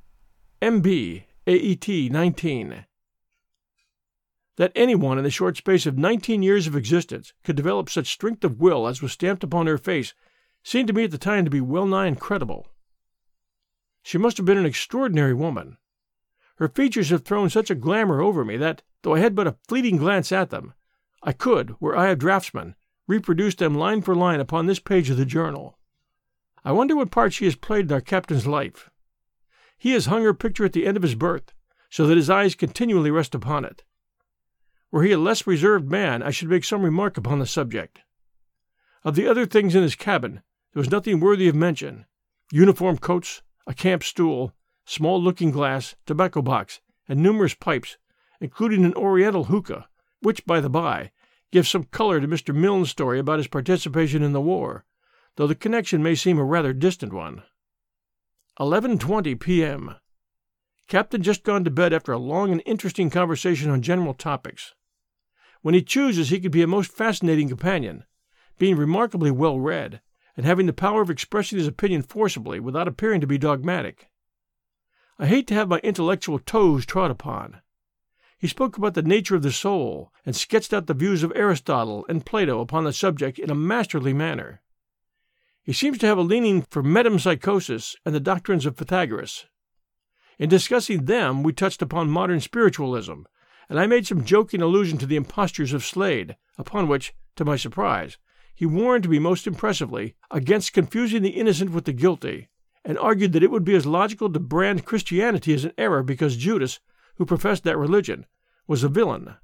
MB 0.62 1.24
AET 1.48 1.88
19. 1.88 2.86
That 4.58 4.72
anyone 4.76 5.18
in 5.18 5.24
the 5.24 5.30
short 5.30 5.56
space 5.56 5.86
of 5.86 5.98
nineteen 5.98 6.42
years 6.42 6.68
of 6.68 6.76
existence 6.76 7.32
could 7.44 7.56
develop 7.56 7.90
such 7.90 8.12
strength 8.12 8.44
of 8.44 8.60
will 8.60 8.88
as 8.88 9.02
was 9.02 9.12
stamped 9.12 9.44
upon 9.44 9.68
her 9.68 9.78
face 9.78 10.14
seemed 10.64 10.88
to 10.88 10.94
me 10.94 11.06
at 11.06 11.12
the 11.12 11.18
time 11.18 11.46
to 11.46 11.52
be 11.52 11.62
well 11.62 11.86
nigh 11.86 12.08
incredible. 12.08 12.68
She 14.04 14.18
must 14.18 14.38
have 14.38 14.46
been 14.46 14.58
an 14.58 14.66
extraordinary 14.66 15.34
woman. 15.34 15.78
Her 16.58 16.68
features 16.68 17.10
have 17.10 17.24
thrown 17.24 17.50
such 17.50 17.70
a 17.70 17.76
glamour 17.76 18.22
over 18.22 18.44
me 18.44 18.58
that, 18.58 18.84
though 19.04 19.16
I 19.16 19.20
had 19.20 19.36
but 19.36 19.48
a 19.48 19.58
fleeting 19.68 19.98
glance 19.98 20.32
at 20.32 20.50
them, 20.50 20.74
I 21.24 21.32
could, 21.32 21.76
were 21.80 21.96
I 21.96 22.08
a 22.08 22.16
draftsman, 22.16 22.76
reproduce 23.08 23.56
them 23.56 23.76
line 23.76 24.02
for 24.02 24.16
line 24.16 24.40
upon 24.40 24.66
this 24.66 24.80
page 24.80 25.10
of 25.10 25.18
the 25.18 25.26
journal. 25.26 25.78
I 26.66 26.72
wonder 26.72 26.96
what 26.96 27.12
part 27.12 27.34
she 27.34 27.46
has 27.46 27.56
played 27.56 27.86
in 27.86 27.92
our 27.94 28.02
captain's 28.02 28.48
life. 28.48 28.90
He 29.78 29.92
has 29.92 30.08
hung 30.08 30.24
her 30.24 30.34
picture 30.34 30.66
at 30.66 30.74
the 30.74 30.86
end 30.86 30.98
of 30.98 31.04
his 31.04 31.16
berth, 31.16 31.54
so 31.90 32.08
that 32.08 32.18
his 32.18 32.30
eyes 32.30 32.56
continually 32.56 33.12
rest 33.12 33.36
upon 33.36 33.64
it. 33.64 33.84
Were 34.92 35.04
he 35.04 35.12
a 35.12 35.18
less 35.18 35.46
reserved 35.46 35.90
man, 35.90 36.24
I 36.24 36.32
should 36.32 36.50
make 36.50 36.64
some 36.64 36.82
remark 36.82 37.18
upon 37.18 37.40
the 37.40 37.46
subject. 37.46 38.02
Of 39.04 39.16
the 39.16 39.28
other 39.28 39.46
things 39.46 39.76
in 39.76 39.84
his 39.84 39.96
cabin, 39.96 40.42
there 40.74 40.82
was 40.82 40.92
nothing 40.92 41.20
worthy 41.20 41.48
of 41.48 41.56
mention 41.56 42.06
uniform 42.52 42.98
coats, 42.98 43.42
a 43.66 43.74
camp 43.74 44.04
stool, 44.04 44.54
small 44.88 45.22
looking 45.22 45.52
glass, 45.52 45.96
tobacco 46.06 46.42
box, 46.42 46.80
and 47.10 47.22
numerous 47.22 47.54
pipes, 47.54 47.98
including 48.40 48.86
an 48.86 48.94
Oriental 48.94 49.46
hookah, 49.46 49.90
which, 50.22 50.46
by 50.46 50.62
the 50.62 50.70
by, 50.70 51.12
gives 51.52 51.68
some 51.68 51.84
color 51.84 52.22
to 52.22 52.28
Mr. 52.28 52.56
Milne's 52.56 52.90
story 52.90 53.20
about 53.20 53.40
his 53.40 53.48
participation 53.48 54.24
in 54.24 54.32
the 54.32 54.40
war, 54.42 54.86
though 55.36 55.46
the 55.46 55.56
connection 55.56 56.02
may 56.02 56.16
seem 56.16 56.40
a 56.40 56.44
rather 56.44 56.72
distant 56.72 57.12
one. 57.12 57.44
11:20 58.62 59.38
p.m. 59.40 59.96
Captain 60.88 61.22
just 61.22 61.44
gone 61.44 61.66
to 61.66 61.70
bed 61.70 61.92
after 61.92 62.14
a 62.14 62.18
long 62.18 62.54
and 62.54 62.64
interesting 62.66 63.10
conversation 63.10 63.70
on 63.70 63.82
general 63.82 64.14
topics. 64.14 64.74
When 65.62 65.74
he 65.74 65.82
chooses, 65.82 66.30
he 66.30 66.40
can 66.40 66.52
be 66.52 66.62
a 66.62 66.68
most 66.68 66.94
fascinating 66.94 67.50
companion, 67.50 68.06
being 68.58 68.78
remarkably 68.78 69.32
well 69.32 69.60
read, 69.60 70.00
and 70.38 70.46
having 70.46 70.66
the 70.66 70.72
power 70.72 71.02
of 71.02 71.10
expressing 71.10 71.58
his 71.58 71.68
opinion 71.68 72.04
forcibly 72.04 72.62
without 72.62 72.88
appearing 72.88 73.20
to 73.20 73.28
be 73.28 73.38
dogmatic. 73.38 74.10
I 75.20 75.26
hate 75.26 75.48
to 75.48 75.56
have 75.56 75.68
my 75.68 75.80
intellectual 75.80 76.38
toes 76.38 76.86
trod 76.86 77.10
upon. 77.10 77.62
He 78.38 78.48
spoke 78.48 78.78
about 78.78 78.94
the 78.94 79.02
nature 79.02 79.36
of 79.36 79.42
the 79.42 79.52
soul, 79.52 80.14
and 80.24 80.36
sketched 80.36 80.74
out 80.74 80.86
the 80.86 80.94
views 80.94 81.24
of 81.24 81.34
Aristotle 81.36 82.06
and 82.08 82.24
Plato 82.24 82.60
upon 82.60 82.84
the 82.84 82.94
subject 82.94 83.40
in 83.40 83.50
a 83.50 83.56
masterly 83.56 84.14
manner. 84.14 84.62
He 85.64 85.74
seems 85.74 85.98
to 86.00 86.06
have 86.06 86.20
a 86.20 86.22
leaning 86.22 86.62
for 86.62 86.84
metempsychosis 86.84 87.96
and 88.06 88.14
the 88.14 88.20
doctrines 88.20 88.68
of 88.68 88.78
Pythagoras. 88.78 89.48
In 90.38 90.50
discussing 90.50 91.06
them, 91.06 91.42
we 91.42 91.52
touched 91.52 91.82
upon 91.82 92.12
modern 92.12 92.40
spiritualism, 92.40 93.24
and 93.70 93.80
I 93.80 93.88
made 93.88 94.06
some 94.06 94.24
joking 94.24 94.62
allusion 94.62 95.00
to 95.00 95.08
the 95.08 95.16
impostures 95.16 95.74
of 95.74 95.84
Slade, 95.84 96.38
upon 96.60 96.88
which, 96.88 97.16
to 97.38 97.44
my 97.44 97.56
surprise, 97.56 98.20
he 98.54 98.68
warned 98.68 99.10
me 99.10 99.18
most 99.18 99.48
impressively 99.48 100.16
against 100.30 100.74
confusing 100.74 101.24
the 101.24 101.32
innocent 101.32 101.72
with 101.72 101.86
the 101.86 101.94
guilty, 101.94 102.50
and 102.88 102.98
argued 103.00 103.34
that 103.34 103.44
it 103.44 103.52
would 103.52 103.66
be 103.66 103.76
as 103.76 103.86
logical 103.86 104.32
to 104.32 104.40
brand 104.40 104.86
Christianity 104.86 105.54
as 105.54 105.66
an 105.66 105.74
error 105.78 106.02
because 106.02 106.38
Judas, 106.38 106.80
who 107.16 107.26
professed 107.26 107.66
that 107.66 107.78
religion, 107.78 108.26
was 108.66 108.82
a 108.82 108.88
villain. 108.88 109.36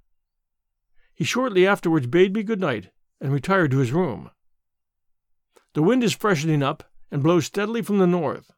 He 1.13 1.25
shortly 1.25 1.67
afterwards 1.67 2.07
bade 2.07 2.33
me 2.33 2.43
good 2.43 2.61
night 2.61 2.91
and 3.19 3.33
retired 3.33 3.71
to 3.71 3.79
his 3.79 3.91
room. 3.91 4.31
The 5.73 5.83
wind 5.83 6.05
is 6.05 6.13
freshening 6.13 6.63
up 6.63 6.89
and 7.11 7.21
blows 7.21 7.45
steadily 7.45 7.81
from 7.81 7.97
the 7.97 8.07
north. 8.07 8.53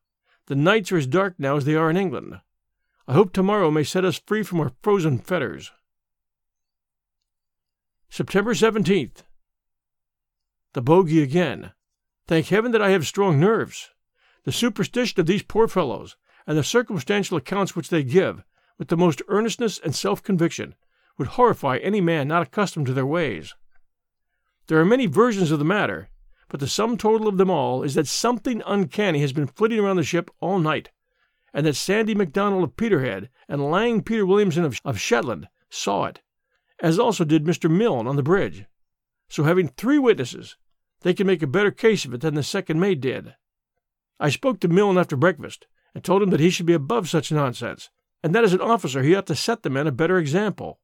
The 0.45 0.55
nights 0.55 0.91
are 0.91 0.97
as 0.97 1.07
dark 1.07 1.33
now 1.39 1.57
as 1.57 1.65
they 1.65 1.73
are 1.73 1.89
in 1.89 1.97
England. 1.97 2.39
I 3.07 3.13
hope 3.13 3.33
tomorrow 3.33 3.71
may 3.71 3.83
set 3.83 4.05
us 4.05 4.21
free 4.23 4.43
from 4.43 4.59
our 4.59 4.71
frozen 4.83 5.17
fetters. 5.17 5.71
September 8.07 8.53
17th. 8.53 9.23
The 10.73 10.81
bogey 10.81 11.23
again. 11.23 11.71
Thank 12.27 12.47
heaven 12.47 12.71
that 12.71 12.83
I 12.83 12.91
have 12.91 13.07
strong 13.07 13.39
nerves. 13.39 13.89
The 14.45 14.51
superstition 14.51 15.19
of 15.19 15.25
these 15.25 15.41
poor 15.41 15.67
fellows, 15.67 16.15
and 16.45 16.55
the 16.55 16.63
circumstantial 16.63 17.35
accounts 17.35 17.75
which 17.75 17.89
they 17.89 18.03
give, 18.03 18.43
with 18.77 18.89
the 18.89 18.97
most 18.97 19.23
earnestness 19.27 19.79
and 19.79 19.95
self 19.95 20.21
conviction, 20.21 20.75
would 21.17 21.29
horrify 21.29 21.77
any 21.77 21.99
man 21.99 22.27
not 22.27 22.43
accustomed 22.43 22.85
to 22.85 22.93
their 22.93 23.07
ways. 23.07 23.55
There 24.67 24.79
are 24.79 24.85
many 24.85 25.07
versions 25.07 25.49
of 25.49 25.57
the 25.57 25.65
matter, 25.65 26.09
but 26.47 26.59
the 26.59 26.67
sum 26.67 26.95
total 26.95 27.27
of 27.27 27.37
them 27.37 27.49
all 27.49 27.81
is 27.81 27.95
that 27.95 28.05
something 28.05 28.61
uncanny 28.67 29.19
has 29.21 29.33
been 29.33 29.47
flitting 29.47 29.79
around 29.79 29.95
the 29.95 30.03
ship 30.03 30.29
all 30.39 30.59
night, 30.59 30.91
and 31.51 31.65
that 31.65 31.75
Sandy 31.75 32.13
MacDonald 32.13 32.63
of 32.63 32.77
Peterhead 32.77 33.29
and 33.49 33.71
Lang 33.71 34.03
Peter 34.03 34.27
Williamson 34.27 34.63
of, 34.63 34.79
of 34.85 34.99
Shetland 34.99 35.47
saw 35.71 36.05
it, 36.05 36.21
as 36.81 36.99
also 36.99 37.23
did 37.23 37.45
Mr. 37.45 37.67
Milne 37.67 38.05
on 38.05 38.15
the 38.15 38.21
bridge. 38.21 38.65
So, 39.27 39.43
having 39.43 39.69
three 39.69 39.97
witnesses, 39.97 40.55
they 41.01 41.15
can 41.15 41.25
make 41.25 41.41
a 41.41 41.47
better 41.47 41.71
case 41.71 42.05
of 42.05 42.13
it 42.13 42.21
than 42.21 42.35
the 42.35 42.43
second 42.43 42.79
mate 42.79 43.01
did. 43.01 43.33
I 44.19 44.29
spoke 44.29 44.59
to 44.61 44.67
Milne 44.67 44.97
after 44.97 45.15
breakfast, 45.15 45.67
and 45.93 46.03
told 46.03 46.21
him 46.21 46.29
that 46.29 46.39
he 46.39 46.49
should 46.49 46.65
be 46.65 46.73
above 46.73 47.09
such 47.09 47.31
nonsense, 47.31 47.89
and 48.23 48.33
that 48.33 48.43
as 48.43 48.53
an 48.53 48.61
officer 48.61 49.03
he 49.03 49.15
ought 49.15 49.27
to 49.27 49.35
set 49.35 49.63
the 49.63 49.69
men 49.69 49.87
a 49.87 49.91
better 49.91 50.17
example. 50.17 50.79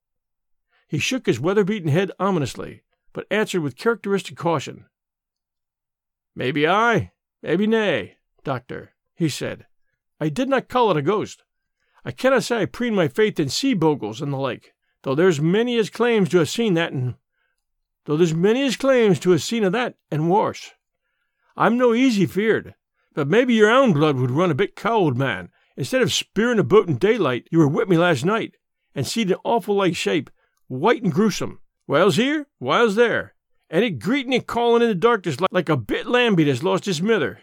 He 0.88 1.00
shook 1.00 1.26
his 1.26 1.39
weather 1.39 1.63
beaten 1.63 1.89
head 1.89 2.12
ominously, 2.20 2.84
but 3.13 3.28
answered 3.32 3.62
with 3.62 3.78
characteristic 3.78 4.38
caution. 4.38 4.86
Maybe 6.36 6.67
I, 6.67 7.12
maybe 7.41 7.67
nay, 7.67 8.17
doctor, 8.44 8.94
he 9.15 9.30
said. 9.30 9.65
I 10.20 10.30
did 10.30 10.50
not 10.50 10.70
call 10.70 10.91
it 10.91 10.98
a 10.98 11.02
ghost. 11.02 11.44
I 12.04 12.12
cannot 12.12 12.44
say 12.44 12.62
I 12.62 12.65
preen 12.65 12.96
my 12.96 13.08
faith 13.08 13.39
in 13.39 13.50
sea 13.50 13.74
bogles 13.74 14.22
and 14.22 14.34
the 14.34 14.38
like, 14.38 14.74
though 15.04 15.15
there's 15.15 15.41
many 15.41 15.78
as 15.78 15.89
claims 15.89 16.30
to 16.30 16.39
have 16.39 16.50
seen 16.50 16.74
that 16.76 16.94
and 16.94 17.15
though 18.06 18.17
there's 18.17 18.34
many 18.34 18.63
as 18.63 18.76
claims 18.76 19.20
to 19.20 19.32
have 19.32 19.44
seen 19.44 19.63
of 19.63 19.72
that 19.74 19.96
and 20.10 20.30
worse. 20.30 20.72
I'm 21.56 21.78
no 21.78 21.94
easy 21.94 22.26
feared, 22.26 22.76
but 23.13 23.28
maybe 23.28 23.54
your 23.54 23.69
own 23.69 23.93
blood 23.93 24.17
would 24.17 24.32
run 24.32 24.52
a 24.52 24.56
bit 24.56 24.76
cold, 24.76 25.17
man. 25.17 25.50
Instead 25.78 26.02
of 26.02 26.13
spearing 26.13 26.60
a 26.60 26.63
boat 26.63 26.88
in 26.88 26.97
daylight, 26.97 27.47
you 27.52 27.60
were 27.60 27.67
with 27.67 27.89
me 27.89 27.97
last 27.97 28.26
night, 28.26 28.56
and 28.93 29.08
seed 29.08 29.32
an 29.32 29.38
awful 29.43 29.76
like 29.76 29.95
shape, 29.95 30.30
white 30.67 31.04
and 31.04 31.12
gruesome. 31.12 31.60
Whiles 31.88 32.15
here, 32.15 32.47
whiles 32.60 32.95
there, 32.95 33.36
and 33.69 33.84
it 33.84 34.00
greeting 34.00 34.34
and 34.34 34.45
calling 34.45 34.82
in 34.82 34.88
the 34.88 34.95
darkness 34.95 35.38
like, 35.52 35.69
a 35.69 35.76
bit 35.76 36.08
lambie 36.08 36.43
that's 36.43 36.63
lost 36.63 36.86
his 36.86 37.02
mither. 37.02 37.39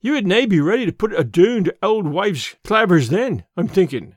You 0.00 0.12
would 0.12 0.26
nae 0.26 0.46
be 0.46 0.60
ready 0.60 0.86
to 0.86 0.92
put 0.92 1.12
a 1.12 1.24
doon 1.24 1.64
to 1.64 1.76
old 1.82 2.06
wife's 2.06 2.56
clavers 2.64 3.10
then, 3.10 3.44
I'm 3.56 3.68
thinking. 3.68 4.16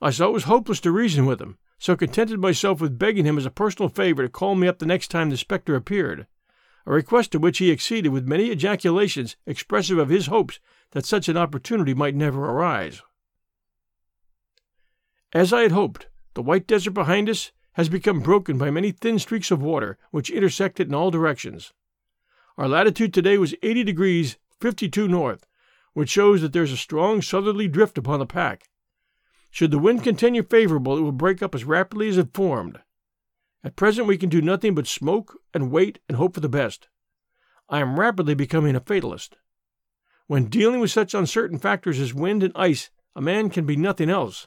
I 0.00 0.10
saw 0.10 0.28
it 0.28 0.32
was 0.32 0.44
hopeless 0.44 0.80
to 0.80 0.92
reason 0.92 1.26
with 1.26 1.40
him, 1.40 1.58
so 1.78 1.96
contented 1.96 2.38
myself 2.38 2.80
with 2.80 2.98
begging 2.98 3.24
him 3.24 3.38
as 3.38 3.46
a 3.46 3.50
personal 3.50 3.88
favour 3.88 4.22
to 4.22 4.28
call 4.28 4.54
me 4.54 4.68
up 4.68 4.78
the 4.78 4.86
next 4.86 5.08
time 5.08 5.30
the 5.30 5.36
spectre 5.36 5.74
appeared, 5.74 6.26
a 6.86 6.92
request 6.92 7.32
to 7.32 7.38
which 7.38 7.58
he 7.58 7.72
acceded 7.72 8.12
with 8.12 8.28
many 8.28 8.50
ejaculations 8.50 9.36
expressive 9.44 9.98
of 9.98 10.08
his 10.08 10.26
hopes 10.26 10.60
that 10.92 11.04
such 11.04 11.28
an 11.28 11.36
opportunity 11.36 11.92
might 11.92 12.14
never 12.14 12.44
arise. 12.44 13.02
As 15.32 15.52
I 15.52 15.62
had 15.62 15.72
hoped, 15.72 16.06
the 16.34 16.42
white 16.42 16.66
desert 16.66 16.92
behind 16.92 17.28
us 17.28 17.50
has 17.72 17.88
become 17.88 18.20
broken 18.20 18.56
by 18.56 18.70
many 18.70 18.92
thin 18.92 19.18
streaks 19.18 19.50
of 19.50 19.60
water 19.60 19.98
which 20.10 20.30
intersect 20.30 20.80
it 20.80 20.88
in 20.88 20.94
all 20.94 21.10
directions. 21.10 21.72
Our 22.56 22.68
latitude 22.68 23.12
today 23.12 23.36
was 23.36 23.54
80 23.62 23.84
degrees 23.84 24.38
52 24.60 25.08
north, 25.08 25.46
which 25.92 26.08
shows 26.08 26.40
that 26.40 26.52
there 26.52 26.62
is 26.62 26.72
a 26.72 26.76
strong 26.76 27.20
southerly 27.20 27.68
drift 27.68 27.98
upon 27.98 28.20
the 28.20 28.26
pack. 28.26 28.70
Should 29.50 29.72
the 29.72 29.78
wind 29.78 30.02
continue 30.02 30.42
favorable, 30.42 30.96
it 30.96 31.02
will 31.02 31.12
break 31.12 31.42
up 31.42 31.54
as 31.54 31.64
rapidly 31.64 32.08
as 32.08 32.18
it 32.18 32.32
formed. 32.32 32.80
At 33.66 33.74
present, 33.74 34.06
we 34.06 34.16
can 34.16 34.28
do 34.28 34.40
nothing 34.40 34.76
but 34.76 34.86
smoke 34.86 35.40
and 35.52 35.72
wait 35.72 35.98
and 36.08 36.16
hope 36.16 36.34
for 36.34 36.40
the 36.40 36.48
best. 36.48 36.86
I 37.68 37.80
am 37.80 37.98
rapidly 37.98 38.36
becoming 38.36 38.76
a 38.76 38.80
fatalist. 38.80 39.38
When 40.28 40.44
dealing 40.44 40.78
with 40.78 40.92
such 40.92 41.14
uncertain 41.14 41.58
factors 41.58 41.98
as 41.98 42.14
wind 42.14 42.44
and 42.44 42.52
ice, 42.54 42.90
a 43.16 43.20
man 43.20 43.50
can 43.50 43.66
be 43.66 43.74
nothing 43.74 44.08
else. 44.08 44.46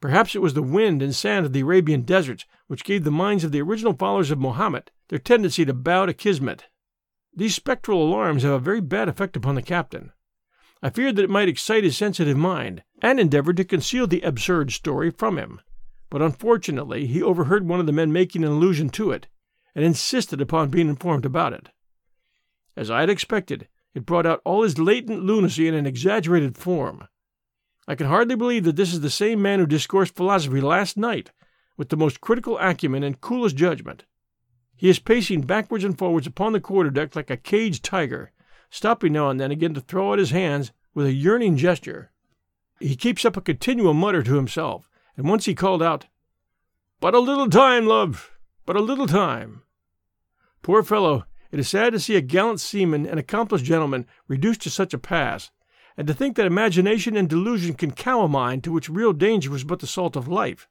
Perhaps 0.00 0.34
it 0.34 0.40
was 0.40 0.54
the 0.54 0.62
wind 0.62 1.02
and 1.02 1.14
sand 1.14 1.44
of 1.44 1.52
the 1.52 1.60
Arabian 1.60 2.00
deserts 2.00 2.46
which 2.66 2.82
gave 2.82 3.04
the 3.04 3.10
minds 3.10 3.44
of 3.44 3.52
the 3.52 3.60
original 3.60 3.92
followers 3.92 4.30
of 4.30 4.38
Mohammed 4.38 4.90
their 5.08 5.18
tendency 5.18 5.66
to 5.66 5.74
bow 5.74 6.06
to 6.06 6.14
Kismet. 6.14 6.64
These 7.36 7.56
spectral 7.56 8.02
alarms 8.02 8.42
have 8.42 8.52
a 8.52 8.58
very 8.58 8.80
bad 8.80 9.10
effect 9.10 9.36
upon 9.36 9.54
the 9.54 9.60
captain. 9.60 10.12
I 10.82 10.88
feared 10.88 11.16
that 11.16 11.24
it 11.24 11.30
might 11.30 11.50
excite 11.50 11.84
his 11.84 11.98
sensitive 11.98 12.38
mind, 12.38 12.84
and 13.02 13.20
endeavored 13.20 13.58
to 13.58 13.64
conceal 13.64 14.06
the 14.06 14.22
absurd 14.22 14.72
story 14.72 15.10
from 15.10 15.36
him. 15.36 15.60
But 16.10 16.22
unfortunately, 16.22 17.06
he 17.06 17.22
overheard 17.22 17.68
one 17.68 17.80
of 17.80 17.86
the 17.86 17.92
men 17.92 18.12
making 18.12 18.44
an 18.44 18.50
allusion 18.50 18.88
to 18.90 19.10
it, 19.10 19.26
and 19.74 19.84
insisted 19.84 20.40
upon 20.40 20.70
being 20.70 20.88
informed 20.88 21.26
about 21.26 21.52
it. 21.52 21.68
As 22.76 22.90
I 22.90 23.00
had 23.00 23.10
expected, 23.10 23.68
it 23.94 24.06
brought 24.06 24.26
out 24.26 24.40
all 24.44 24.62
his 24.62 24.78
latent 24.78 25.22
lunacy 25.22 25.68
in 25.68 25.74
an 25.74 25.86
exaggerated 25.86 26.56
form. 26.56 27.08
I 27.86 27.94
can 27.94 28.06
hardly 28.06 28.36
believe 28.36 28.64
that 28.64 28.76
this 28.76 28.92
is 28.92 29.00
the 29.00 29.10
same 29.10 29.40
man 29.42 29.58
who 29.58 29.66
discoursed 29.66 30.14
philosophy 30.14 30.60
last 30.60 30.96
night 30.96 31.30
with 31.76 31.88
the 31.88 31.96
most 31.96 32.20
critical 32.20 32.58
acumen 32.58 33.02
and 33.02 33.20
coolest 33.20 33.56
judgment. 33.56 34.04
He 34.76 34.88
is 34.88 34.98
pacing 34.98 35.42
backwards 35.42 35.84
and 35.84 35.96
forwards 35.96 36.26
upon 36.26 36.52
the 36.52 36.60
quarter 36.60 36.90
deck 36.90 37.16
like 37.16 37.30
a 37.30 37.36
caged 37.36 37.84
tiger, 37.84 38.32
stopping 38.70 39.12
now 39.12 39.30
and 39.30 39.40
then 39.40 39.50
again 39.50 39.74
to 39.74 39.80
throw 39.80 40.12
out 40.12 40.18
his 40.18 40.30
hands 40.30 40.72
with 40.94 41.06
a 41.06 41.12
yearning 41.12 41.56
gesture. 41.56 42.12
He 42.78 42.94
keeps 42.94 43.24
up 43.24 43.36
a 43.36 43.40
continual 43.40 43.94
mutter 43.94 44.22
to 44.22 44.36
himself, 44.36 44.87
and 45.18 45.28
once 45.28 45.46
he 45.46 45.54
called 45.54 45.82
out, 45.82 46.06
But 47.00 47.12
a 47.12 47.18
little 47.18 47.50
time, 47.50 47.86
love, 47.86 48.38
but 48.64 48.76
a 48.76 48.80
little 48.80 49.08
time. 49.08 49.62
Poor 50.62 50.84
fellow, 50.84 51.24
it 51.50 51.58
is 51.58 51.68
sad 51.68 51.92
to 51.92 51.98
see 51.98 52.14
a 52.14 52.20
gallant 52.20 52.60
seaman 52.60 53.04
and 53.04 53.18
accomplished 53.18 53.64
gentleman 53.64 54.06
reduced 54.28 54.62
to 54.62 54.70
such 54.70 54.94
a 54.94 54.98
pass, 54.98 55.50
and 55.96 56.06
to 56.06 56.14
think 56.14 56.36
that 56.36 56.46
imagination 56.46 57.16
and 57.16 57.28
delusion 57.28 57.74
can 57.74 57.90
cow 57.90 58.22
a 58.22 58.28
mind 58.28 58.62
to 58.62 58.70
which 58.70 58.88
real 58.88 59.12
danger 59.12 59.50
was 59.50 59.64
but 59.64 59.80
the 59.80 59.88
salt 59.88 60.14
of 60.14 60.28
life. 60.28 60.68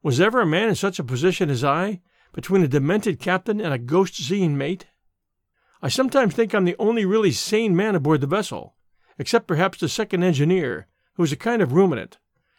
Was 0.00 0.20
ever 0.20 0.40
a 0.40 0.46
man 0.46 0.68
in 0.68 0.76
such 0.76 1.00
a 1.00 1.04
position 1.04 1.50
as 1.50 1.64
I, 1.64 2.02
between 2.32 2.62
a 2.62 2.68
demented 2.68 3.18
captain 3.18 3.60
and 3.60 3.74
a 3.74 3.78
ghost 3.78 4.14
seeing 4.14 4.56
mate? 4.56 4.86
I 5.82 5.88
sometimes 5.88 6.34
think 6.34 6.54
I'm 6.54 6.66
the 6.66 6.76
only 6.78 7.04
really 7.04 7.32
sane 7.32 7.74
man 7.74 7.96
aboard 7.96 8.20
the 8.20 8.28
vessel, 8.28 8.76
except 9.18 9.48
perhaps 9.48 9.78
the 9.78 9.88
second 9.88 10.22
engineer, 10.22 10.86
who 11.14 11.24
is 11.24 11.32
a 11.32 11.36
kind 11.36 11.62
of 11.62 11.72
ruminant, 11.72 12.18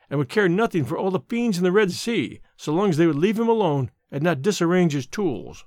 and 0.10 0.20
would 0.20 0.30
care 0.30 0.50
nothing 0.50 0.86
for 0.86 0.98
all 0.98 1.12
the 1.12 1.20
fiends 1.20 1.58
in 1.58 1.64
the 1.64 1.72
Red 1.72 1.92
Sea 1.92 2.40
so 2.58 2.74
long 2.74 2.90
as 2.90 2.98
they 2.98 3.08
would 3.08 3.16
leave 3.16 3.40
him 3.40 3.48
alone 3.48 3.92
and 4.12 4.24
not 4.24 4.42
disarrange 4.42 4.94
his 4.94 5.08
tools. 5.08 5.66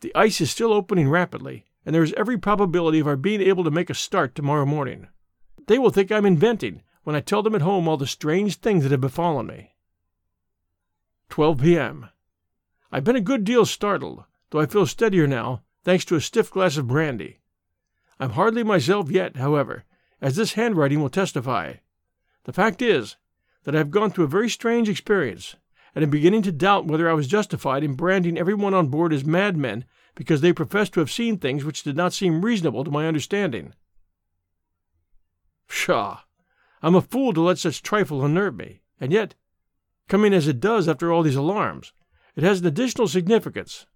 The 0.00 0.14
ice 0.14 0.40
is 0.40 0.50
still 0.50 0.72
opening 0.72 1.08
rapidly, 1.08 1.64
and 1.86 1.94
there 1.94 2.02
is 2.02 2.14
every 2.14 2.38
probability 2.38 2.98
of 2.98 3.06
our 3.06 3.16
being 3.16 3.40
able 3.40 3.64
to 3.64 3.70
make 3.70 3.90
a 3.90 3.94
start 3.94 4.34
tomorrow 4.34 4.66
morning. 4.66 5.08
They 5.66 5.78
will 5.78 5.90
think 5.90 6.10
I'm 6.10 6.26
inventing 6.26 6.82
when 7.04 7.16
I 7.16 7.20
tell 7.20 7.42
them 7.42 7.54
at 7.54 7.62
home 7.62 7.86
all 7.88 7.96
the 7.96 8.06
strange 8.06 8.56
things 8.56 8.82
that 8.82 8.92
have 8.92 9.00
befallen 9.00 9.46
me. 9.46 9.74
12 11.30 11.60
p.m. 11.60 12.08
I've 12.90 13.04
been 13.04 13.16
a 13.16 13.20
good 13.20 13.44
deal 13.44 13.64
startled, 13.64 14.24
though 14.50 14.60
I 14.60 14.66
feel 14.66 14.86
steadier 14.86 15.26
now, 15.26 15.62
thanks 15.84 16.04
to 16.06 16.16
a 16.16 16.20
stiff 16.20 16.50
glass 16.50 16.76
of 16.76 16.86
brandy. 16.86 17.40
I'm 18.20 18.30
hardly 18.30 18.62
myself 18.62 19.10
yet, 19.10 19.36
however, 19.36 19.84
as 20.20 20.36
this 20.36 20.52
handwriting 20.54 21.00
will 21.00 21.10
testify. 21.10 21.74
The 22.44 22.52
fact 22.52 22.80
is 22.80 23.16
that 23.64 23.74
I 23.74 23.78
have 23.78 23.90
gone 23.90 24.10
through 24.10 24.24
a 24.24 24.28
very 24.28 24.48
strange 24.48 24.88
experience, 24.88 25.56
and 25.94 26.02
am 26.02 26.10
beginning 26.10 26.42
to 26.42 26.52
doubt 26.52 26.86
whether 26.86 27.08
I 27.08 27.14
was 27.14 27.26
justified 27.26 27.82
in 27.82 27.94
branding 27.94 28.38
every 28.38 28.54
one 28.54 28.74
on 28.74 28.88
board 28.88 29.12
as 29.12 29.24
madmen 29.24 29.84
because 30.14 30.40
they 30.40 30.52
professed 30.52 30.92
to 30.94 31.00
have 31.00 31.10
seen 31.10 31.38
things 31.38 31.64
which 31.64 31.82
did 31.82 31.96
not 31.96 32.12
seem 32.12 32.44
reasonable 32.44 32.84
to 32.84 32.90
my 32.90 33.06
understanding. 33.06 33.72
Pshaw! 35.68 36.20
I'm 36.82 36.94
a 36.94 37.00
fool 37.00 37.32
to 37.32 37.40
let 37.40 37.58
such 37.58 37.82
trifle 37.82 38.24
unnerve 38.24 38.56
me, 38.56 38.82
and 39.00 39.12
yet, 39.12 39.34
coming 40.08 40.34
as 40.34 40.46
it 40.46 40.60
does 40.60 40.86
after 40.86 41.10
all 41.10 41.22
these 41.22 41.36
alarms, 41.36 41.92
it 42.36 42.44
has 42.44 42.60
an 42.60 42.66
additional 42.66 43.08
significance, 43.08 43.86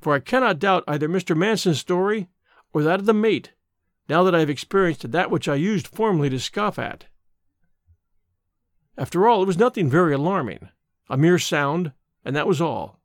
for 0.00 0.12
I 0.12 0.18
cannot 0.18 0.58
doubt 0.58 0.84
either 0.88 1.08
Mr. 1.08 1.36
Manson's 1.36 1.78
story 1.78 2.28
or 2.72 2.82
that 2.82 3.00
of 3.00 3.06
the 3.06 3.14
mate, 3.14 3.52
now 4.08 4.24
that 4.24 4.34
I 4.34 4.40
have 4.40 4.50
experienced 4.50 5.12
that 5.12 5.30
which 5.30 5.46
I 5.46 5.54
used 5.54 5.86
formerly 5.86 6.30
to 6.30 6.40
scoff 6.40 6.78
at. 6.78 7.06
After 8.98 9.26
all, 9.26 9.42
it 9.42 9.46
was 9.46 9.58
nothing 9.58 9.88
very 9.88 10.12
alarming, 10.12 10.68
a 11.08 11.16
mere 11.16 11.38
sound, 11.38 11.92
and 12.24 12.36
that 12.36 12.46
was 12.46 12.60
all. 12.60 13.00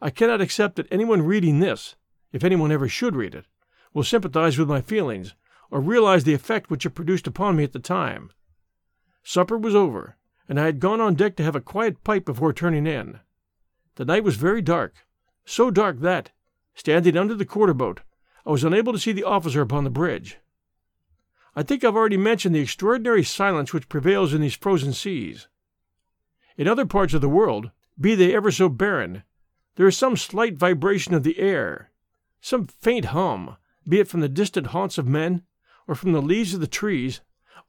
I 0.00 0.10
cannot 0.10 0.40
accept 0.40 0.76
that 0.76 0.88
anyone 0.90 1.22
reading 1.22 1.60
this, 1.60 1.96
if 2.32 2.44
anyone 2.44 2.70
ever 2.70 2.88
should 2.88 3.16
read 3.16 3.34
it, 3.34 3.46
will 3.94 4.04
sympathize 4.04 4.58
with 4.58 4.68
my 4.68 4.82
feelings 4.82 5.34
or 5.70 5.80
realize 5.80 6.24
the 6.24 6.34
effect 6.34 6.70
which 6.70 6.84
it 6.84 6.90
produced 6.90 7.26
upon 7.26 7.56
me 7.56 7.64
at 7.64 7.72
the 7.72 7.78
time. 7.78 8.30
Supper 9.22 9.56
was 9.56 9.74
over, 9.74 10.16
and 10.48 10.60
I 10.60 10.66
had 10.66 10.78
gone 10.78 11.00
on 11.00 11.14
deck 11.14 11.36
to 11.36 11.42
have 11.42 11.56
a 11.56 11.60
quiet 11.60 12.04
pipe 12.04 12.26
before 12.26 12.52
turning 12.52 12.86
in. 12.86 13.20
The 13.94 14.04
night 14.04 14.24
was 14.24 14.36
very 14.36 14.60
dark, 14.60 15.06
so 15.46 15.70
dark 15.70 16.00
that, 16.00 16.32
standing 16.74 17.16
under 17.16 17.34
the 17.34 17.46
quarter 17.46 17.72
boat, 17.72 18.00
I 18.44 18.50
was 18.50 18.64
unable 18.64 18.92
to 18.92 18.98
see 18.98 19.12
the 19.12 19.24
officer 19.24 19.62
upon 19.62 19.84
the 19.84 19.90
bridge. 19.90 20.38
I 21.56 21.62
think 21.62 21.84
I've 21.84 21.94
already 21.94 22.16
mentioned 22.16 22.54
the 22.54 22.60
extraordinary 22.60 23.22
silence 23.22 23.72
which 23.72 23.88
prevails 23.88 24.34
in 24.34 24.40
these 24.40 24.56
frozen 24.56 24.92
seas. 24.92 25.46
In 26.56 26.66
other 26.66 26.86
parts 26.86 27.14
of 27.14 27.20
the 27.20 27.28
world, 27.28 27.70
be 28.00 28.14
they 28.14 28.34
ever 28.34 28.50
so 28.50 28.68
barren, 28.68 29.22
there 29.76 29.86
is 29.86 29.96
some 29.96 30.16
slight 30.16 30.56
vibration 30.56 31.14
of 31.14 31.22
the 31.22 31.38
air, 31.38 31.90
some 32.40 32.66
faint 32.66 33.06
hum, 33.06 33.56
be 33.88 34.00
it 34.00 34.08
from 34.08 34.20
the 34.20 34.28
distant 34.28 34.68
haunts 34.68 34.98
of 34.98 35.06
men, 35.06 35.42
or 35.86 35.94
from 35.94 36.12
the 36.12 36.22
leaves 36.22 36.54
of 36.54 36.60
the 36.60 36.66
trees, 36.66 37.20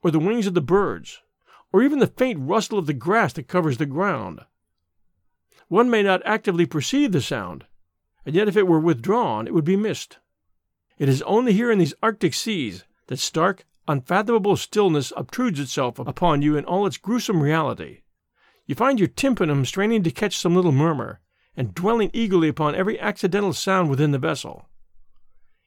or 0.02 0.10
the 0.10 0.18
wings 0.18 0.46
of 0.46 0.54
the 0.54 0.60
birds, 0.60 1.22
or 1.72 1.82
even 1.82 1.98
the 1.98 2.06
faint 2.06 2.38
rustle 2.40 2.78
of 2.78 2.86
the 2.86 2.92
grass 2.94 3.32
that 3.34 3.48
covers 3.48 3.78
the 3.78 3.86
ground. 3.86 4.40
One 5.68 5.90
may 5.90 6.02
not 6.02 6.22
actively 6.24 6.66
perceive 6.66 7.12
the 7.12 7.20
sound, 7.20 7.66
and 8.24 8.34
yet 8.34 8.48
if 8.48 8.56
it 8.56 8.66
were 8.66 8.80
withdrawn, 8.80 9.46
it 9.46 9.54
would 9.54 9.64
be 9.64 9.76
missed. 9.76 10.18
It 10.98 11.08
is 11.08 11.22
only 11.22 11.52
here 11.52 11.70
in 11.70 11.78
these 11.78 11.94
Arctic 12.02 12.34
seas 12.34 12.84
that 13.08 13.18
stark, 13.18 13.64
unfathomable 13.88 14.56
stillness 14.56 15.12
obtrudes 15.16 15.60
itself 15.60 15.98
upon 15.98 16.42
you 16.42 16.56
in 16.56 16.64
all 16.64 16.86
its 16.86 16.96
gruesome 16.96 17.42
reality. 17.42 18.02
You 18.66 18.74
find 18.74 18.98
your 18.98 19.08
tympanum 19.08 19.64
straining 19.64 20.02
to 20.02 20.10
catch 20.10 20.36
some 20.36 20.54
little 20.54 20.72
murmur, 20.72 21.20
and 21.56 21.74
dwelling 21.74 22.10
eagerly 22.12 22.48
upon 22.48 22.74
every 22.74 22.98
accidental 22.98 23.52
sound 23.52 23.88
within 23.88 24.10
the 24.10 24.18
vessel. 24.18 24.68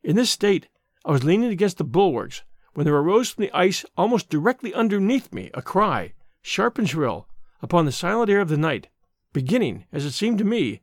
In 0.03 0.15
this 0.15 0.29
state, 0.29 0.67
I 1.05 1.11
was 1.11 1.23
leaning 1.23 1.49
against 1.49 1.77
the 1.77 1.83
bulwarks 1.83 2.43
when 2.73 2.85
there 2.85 2.95
arose 2.95 3.31
from 3.31 3.43
the 3.43 3.57
ice 3.57 3.85
almost 3.97 4.29
directly 4.29 4.73
underneath 4.73 5.33
me 5.33 5.49
a 5.53 5.61
cry, 5.61 6.13
sharp 6.41 6.77
and 6.77 6.89
shrill, 6.89 7.27
upon 7.61 7.85
the 7.85 7.91
silent 7.91 8.29
air 8.29 8.41
of 8.41 8.49
the 8.49 8.57
night, 8.57 8.89
beginning, 9.33 9.85
as 9.91 10.05
it 10.05 10.11
seemed 10.11 10.37
to 10.37 10.43
me, 10.43 10.81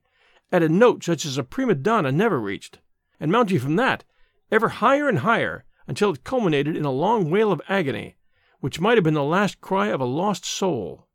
at 0.51 0.62
a 0.62 0.68
note 0.68 1.05
such 1.05 1.24
as 1.24 1.39
a 1.39 1.45
prima 1.45 1.74
donna 1.74 2.11
never 2.11 2.41
reached, 2.41 2.78
and 3.20 3.30
mounting 3.30 3.59
from 3.59 3.76
that 3.76 4.05
ever 4.51 4.68
higher 4.68 5.09
and 5.09 5.20
higher 5.20 5.66
until 5.87 6.12
it 6.12 6.24
culminated 6.24 6.76
in 6.76 6.84
a 6.84 6.91
long 6.91 7.30
wail 7.30 7.53
of 7.53 7.62
agony, 7.68 8.16
which 8.61 8.80
might 8.80 8.97
have 8.97 9.05
been 9.05 9.14
the 9.14 9.22
last 9.22 9.61
cry 9.61 9.89
of 9.89 10.01
a 10.01 10.05
lost 10.05 10.45
soul. 10.45 11.07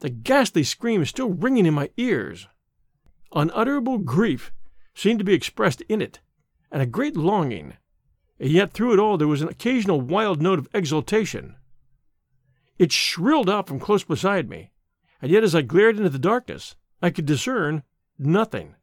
The 0.00 0.10
ghastly 0.10 0.64
scream 0.64 1.02
is 1.02 1.08
still 1.08 1.30
ringing 1.30 1.66
in 1.66 1.74
my 1.74 1.90
ears. 1.96 2.48
Unutterable 3.32 3.98
grief 3.98 4.52
seemed 4.94 5.18
to 5.18 5.24
be 5.24 5.34
expressed 5.34 5.82
in 5.82 6.00
it, 6.00 6.20
and 6.70 6.80
a 6.80 6.86
great 6.86 7.16
longing, 7.16 7.74
and 8.38 8.50
yet 8.50 8.72
through 8.72 8.92
it 8.92 8.98
all 8.98 9.16
there 9.16 9.28
was 9.28 9.42
an 9.42 9.48
occasional 9.48 10.00
wild 10.00 10.40
note 10.40 10.58
of 10.58 10.68
exultation. 10.72 11.56
It 12.78 12.92
shrilled 12.92 13.48
out 13.48 13.68
from 13.68 13.80
close 13.80 14.04
beside 14.04 14.48
me, 14.48 14.70
and 15.22 15.30
yet 15.30 15.44
as 15.44 15.54
I 15.54 15.62
glared 15.62 15.96
into 15.96 16.10
the 16.10 16.18
darkness, 16.18 16.76
I 17.00 17.10
could 17.10 17.26
discern 17.26 17.82
nothing. 18.18 18.74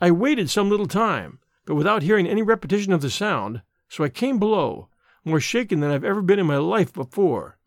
I 0.00 0.10
waited 0.10 0.50
some 0.50 0.68
little 0.68 0.86
time, 0.86 1.38
but 1.66 1.74
without 1.74 2.02
hearing 2.02 2.26
any 2.26 2.42
repetition 2.42 2.92
of 2.92 3.02
the 3.02 3.10
sound, 3.10 3.60
so 3.88 4.02
I 4.02 4.08
came 4.08 4.38
below, 4.38 4.88
more 5.24 5.40
shaken 5.40 5.80
than 5.80 5.90
I've 5.90 6.04
ever 6.04 6.22
been 6.22 6.38
in 6.38 6.46
my 6.46 6.56
life 6.56 6.92
before. 6.92 7.58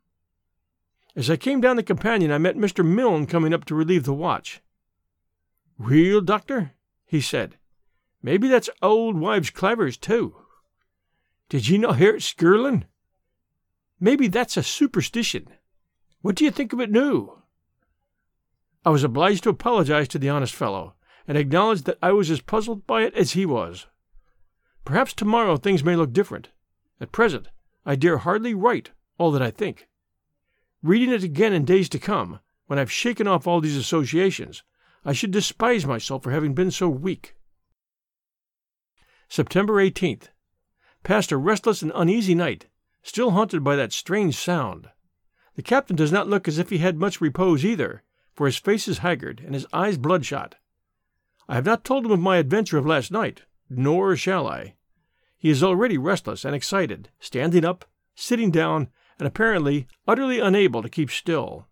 As 1.16 1.30
I 1.30 1.36
came 1.36 1.60
down 1.62 1.76
the 1.76 1.84
companion, 1.84 2.32
I 2.32 2.38
met 2.38 2.56
Mr. 2.56 2.84
Milne 2.86 3.28
coming 3.28 3.54
up 3.54 3.66
to 3.66 3.76
relieve 3.76 4.06
the 4.06 4.14
watch. 4.14 4.62
Real, 5.78 6.22
doctor? 6.22 6.72
he 7.06 7.20
said. 7.20 7.58
Maybe 8.24 8.48
that's 8.48 8.70
old 8.82 9.18
wives' 9.18 9.50
clavers, 9.50 9.98
too. 9.98 10.36
Did 11.50 11.68
ye 11.68 11.78
not 11.78 11.98
hear 11.98 12.16
it 12.16 12.24
skirling? 12.24 12.86
Maybe 14.00 14.28
that's 14.28 14.56
a 14.56 14.64
superstition. 14.64 15.48
What 16.22 16.36
do 16.36 16.46
you 16.46 16.52
think 16.52 16.72
of 16.72 16.80
it 16.80 16.92
new? 16.92 17.42
I 18.86 18.92
was 18.92 19.04
obliged 19.04 19.44
to 19.44 19.50
apologize 19.50 20.08
to 20.10 20.20
the 20.20 20.30
honest 20.30 20.54
fellow, 20.54 20.94
and 21.30 21.38
acknowledge 21.38 21.84
that 21.84 22.00
I 22.02 22.12
was 22.12 22.32
as 22.32 22.42
puzzled 22.42 22.88
by 22.88 23.04
it 23.04 23.14
as 23.14 23.34
he 23.34 23.46
was. 23.46 23.86
Perhaps 24.84 25.14
tomorrow 25.14 25.58
things 25.58 25.84
may 25.84 25.96
look 25.96 26.12
different. 26.12 26.50
At 27.00 27.12
present, 27.12 27.50
I 27.86 27.96
dare 27.96 28.18
hardly 28.18 28.56
write 28.56 28.90
all 29.20 29.30
that 29.34 29.42
I 29.42 29.52
think. 29.52 29.88
Reading 30.82 31.14
it 31.14 31.24
again 31.24 31.54
in 31.54 31.66
days 31.66 31.88
to 31.90 32.00
come, 32.00 32.40
when 32.66 32.80
I've 32.80 32.92
shaken 32.92 33.28
off 33.28 33.46
all 33.46 33.62
these 33.62 33.78
associations, 33.78 34.64
I 35.06 35.14
should 35.14 35.30
despise 35.30 35.86
myself 35.86 36.24
for 36.24 36.32
having 36.32 36.56
been 36.56 36.72
so 36.72 36.90
weak. 36.90 37.36
September 39.28 39.74
18th. 39.74 40.30
Passed 41.04 41.32
a 41.32 41.38
restless 41.38 41.84
and 41.84 41.92
uneasy 41.94 42.34
night, 42.34 42.66
still 43.04 43.32
haunted 43.32 43.64
by 43.64 43.76
that 43.76 43.94
strange 43.94 44.36
sound. 44.36 44.90
The 45.56 45.62
captain 45.62 45.96
does 45.96 46.12
not 46.12 46.28
look 46.28 46.48
as 46.48 46.58
if 46.58 46.72
he 46.72 46.80
had 46.80 46.98
much 46.98 47.22
repose 47.22 47.64
either, 47.64 48.02
for 48.34 48.48
his 48.48 48.58
face 48.58 48.88
is 48.88 48.98
haggard 48.98 49.44
and 49.46 49.54
his 49.54 49.68
eyes 49.72 50.00
bloodshot. 50.00 50.56
I 51.50 51.56
have 51.56 51.66
not 51.66 51.84
told 51.84 52.06
him 52.06 52.12
of 52.12 52.20
my 52.20 52.38
adventure 52.38 52.78
of 52.78 52.86
last 52.86 53.12
night, 53.12 53.42
nor 53.72 54.16
shall 54.16 54.48
I. 54.48 54.76
He 55.36 55.50
is 55.50 55.64
already 55.64 55.98
restless 55.98 56.46
and 56.46 56.56
excited, 56.56 57.10
standing 57.20 57.66
up, 57.66 57.86
sitting 58.14 58.52
down, 58.52 58.90
and 59.18 59.28
apparently 59.28 59.88
utterly 60.08 60.40
unable 60.40 60.84
to 60.84 60.90
keep 60.90 61.10
still. 61.10 61.66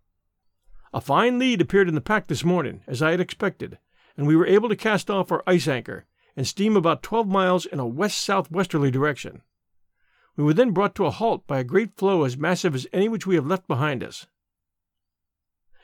A 0.93 0.99
fine 0.99 1.38
lead 1.38 1.61
appeared 1.61 1.88
in 1.88 1.93
the 1.93 2.01
pack 2.01 2.25
this 2.25 2.43
morning, 2.43 2.82
as 2.88 3.03
I 3.03 3.11
had 3.11 3.19
expected, 3.19 3.78
and 4.17 4.25
we 4.25 4.36
were 4.36 4.47
able 4.47 4.67
to 4.67 4.75
cast 4.75 5.11
off 5.11 5.32
our 5.32 5.43
ice 5.45 5.67
anchor 5.67 6.07
and 6.36 6.47
steam 6.47 6.75
about 6.75 7.03
twelve 7.03 7.28
miles 7.28 7.67
in 7.67 7.80
a 7.80 7.86
west 7.86 8.17
southwesterly 8.17 8.89
direction. 8.89 9.43
We 10.36 10.43
were 10.43 10.55
then 10.55 10.71
brought 10.71 10.95
to 10.95 11.05
a 11.05 11.11
halt 11.11 11.45
by 11.45 11.59
a 11.59 11.63
great 11.63 11.95
floe 11.95 12.23
as 12.23 12.36
massive 12.36 12.73
as 12.73 12.88
any 12.91 13.09
which 13.09 13.28
we 13.28 13.36
have 13.36 13.45
left 13.45 13.67
behind 13.67 14.03
us. 14.03 14.25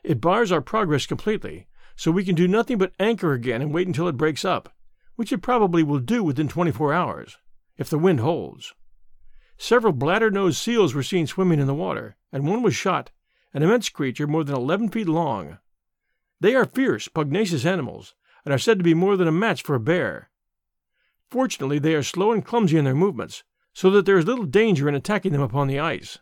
It 0.04 0.20
bars 0.20 0.52
our 0.52 0.62
progress 0.62 1.06
completely, 1.06 1.68
so 1.96 2.12
we 2.12 2.24
can 2.24 2.36
do 2.36 2.48
nothing 2.48 2.78
but 2.78 2.94
anchor 3.00 3.34
again 3.34 3.62
and 3.62 3.74
wait 3.74 3.88
until 3.88 4.08
it 4.08 4.18
breaks 4.18 4.44
up, 4.44 4.74
which 5.16 5.32
it 5.32 5.39
probably 5.39 5.84
will 5.84 6.00
do 6.00 6.24
within 6.24 6.48
24 6.48 6.94
hours, 6.94 7.38
if 7.78 7.89
the 7.89 8.00
wind 8.00 8.20
holds. 8.20 8.74
Several 9.58 9.94
bladder 9.94 10.32
nosed 10.32 10.58
seals 10.58 10.94
were 10.94 11.04
seen 11.04 11.28
swimming 11.28 11.60
in 11.60 11.68
the 11.68 11.74
water, 11.74 12.16
and 12.32 12.48
one 12.48 12.64
was 12.64 12.76
shot, 12.76 13.12
an 13.54 13.64
immense 13.64 13.89
creature 13.89 14.28
more 14.28 14.44
than 14.44 14.56
11 14.56 14.89
feet 14.89 15.08
long. 15.08 15.60
They 16.39 16.56
are 16.56 16.66
fierce, 16.66 17.08
pugnacious 17.08 17.66
animals, 17.66 18.16
and 18.44 18.54
are 18.54 18.58
said 18.58 18.78
to 18.80 18.84
be 18.84 18.94
more 18.94 19.16
than 19.16 19.28
a 19.28 19.32
match 19.32 19.62
for 19.64 19.76
a 19.76 19.80
bear. 19.80 20.30
Fortunately, 21.30 21.80
they 21.80 21.96
are 21.96 22.04
slow 22.04 22.32
and 22.32 22.44
clumsy 22.44 22.78
in 22.78 22.84
their 22.84 22.96
movements, 22.96 23.44
so 23.74 23.89
that 23.91 24.06
there 24.06 24.18
is 24.18 24.26
little 24.26 24.46
danger 24.46 24.89
in 24.89 24.96
attacking 24.96 25.32
them 25.32 25.41
upon 25.41 25.68
the 25.68 25.80
ice. 25.80 26.20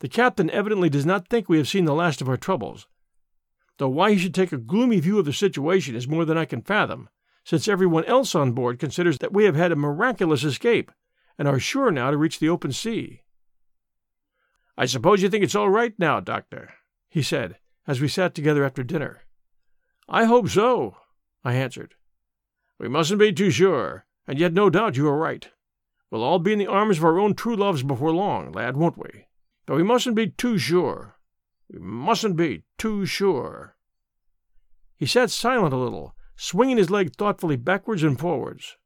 The 0.00 0.08
captain 0.08 0.50
evidently 0.50 0.90
does 0.90 1.06
not 1.06 1.28
think 1.28 1.48
we 1.48 1.56
have 1.56 1.68
seen 1.68 1.86
the 1.86 1.94
last 1.94 2.20
of 2.20 2.28
our 2.28 2.36
troubles, 2.36 2.86
though 3.78 3.88
why 3.88 4.12
he 4.12 4.18
should 4.18 4.34
take 4.34 4.52
a 4.52 4.58
gloomy 4.58 5.00
view 5.00 5.18
of 5.18 5.24
the 5.24 5.32
situation 5.32 5.94
is 5.94 6.08
more 6.08 6.24
than 6.24 6.38
I 6.38 6.44
can 6.44 6.62
fathom, 6.62 7.08
since 7.44 7.68
everyone 7.68 8.04
else 8.06 8.34
on 8.34 8.52
board 8.52 8.78
considers 8.78 9.18
that 9.18 9.32
we 9.32 9.44
have 9.44 9.56
had 9.56 9.72
a 9.72 9.76
miraculous 9.76 10.44
escape 10.44 10.90
and 11.38 11.46
are 11.46 11.60
sure 11.60 11.90
now 11.90 12.10
to 12.10 12.16
reach 12.16 12.38
the 12.38 12.48
open 12.48 12.72
sea. 12.72 13.22
I 14.76 14.86
suppose 14.86 15.22
you 15.22 15.28
think 15.28 15.44
it's 15.44 15.54
all 15.54 15.70
right 15.70 15.94
now, 15.98 16.20
Doctor, 16.20 16.74
he 17.08 17.22
said, 17.22 17.58
as 17.86 18.00
we 18.00 18.08
sat 18.08 18.34
together 18.34 18.64
after 18.64 18.82
dinner. 18.82 19.22
I 20.08 20.24
hope 20.24 20.48
so, 20.48 20.96
I 21.44 21.54
answered. 21.54 21.94
We 22.78 22.88
mustn't 22.88 23.20
be 23.20 23.32
too 23.32 23.50
sure, 23.50 24.06
and 24.26 24.38
yet 24.38 24.52
no 24.52 24.68
doubt 24.68 24.96
you 24.96 25.08
are 25.08 25.16
right. 25.16 25.48
We'll 26.10 26.22
all 26.22 26.38
be 26.38 26.52
in 26.52 26.58
the 26.58 26.66
arms 26.66 26.98
of 26.98 27.04
our 27.04 27.18
own 27.18 27.34
true 27.34 27.56
loves 27.56 27.82
before 27.82 28.12
long, 28.12 28.52
lad, 28.52 28.76
won't 28.76 28.98
we? 28.98 29.26
But 29.66 29.76
we 29.76 29.82
mustn't 29.82 30.14
be 30.14 30.28
too 30.28 30.58
sure. 30.58 31.15
We 31.70 31.78
mustn't 31.78 32.36
be 32.36 32.64
too 32.78 33.06
sure. 33.06 33.76
He 34.96 35.06
sat 35.06 35.30
silent 35.30 35.74
a 35.74 35.76
little, 35.76 36.14
swinging 36.36 36.76
his 36.76 36.90
leg 36.90 37.14
thoughtfully 37.14 37.56
backwards 37.56 38.02
and 38.02 38.18
forwards. 38.18 38.76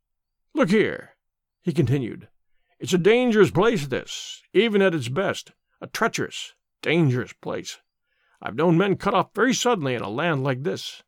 Look 0.54 0.70
here, 0.70 1.16
he 1.62 1.72
continued. 1.72 2.28
It's 2.78 2.94
a 2.94 2.98
dangerous 2.98 3.50
place, 3.50 3.86
this, 3.86 4.42
even 4.52 4.80
at 4.80 4.94
its 4.94 5.08
best. 5.08 5.52
A 5.80 5.86
treacherous, 5.86 6.54
dangerous 6.82 7.32
place. 7.32 7.78
I've 8.42 8.56
known 8.56 8.78
men 8.78 8.96
cut 8.96 9.14
off 9.14 9.34
very 9.34 9.52
suddenly 9.52 9.94
in 9.94 10.00
a 10.00 10.08
land 10.08 10.42
like 10.42 10.62
this. 10.62 11.02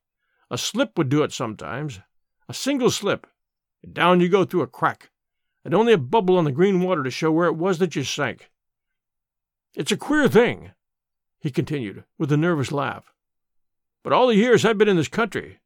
A 0.51 0.59
slip 0.59 0.99
would 0.99 1.09
do 1.09 1.23
it 1.23 1.33
sometimes. 1.33 2.01
A 2.49 2.55
single 2.55 2.91
slip, 2.91 3.27
and 3.83 3.95
down 3.95 4.21
you 4.21 4.29
go 4.29 4.45
through 4.45 4.63
a 4.63 4.67
crack, 4.67 5.11
and 5.65 5.75
only 5.75 5.95
a 5.95 5.99
bubble 5.99 6.37
on 6.37 6.45
the 6.45 6.53
green 6.53 6.83
water 6.83 7.03
to 7.03 7.11
show 7.11 7.33
where 7.33 7.49
it 7.49 7.57
was 7.57 7.79
that 7.79 7.97
you 7.97 8.05
sank. 8.05 8.51
It's 9.75 9.93
a 9.93 9.97
queer 9.97 10.29
thing, 10.29 10.73
he 11.43 11.51
continued, 11.51 12.05
with 12.19 12.31
a 12.31 12.37
nervous 12.37 12.71
laugh. 12.71 13.13
But 14.05 14.13
all 14.13 14.29
the 14.29 14.37
years 14.37 14.65
I've 14.65 14.79
been 14.79 14.89
in 14.89 14.97
this 14.97 15.09
country, 15.09 15.59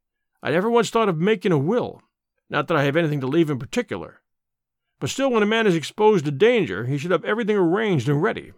I 0.43 0.51
never 0.51 0.71
once 0.71 0.89
thought 0.89 1.11
of 1.11 1.19
making 1.19 1.53
a 1.53 1.59
will. 1.59 2.03
Not 2.49 2.67
that 2.69 2.79
I 2.79 2.85
have 2.85 2.97
anything 2.97 3.21
to 3.21 3.27
leave 3.27 3.51
in 3.51 3.59
particular. 3.59 4.23
But 5.01 5.11
still, 5.11 5.31
when 5.31 5.43
a 5.43 5.47
man 5.47 5.67
is 5.67 5.75
exposed 5.75 6.25
to 6.25 6.31
danger, 6.31 6.87
he 6.87 6.97
should 6.97 7.11
have 7.11 7.25
everything 7.27 7.57
arranged 7.57 8.09
and 8.09 8.23
ready. 8.23 8.53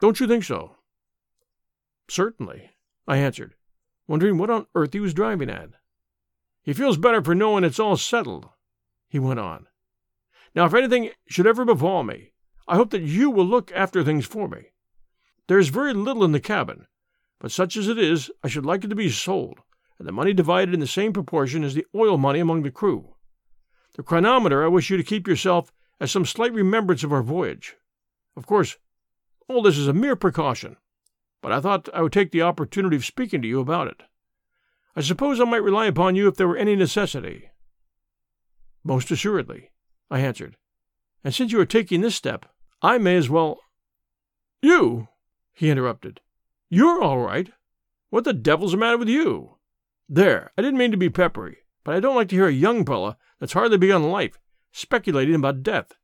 Don't 0.00 0.20
you 0.20 0.28
think 0.28 0.44
so? 0.44 0.76
Certainly, 2.08 2.70
I 3.08 3.16
answered, 3.16 3.54
wondering 4.06 4.38
what 4.38 4.50
on 4.50 4.66
earth 4.76 4.92
he 4.92 5.00
was 5.00 5.14
driving 5.14 5.50
at. 5.50 5.70
He 6.62 6.72
feels 6.72 6.98
better 6.98 7.22
for 7.22 7.34
knowing 7.34 7.64
it's 7.64 7.80
all 7.80 7.96
settled, 7.96 8.48
he 9.08 9.18
went 9.18 9.40
on. 9.40 9.66
Now, 10.54 10.66
if 10.66 10.74
anything 10.74 11.10
should 11.26 11.48
ever 11.48 11.64
befall 11.64 12.04
me, 12.04 12.32
I 12.68 12.76
hope 12.76 12.90
that 12.90 13.02
you 13.02 13.28
will 13.30 13.44
look 13.44 13.72
after 13.74 14.04
things 14.04 14.24
for 14.24 14.46
me. 14.46 14.66
There 15.48 15.58
is 15.58 15.70
very 15.70 15.94
little 15.94 16.24
in 16.24 16.32
the 16.32 16.40
cabin, 16.40 16.86
but 17.40 17.50
such 17.50 17.76
as 17.76 17.88
it 17.88 17.98
is, 17.98 18.30
I 18.44 18.48
should 18.48 18.66
like 18.66 18.84
it 18.84 18.88
to 18.88 18.94
be 18.94 19.08
sold, 19.08 19.60
and 19.98 20.06
the 20.06 20.12
money 20.12 20.34
divided 20.34 20.74
in 20.74 20.80
the 20.80 20.86
same 20.86 21.12
proportion 21.12 21.64
as 21.64 21.74
the 21.74 21.86
oil 21.94 22.18
money 22.18 22.38
among 22.38 22.62
the 22.62 22.70
crew. 22.70 23.14
The 23.94 24.02
chronometer 24.02 24.62
I 24.62 24.68
wish 24.68 24.90
you 24.90 24.96
to 24.98 25.02
keep 25.02 25.26
yourself 25.26 25.72
as 26.00 26.12
some 26.12 26.26
slight 26.26 26.52
remembrance 26.52 27.02
of 27.02 27.12
our 27.12 27.22
voyage. 27.22 27.76
Of 28.36 28.46
course, 28.46 28.76
all 29.48 29.62
this 29.62 29.78
is 29.78 29.88
a 29.88 29.94
mere 29.94 30.16
precaution, 30.16 30.76
but 31.40 31.50
I 31.50 31.60
thought 31.60 31.88
I 31.94 32.02
would 32.02 32.12
take 32.12 32.30
the 32.30 32.42
opportunity 32.42 32.96
of 32.96 33.04
speaking 33.04 33.40
to 33.42 33.48
you 33.48 33.60
about 33.60 33.88
it. 33.88 34.02
I 34.94 35.00
suppose 35.00 35.40
I 35.40 35.44
might 35.44 35.62
rely 35.62 35.86
upon 35.86 36.14
you 36.14 36.28
if 36.28 36.36
there 36.36 36.48
were 36.48 36.56
any 36.56 36.76
necessity. 36.76 37.50
Most 38.84 39.10
assuredly, 39.10 39.70
I 40.10 40.20
answered. 40.20 40.56
And 41.24 41.34
since 41.34 41.52
you 41.52 41.60
are 41.60 41.66
taking 41.66 42.02
this 42.02 42.14
step, 42.14 42.46
I 42.82 42.98
may 42.98 43.16
as 43.16 43.30
well. 43.30 43.58
You, 44.60 45.08
he 45.58 45.70
interrupted. 45.70 46.20
You're 46.70 47.02
all 47.02 47.18
right. 47.18 47.50
What 48.10 48.22
the 48.22 48.32
devil's 48.32 48.70
the 48.70 48.78
matter 48.78 48.96
with 48.96 49.08
you? 49.08 49.56
There, 50.08 50.52
I 50.56 50.62
didn't 50.62 50.78
mean 50.78 50.92
to 50.92 50.96
be 50.96 51.10
peppery, 51.10 51.58
but 51.82 51.96
I 51.96 52.00
don't 52.00 52.14
like 52.14 52.28
to 52.28 52.36
hear 52.36 52.46
a 52.46 52.52
young 52.52 52.86
fellow 52.86 53.16
that's 53.40 53.54
hardly 53.54 53.76
begun 53.76 54.04
life 54.04 54.38
speculating 54.70 55.34
about 55.34 55.64
death. 55.64 55.94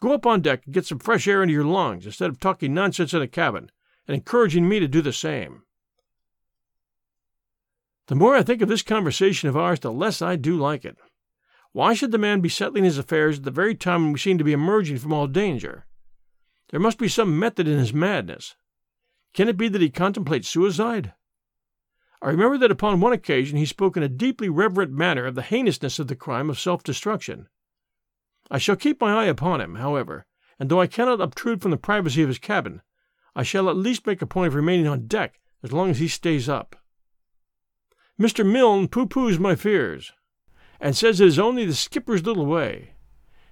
Go 0.00 0.12
up 0.12 0.26
on 0.26 0.40
deck 0.40 0.62
and 0.64 0.74
get 0.74 0.84
some 0.84 0.98
fresh 0.98 1.28
air 1.28 1.42
into 1.42 1.54
your 1.54 1.64
lungs 1.64 2.06
instead 2.06 2.28
of 2.28 2.40
talking 2.40 2.74
nonsense 2.74 3.14
in 3.14 3.20
the 3.20 3.28
cabin 3.28 3.70
and 4.08 4.16
encouraging 4.16 4.68
me 4.68 4.80
to 4.80 4.88
do 4.88 5.00
the 5.00 5.12
same. 5.12 5.62
The 8.08 8.16
more 8.16 8.34
I 8.34 8.42
think 8.42 8.62
of 8.62 8.68
this 8.68 8.82
conversation 8.82 9.48
of 9.48 9.56
ours, 9.56 9.78
the 9.78 9.92
less 9.92 10.20
I 10.20 10.34
do 10.34 10.56
like 10.56 10.84
it. 10.84 10.96
Why 11.70 11.94
should 11.94 12.10
the 12.10 12.18
man 12.18 12.40
be 12.40 12.48
settling 12.48 12.82
his 12.82 12.98
affairs 12.98 13.38
at 13.38 13.44
the 13.44 13.52
very 13.52 13.76
time 13.76 14.02
when 14.02 14.12
we 14.14 14.18
seem 14.18 14.38
to 14.38 14.44
be 14.44 14.52
emerging 14.52 14.98
from 14.98 15.12
all 15.12 15.28
danger? 15.28 15.86
There 16.70 16.80
must 16.80 16.98
be 16.98 17.08
some 17.08 17.38
method 17.38 17.68
in 17.68 17.78
his 17.78 17.94
madness. 17.94 18.56
Can 19.34 19.48
it 19.48 19.56
be 19.56 19.68
that 19.68 19.80
he 19.80 19.90
contemplates 19.90 20.48
suicide? 20.48 21.14
I 22.20 22.28
remember 22.28 22.58
that 22.58 22.70
upon 22.70 23.00
one 23.00 23.12
occasion 23.12 23.56
he 23.58 23.66
spoke 23.66 23.96
in 23.96 24.02
a 24.02 24.08
deeply 24.08 24.48
reverent 24.48 24.92
manner 24.92 25.26
of 25.26 25.34
the 25.34 25.42
heinousness 25.42 25.98
of 25.98 26.06
the 26.08 26.16
crime 26.16 26.50
of 26.50 26.60
self 26.60 26.82
destruction. 26.82 27.48
I 28.50 28.58
shall 28.58 28.76
keep 28.76 29.00
my 29.00 29.24
eye 29.24 29.26
upon 29.26 29.60
him, 29.60 29.76
however, 29.76 30.26
and 30.58 30.68
though 30.68 30.80
I 30.80 30.86
cannot 30.86 31.20
obtrude 31.20 31.62
from 31.62 31.70
the 31.70 31.76
privacy 31.76 32.22
of 32.22 32.28
his 32.28 32.38
cabin, 32.38 32.82
I 33.34 33.42
shall 33.42 33.70
at 33.70 33.76
least 33.76 34.06
make 34.06 34.22
a 34.22 34.26
point 34.26 34.48
of 34.48 34.54
remaining 34.54 34.86
on 34.86 35.06
deck 35.06 35.40
as 35.62 35.72
long 35.72 35.90
as 35.90 35.98
he 35.98 36.08
stays 36.08 36.48
up. 36.48 36.76
Mr. 38.20 38.44
Milne 38.44 38.88
pooh 38.88 39.06
poohs 39.06 39.38
my 39.38 39.56
fears, 39.56 40.12
and 40.78 40.96
says 40.96 41.20
it 41.20 41.26
is 41.26 41.38
only 41.38 41.64
the 41.64 41.74
skipper's 41.74 42.26
little 42.26 42.46
way. 42.46 42.94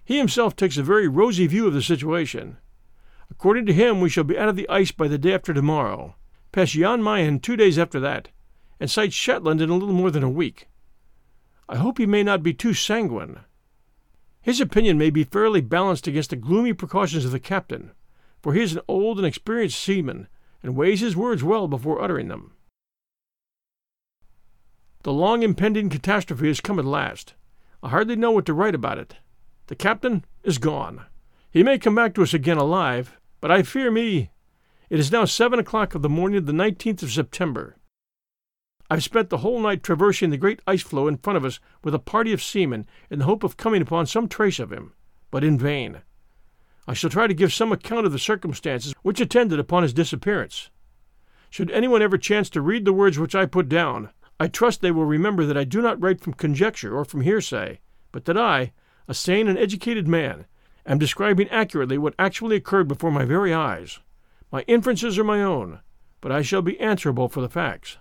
He 0.05 0.19
himself 0.19 0.55
takes 0.55 0.77
a 0.77 0.83
very 0.83 1.09
rosy 1.09 1.47
view 1.47 1.67
of 1.67 1.73
the 1.73 1.83
situation. 1.83 2.59
According 3.31 3.67
to 3.67 3.73
him, 3.73 4.01
we 4.01 4.11
shall 4.11 4.25
be 4.25 4.39
out 4.39 4.49
of 4.49 4.57
the 4.57 4.69
ice 4.69 4.93
by 4.93 5.09
the 5.09 5.19
day 5.19 5.33
after 5.33 5.55
tomorrow, 5.55 6.17
pass 6.53 6.71
Jan 6.71 7.03
Mayen 7.03 7.41
two 7.41 7.57
days 7.57 7.79
after 7.79 8.01
that, 8.01 8.29
and 8.79 8.91
sight 8.91 9.13
Shetland 9.13 9.61
in 9.61 9.71
a 9.71 9.75
little 9.75 9.95
more 9.95 10.11
than 10.11 10.23
a 10.23 10.31
week. 10.31 10.69
I 11.69 11.77
hope 11.77 11.99
he 11.99 12.07
may 12.07 12.23
not 12.23 12.43
be 12.43 12.53
too 12.53 12.75
sanguine. 12.75 13.41
His 14.43 14.61
opinion 14.61 14.99
may 14.99 15.11
be 15.11 15.25
fairly 15.25 15.61
balanced 15.61 16.07
against 16.07 16.31
the 16.31 16.37
gloomy 16.37 16.73
precautions 16.73 17.25
of 17.25 17.31
the 17.31 17.39
captain, 17.39 17.93
for 18.43 18.55
he 18.55 18.63
is 18.63 18.75
an 18.75 18.83
old 18.89 19.19
and 19.19 19.27
experienced 19.27 19.79
seaman, 19.79 20.29
and 20.63 20.77
weighs 20.77 21.01
his 21.01 21.17
words 21.17 21.45
well 21.45 21.69
before 21.69 22.03
uttering 22.03 22.29
them. 22.29 22.53
The 25.03 25.13
long 25.13 25.43
impending 25.43 25.89
catastrophe 25.89 26.49
has 26.49 26.61
come 26.61 26.79
at 26.79 26.85
last. 26.85 27.35
I 27.83 27.89
hardly 27.89 28.17
know 28.17 28.33
what 28.33 28.45
to 28.47 28.55
write 28.55 28.75
about 28.75 28.99
it. 28.99 29.17
The 29.69 29.77
captain 29.77 30.25
is 30.43 30.59
gone. 30.59 31.07
He 31.51 31.63
may 31.63 31.79
come 31.79 31.95
back 31.95 32.15
to 32.15 32.23
us 32.23 32.35
again 32.35 32.59
alive, 32.59 33.19
but 33.41 33.51
I 33.51 33.63
fear 33.63 33.91
me. 33.91 34.31
It 34.89 34.99
is 35.01 35.13
now 35.13 35.25
seven 35.25 35.59
o'clock 35.59 35.95
of 35.95 36.03
the 36.03 36.09
morning 36.09 36.39
of 36.39 36.47
the 36.47 36.53
nineteenth 36.53 37.03
of 37.03 37.13
September, 37.13 37.77
I've 38.93 39.05
spent 39.05 39.31
the 39.31 39.39
whole 39.39 39.61
night 39.61 39.85
traversing 39.85 40.31
the 40.31 40.37
great 40.37 40.61
ice 40.67 40.83
floe 40.83 41.07
in 41.07 41.17
front 41.17 41.37
of 41.37 41.45
us 41.45 41.61
with 41.85 41.95
a 41.95 42.01
party 42.01 42.33
of 42.33 42.43
seamen 42.43 42.89
in 43.09 43.21
the 43.21 43.25
hope 43.25 43.45
of 43.45 43.57
coming 43.57 43.81
upon 43.81 44.07
some 44.07 44.27
trace 44.27 44.59
of 44.59 44.73
him, 44.73 44.95
but 45.31 45.45
in 45.45 45.57
vain. 45.57 46.03
I 46.89 46.95
shall 46.95 47.09
try 47.09 47.29
to 47.29 47.35
give 47.35 47.53
some 47.53 47.71
account 47.71 48.05
of 48.05 48.11
the 48.11 48.19
circumstances 48.19 48.93
which 49.03 49.21
attended 49.21 49.61
upon 49.61 49.85
his 49.85 49.93
disappearance. 49.93 50.71
Should 51.51 51.71
anyone 51.71 52.03
ever 52.03 52.19
chance 52.19 52.51
to 52.51 52.61
read 52.61 52.85
the 52.85 52.93
words 52.93 53.17
which 53.17 53.37
I 53.37 53.47
put 53.47 53.69
down, 53.69 54.11
I 54.41 54.49
trust 54.49 54.81
they 54.81 54.91
will 54.91 55.05
remember 55.05 55.47
that 55.47 55.57
I 55.57 55.63
do 55.63 55.81
not 55.81 56.03
write 56.03 56.21
from 56.21 56.35
conjecture 56.35 56.97
or 56.97 57.05
from 57.05 57.21
hearsay, 57.21 57.79
but 58.11 58.25
that 58.25 58.37
I, 58.37 58.73
a 59.07 59.15
sane 59.15 59.47
and 59.47 59.57
educated 59.57 60.09
man, 60.09 60.47
am 60.87 60.99
describing 60.99 61.49
accurately 61.49 61.99
what 61.99 62.15
actually 62.19 62.57
occurred 62.57 62.89
before 62.89 63.11
my 63.11 63.25
very 63.25 63.53
eyes. 63.53 64.01
My 64.53 64.63
inferences 64.63 65.19
are 65.19 65.25
my 65.25 65.43
own, 65.43 65.81
but 66.21 66.33
I 66.33 66.43
shall 66.43 66.63
be 66.63 66.79
answerable 66.81 67.29
for 67.29 67.41
the 67.41 67.49
facts. 67.49 67.99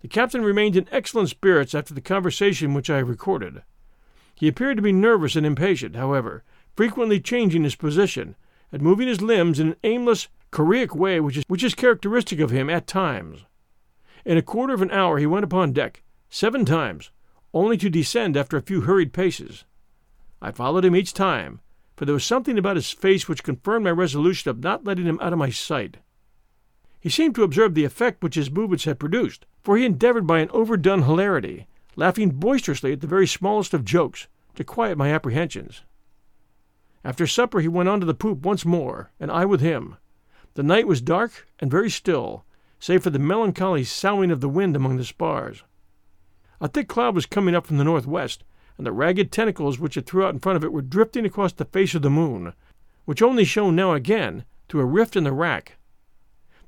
The 0.00 0.08
captain 0.08 0.44
remained 0.44 0.76
in 0.76 0.88
excellent 0.90 1.28
spirits 1.28 1.74
after 1.74 1.94
the 1.94 2.00
conversation 2.00 2.74
which 2.74 2.90
I 2.90 2.98
have 2.98 3.08
recorded. 3.08 3.62
He 4.34 4.48
appeared 4.48 4.76
to 4.76 4.82
be 4.82 4.92
nervous 4.92 5.36
and 5.36 5.46
impatient, 5.46 5.94
however, 5.94 6.42
frequently 6.74 7.20
changing 7.20 7.64
his 7.64 7.76
position, 7.76 8.34
and 8.72 8.82
moving 8.82 9.06
his 9.06 9.20
limbs 9.20 9.60
in 9.60 9.68
an 9.68 9.76
aimless, 9.84 10.28
choreic 10.50 10.94
way 10.94 11.20
which 11.20 11.36
is, 11.36 11.44
which 11.46 11.62
is 11.62 11.74
characteristic 11.74 12.40
of 12.40 12.50
him 12.50 12.68
at 12.68 12.86
times. 12.86 13.44
In 14.24 14.36
a 14.36 14.42
quarter 14.42 14.74
of 14.74 14.82
an 14.82 14.90
hour 14.90 15.18
he 15.18 15.26
went 15.26 15.44
upon 15.44 15.72
deck, 15.72 16.02
seven 16.30 16.64
times, 16.64 17.10
only 17.54 17.76
to 17.76 17.90
descend 17.90 18.36
after 18.36 18.56
a 18.56 18.62
few 18.62 18.82
hurried 18.82 19.12
paces. 19.12 19.64
I 20.44 20.50
followed 20.50 20.84
him 20.84 20.96
each 20.96 21.14
time, 21.14 21.60
for 21.96 22.04
there 22.04 22.14
was 22.14 22.24
something 22.24 22.58
about 22.58 22.74
his 22.74 22.90
face 22.90 23.28
which 23.28 23.44
confirmed 23.44 23.84
my 23.84 23.92
resolution 23.92 24.50
of 24.50 24.58
not 24.58 24.84
letting 24.84 25.06
him 25.06 25.20
out 25.22 25.32
of 25.32 25.38
my 25.38 25.50
sight. 25.50 25.98
He 26.98 27.08
seemed 27.10 27.36
to 27.36 27.44
observe 27.44 27.74
the 27.74 27.84
effect 27.84 28.24
which 28.24 28.34
his 28.34 28.50
movements 28.50 28.84
had 28.84 28.98
produced, 28.98 29.46
for 29.62 29.76
he 29.76 29.84
endeavored 29.84 30.26
by 30.26 30.40
an 30.40 30.50
overdone 30.50 31.02
hilarity, 31.02 31.68
laughing 31.94 32.30
boisterously 32.30 32.92
at 32.92 33.00
the 33.00 33.06
very 33.06 33.26
smallest 33.26 33.72
of 33.72 33.84
jokes, 33.84 34.26
to 34.56 34.64
quiet 34.64 34.98
my 34.98 35.12
apprehensions. 35.12 35.82
After 37.04 37.24
supper 37.24 37.60
he 37.60 37.68
went 37.68 37.88
on 37.88 38.00
to 38.00 38.06
the 38.06 38.12
poop 38.12 38.40
once 38.42 38.64
more, 38.64 39.12
and 39.20 39.30
I 39.30 39.44
with 39.44 39.60
him. 39.60 39.96
The 40.54 40.64
night 40.64 40.88
was 40.88 41.00
dark 41.00 41.46
and 41.60 41.70
very 41.70 41.88
still, 41.88 42.44
save 42.80 43.04
for 43.04 43.10
the 43.10 43.18
melancholy 43.20 43.84
soughing 43.84 44.32
of 44.32 44.40
the 44.40 44.48
wind 44.48 44.74
among 44.74 44.96
the 44.96 45.04
spars. 45.04 45.62
A 46.60 46.66
thick 46.66 46.88
cloud 46.88 47.14
was 47.14 47.26
coming 47.26 47.54
up 47.54 47.64
from 47.64 47.78
the 47.78 47.84
northwest, 47.84 48.42
and 48.78 48.86
the 48.86 48.92
ragged 48.92 49.30
tentacles 49.30 49.78
which 49.78 49.96
it 49.96 50.06
threw 50.06 50.24
out 50.24 50.34
in 50.34 50.40
front 50.40 50.56
of 50.56 50.64
it 50.64 50.72
were 50.72 50.82
drifting 50.82 51.24
across 51.24 51.52
the 51.52 51.64
face 51.64 51.94
of 51.94 52.02
the 52.02 52.10
moon, 52.10 52.52
which 53.04 53.22
only 53.22 53.44
shone 53.44 53.76
now 53.76 53.92
again 53.92 54.44
through 54.68 54.80
a 54.80 54.86
rift 54.86 55.16
in 55.16 55.24
the 55.24 55.32
rack. 55.32 55.76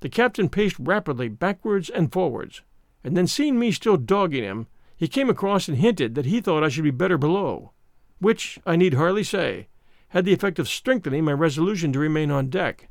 The 0.00 0.08
captain 0.08 0.48
paced 0.48 0.76
rapidly 0.78 1.28
backwards 1.28 1.88
and 1.88 2.12
forwards, 2.12 2.62
and 3.02 3.16
then 3.16 3.26
seeing 3.26 3.58
me 3.58 3.72
still 3.72 3.96
dogging 3.96 4.44
him, 4.44 4.66
he 4.96 5.08
came 5.08 5.30
across 5.30 5.68
and 5.68 5.78
hinted 5.78 6.14
that 6.14 6.26
he 6.26 6.40
thought 6.40 6.62
I 6.62 6.68
should 6.68 6.84
be 6.84 6.90
better 6.90 7.18
below, 7.18 7.72
which, 8.18 8.58
I 8.66 8.76
need 8.76 8.94
hardly 8.94 9.24
say, 9.24 9.68
had 10.08 10.24
the 10.24 10.32
effect 10.32 10.58
of 10.58 10.68
strengthening 10.68 11.24
my 11.24 11.32
resolution 11.32 11.92
to 11.92 11.98
remain 11.98 12.30
on 12.30 12.48
deck. 12.48 12.88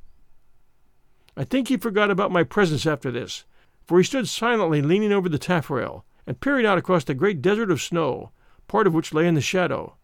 I 1.38 1.44
think 1.44 1.68
he 1.68 1.78
forgot 1.78 2.12
about 2.12 2.32
my 2.32 2.44
presence 2.44 2.86
after 2.86 3.12
this, 3.12 3.46
for 3.88 3.98
he 3.98 4.04
stood 4.04 4.28
silently 4.28 4.82
leaning 4.82 5.12
over 5.12 5.30
the 5.30 5.40
taffrail 5.40 6.06
and 6.28 6.40
peering 6.40 6.66
out 6.66 6.78
across 6.78 7.04
the 7.06 7.14
great 7.14 7.42
desert 7.42 7.72
of 7.72 7.82
snow, 7.82 8.32
part 8.68 8.88
of 8.88 8.94
which 8.94 9.14
lay 9.14 9.28
in 9.28 9.34
the 9.34 9.42
shadow, 9.42 9.96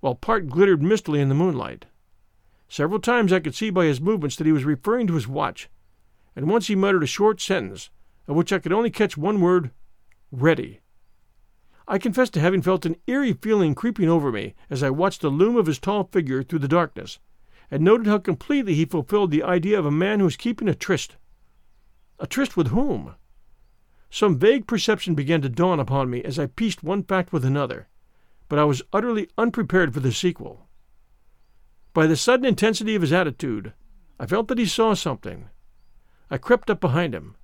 while 0.00 0.14
part 0.14 0.48
glittered 0.48 0.82
mistily 0.82 1.20
in 1.20 1.28
the 1.28 1.34
moonlight. 1.34 1.86
Several 2.68 3.00
times 3.00 3.32
I 3.32 3.40
could 3.40 3.54
see 3.54 3.70
by 3.70 3.86
his 3.86 4.00
movements 4.00 4.36
that 4.36 4.46
he 4.46 4.52
was 4.52 4.64
referring 4.64 5.06
to 5.08 5.14
his 5.14 5.28
watch, 5.28 5.68
and 6.36 6.48
once 6.48 6.68
he 6.68 6.74
muttered 6.74 7.02
a 7.02 7.06
short 7.06 7.40
sentence, 7.40 7.90
of 8.26 8.36
which 8.36 8.52
I 8.52 8.58
could 8.58 8.72
only 8.72 8.90
catch 8.90 9.16
one 9.16 9.40
word 9.40 9.70
ready. 10.30 10.80
I 11.88 11.98
confess 11.98 12.30
to 12.30 12.40
having 12.40 12.62
felt 12.62 12.86
an 12.86 12.96
eerie 13.08 13.32
feeling 13.32 13.74
creeping 13.74 14.08
over 14.08 14.30
me 14.30 14.54
as 14.70 14.82
I 14.82 14.90
watched 14.90 15.22
the 15.22 15.28
loom 15.28 15.56
of 15.56 15.66
his 15.66 15.80
tall 15.80 16.04
figure 16.04 16.44
through 16.44 16.60
the 16.60 16.68
darkness, 16.68 17.18
and 17.70 17.82
noted 17.82 18.06
how 18.06 18.18
completely 18.18 18.74
he 18.74 18.84
fulfilled 18.84 19.32
the 19.32 19.42
idea 19.42 19.78
of 19.78 19.86
a 19.86 19.90
man 19.90 20.20
who 20.20 20.26
is 20.26 20.36
keeping 20.36 20.68
a 20.68 20.74
tryst. 20.74 21.16
A 22.20 22.26
tryst 22.26 22.56
with 22.56 22.68
whom? 22.68 23.16
Some 24.10 24.38
vague 24.38 24.66
perception 24.66 25.14
began 25.14 25.40
to 25.42 25.48
dawn 25.48 25.78
upon 25.78 26.10
me 26.10 26.22
as 26.22 26.38
I 26.38 26.46
pieced 26.46 26.82
one 26.82 27.04
fact 27.04 27.32
with 27.32 27.44
another, 27.44 27.88
but 28.48 28.58
I 28.58 28.64
was 28.64 28.82
utterly 28.92 29.28
unprepared 29.38 29.94
for 29.94 30.00
the 30.00 30.12
sequel. 30.12 30.66
By 31.94 32.08
the 32.08 32.16
sudden 32.16 32.44
intensity 32.44 32.96
of 32.96 33.02
his 33.02 33.12
attitude, 33.12 33.72
I 34.18 34.26
felt 34.26 34.48
that 34.48 34.58
he 34.58 34.66
saw 34.66 34.94
something. 34.94 35.48
I 36.28 36.38
crept 36.38 36.70
up 36.70 36.80
behind 36.80 37.14
him. 37.14 37.36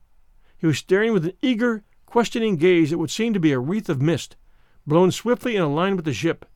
He 0.59 0.67
was 0.67 0.79
staring 0.79 1.13
with 1.13 1.25
an 1.25 1.35
eager, 1.41 1.85
questioning 2.05 2.57
gaze 2.57 2.93
at 2.93 2.99
what 2.99 3.11
seemed 3.11 3.35
to 3.35 3.41
be 3.41 3.53
a 3.53 3.59
wreath 3.59 3.89
of 3.89 4.03
mist, 4.03 4.37
blown 4.87 5.13
swiftly 5.13 5.55
in 5.57 5.63
a 5.63 5.73
line 5.73 5.95
with 5.95 6.05
the 6.05 6.13
ship. 6.13 6.47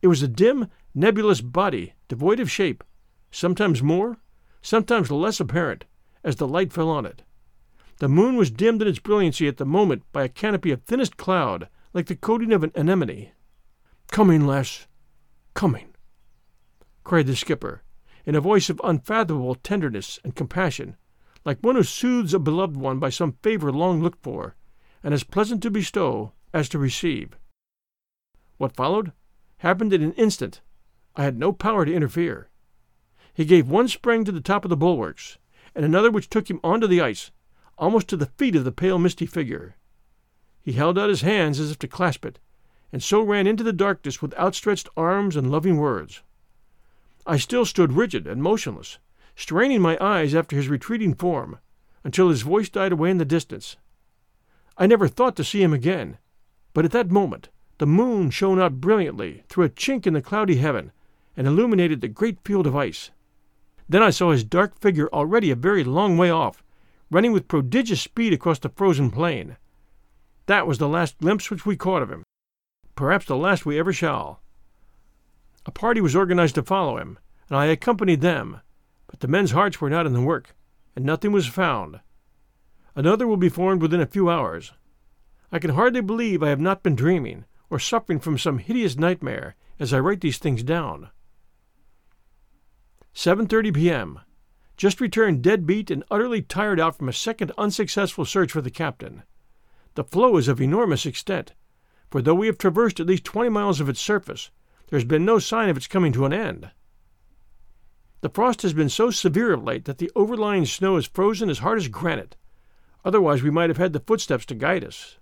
It 0.00 0.06
was 0.06 0.22
a 0.22 0.28
dim, 0.28 0.68
nebulous 0.94 1.40
body, 1.40 1.94
devoid 2.06 2.38
of 2.38 2.50
shape, 2.50 2.84
sometimes 3.30 3.82
more, 3.82 4.18
sometimes 4.62 5.10
less 5.10 5.40
apparent, 5.40 5.84
as 6.22 6.36
the 6.36 6.46
light 6.46 6.72
fell 6.72 6.88
on 6.88 7.04
it. 7.04 7.22
The 7.98 8.08
moon 8.08 8.36
was 8.36 8.50
dimmed 8.52 8.80
in 8.80 8.86
its 8.86 9.00
brilliancy 9.00 9.48
at 9.48 9.56
the 9.56 9.66
moment 9.66 10.04
by 10.12 10.22
a 10.22 10.28
canopy 10.28 10.70
of 10.70 10.82
thinnest 10.82 11.16
cloud, 11.16 11.68
like 11.92 12.06
the 12.06 12.14
coating 12.14 12.52
of 12.52 12.62
an 12.62 12.70
anemone. 12.76 13.32
Coming, 14.12 14.46
Les, 14.46 14.86
coming, 15.54 15.94
cried 17.02 17.26
the 17.26 17.34
skipper, 17.34 17.82
in 18.24 18.36
a 18.36 18.40
voice 18.40 18.70
of 18.70 18.80
unfathomable 18.84 19.56
tenderness 19.56 20.20
and 20.22 20.36
compassion, 20.36 20.96
like 21.44 21.58
one 21.60 21.74
who 21.74 21.82
soothes 21.82 22.32
a 22.32 22.38
beloved 22.38 22.76
one 22.76 23.00
by 23.00 23.10
some 23.10 23.32
favor 23.42 23.72
long 23.72 24.00
looked 24.00 24.22
for, 24.22 24.54
and 25.02 25.12
as 25.12 25.24
pleasant 25.24 25.62
to 25.62 25.70
bestow 25.70 26.32
as 26.54 26.68
to 26.68 26.78
receive. 26.78 27.36
What 28.58 28.76
followed 28.76 29.12
happened 29.58 29.92
in 29.92 30.02
an 30.02 30.12
instant. 30.12 30.60
I 31.16 31.24
had 31.24 31.36
no 31.36 31.52
power 31.52 31.84
to 31.84 31.92
interfere. 31.92 32.48
He 33.34 33.44
gave 33.44 33.68
one 33.68 33.88
spring 33.88 34.24
to 34.24 34.32
the 34.32 34.40
top 34.40 34.64
of 34.64 34.68
the 34.68 34.76
bulwarks, 34.76 35.38
and 35.74 35.84
another 35.84 36.10
which 36.10 36.30
took 36.30 36.48
him 36.48 36.60
onto 36.62 36.86
the 36.86 37.00
ice, 37.00 37.32
almost 37.78 38.08
to 38.08 38.16
the 38.16 38.26
feet 38.26 38.56
of 38.56 38.64
the 38.64 38.72
pale 38.72 38.98
misty 38.98 39.24
figure. 39.24 39.76
He 40.60 40.72
held 40.72 40.98
out 40.98 41.08
his 41.08 41.22
hands 41.22 41.58
as 41.58 41.70
if 41.70 41.78
to 41.78 41.88
clasp 41.88 42.26
it, 42.26 42.38
and 42.92 43.02
so 43.02 43.22
ran 43.22 43.46
into 43.46 43.64
the 43.64 43.72
darkness 43.72 44.20
with 44.20 44.34
outstretched 44.38 44.88
arms 44.96 45.36
and 45.36 45.50
loving 45.50 45.76
words. 45.76 46.22
I 47.26 47.36
still 47.36 47.64
stood 47.64 47.92
rigid 47.92 48.26
and 48.26 48.42
motionless, 48.42 48.98
straining 49.36 49.80
my 49.80 49.96
eyes 50.00 50.34
after 50.34 50.56
his 50.56 50.68
retreating 50.68 51.14
form, 51.14 51.58
until 52.02 52.28
his 52.28 52.42
voice 52.42 52.68
died 52.68 52.92
away 52.92 53.10
in 53.10 53.18
the 53.18 53.24
distance. 53.24 53.76
I 54.76 54.86
never 54.86 55.08
thought 55.08 55.36
to 55.36 55.44
see 55.44 55.62
him 55.62 55.72
again, 55.72 56.18
but 56.72 56.84
at 56.84 56.92
that 56.92 57.10
moment 57.10 57.48
the 57.78 57.86
moon 57.86 58.30
shone 58.30 58.60
out 58.60 58.80
brilliantly 58.80 59.44
through 59.48 59.64
a 59.64 59.68
chink 59.68 60.06
in 60.06 60.14
the 60.14 60.22
cloudy 60.22 60.56
heaven 60.56 60.90
and 61.36 61.46
illuminated 61.46 62.00
the 62.00 62.08
great 62.08 62.38
field 62.44 62.66
of 62.66 62.74
ice. 62.74 63.10
Then 63.88 64.02
I 64.02 64.10
saw 64.10 64.32
his 64.32 64.44
dark 64.44 64.78
figure 64.78 65.08
already 65.12 65.50
a 65.50 65.56
very 65.56 65.84
long 65.84 66.18
way 66.18 66.30
off, 66.30 66.62
running 67.10 67.32
with 67.32 67.48
prodigious 67.48 68.00
speed 68.00 68.32
across 68.32 68.58
the 68.58 68.68
frozen 68.68 69.10
plain. 69.10 69.56
That 70.46 70.66
was 70.66 70.78
the 70.78 70.88
last 70.88 71.18
glimpse 71.18 71.50
which 71.50 71.66
we 71.66 71.76
caught 71.76 72.02
of 72.02 72.10
him, 72.10 72.24
perhaps 72.94 73.26
the 73.26 73.36
last 73.36 73.64
we 73.64 73.78
ever 73.78 73.92
shall. 73.92 74.40
A 75.66 75.70
party 75.70 76.00
was 76.00 76.16
organized 76.16 76.54
to 76.54 76.62
follow 76.62 76.96
him, 76.98 77.18
and 77.48 77.58
I 77.58 77.66
accompanied 77.66 78.20
them, 78.20 78.60
but 79.06 79.20
the 79.20 79.28
men's 79.28 79.50
hearts 79.50 79.80
were 79.80 79.90
not 79.90 80.06
in 80.06 80.12
the 80.12 80.20
work, 80.20 80.54
and 80.96 81.04
nothing 81.04 81.32
was 81.32 81.46
found. 81.46 82.00
Another 82.94 83.26
will 83.26 83.36
be 83.36 83.48
formed 83.48 83.82
within 83.82 84.00
a 84.00 84.06
few 84.06 84.30
hours. 84.30 84.72
I 85.52 85.58
can 85.58 85.70
hardly 85.70 86.00
believe 86.00 86.42
I 86.42 86.48
have 86.48 86.60
not 86.60 86.82
been 86.82 86.94
dreaming, 86.94 87.44
or 87.70 87.78
suffering 87.78 88.18
from 88.18 88.38
some 88.38 88.58
hideous 88.58 88.96
nightmare, 88.96 89.56
as 89.78 89.92
I 89.92 90.00
write 90.00 90.20
these 90.20 90.38
things 90.38 90.62
down. 90.62 91.10
7:30 93.14 93.74
p.m. 93.74 94.20
Just 94.78 95.00
returned 95.00 95.42
dead 95.42 95.66
beat 95.66 95.90
and 95.90 96.04
utterly 96.08 96.40
tired 96.40 96.78
out 96.78 96.96
from 96.96 97.08
a 97.08 97.12
second 97.12 97.50
unsuccessful 97.58 98.24
search 98.24 98.52
for 98.52 98.62
the 98.62 98.70
captain. 98.70 99.24
The 99.96 100.04
floe 100.04 100.36
is 100.36 100.46
of 100.46 100.60
enormous 100.60 101.04
extent, 101.04 101.52
for 102.12 102.22
though 102.22 102.36
we 102.36 102.46
have 102.46 102.58
traversed 102.58 103.00
at 103.00 103.06
least 103.06 103.24
twenty 103.24 103.48
miles 103.48 103.80
of 103.80 103.88
its 103.88 104.00
surface, 104.00 104.52
there 104.86 104.96
has 104.96 105.04
been 105.04 105.24
no 105.24 105.40
sign 105.40 105.68
of 105.68 105.76
its 105.76 105.88
coming 105.88 106.12
to 106.12 106.26
an 106.26 106.32
end. 106.32 106.70
The 108.20 108.28
frost 108.28 108.62
has 108.62 108.72
been 108.72 108.88
so 108.88 109.10
severe 109.10 109.52
of 109.52 109.64
late 109.64 109.84
that 109.86 109.98
the 109.98 110.12
overlying 110.14 110.64
snow 110.64 110.96
is 110.96 111.08
frozen 111.08 111.50
as 111.50 111.58
hard 111.58 111.78
as 111.78 111.88
granite. 111.88 112.36
Otherwise, 113.04 113.42
we 113.42 113.50
might 113.50 113.70
have 113.70 113.78
had 113.78 113.92
the 113.92 114.00
footsteps 114.00 114.46
to 114.46 114.54
guide 114.54 114.84
us. 114.84 115.18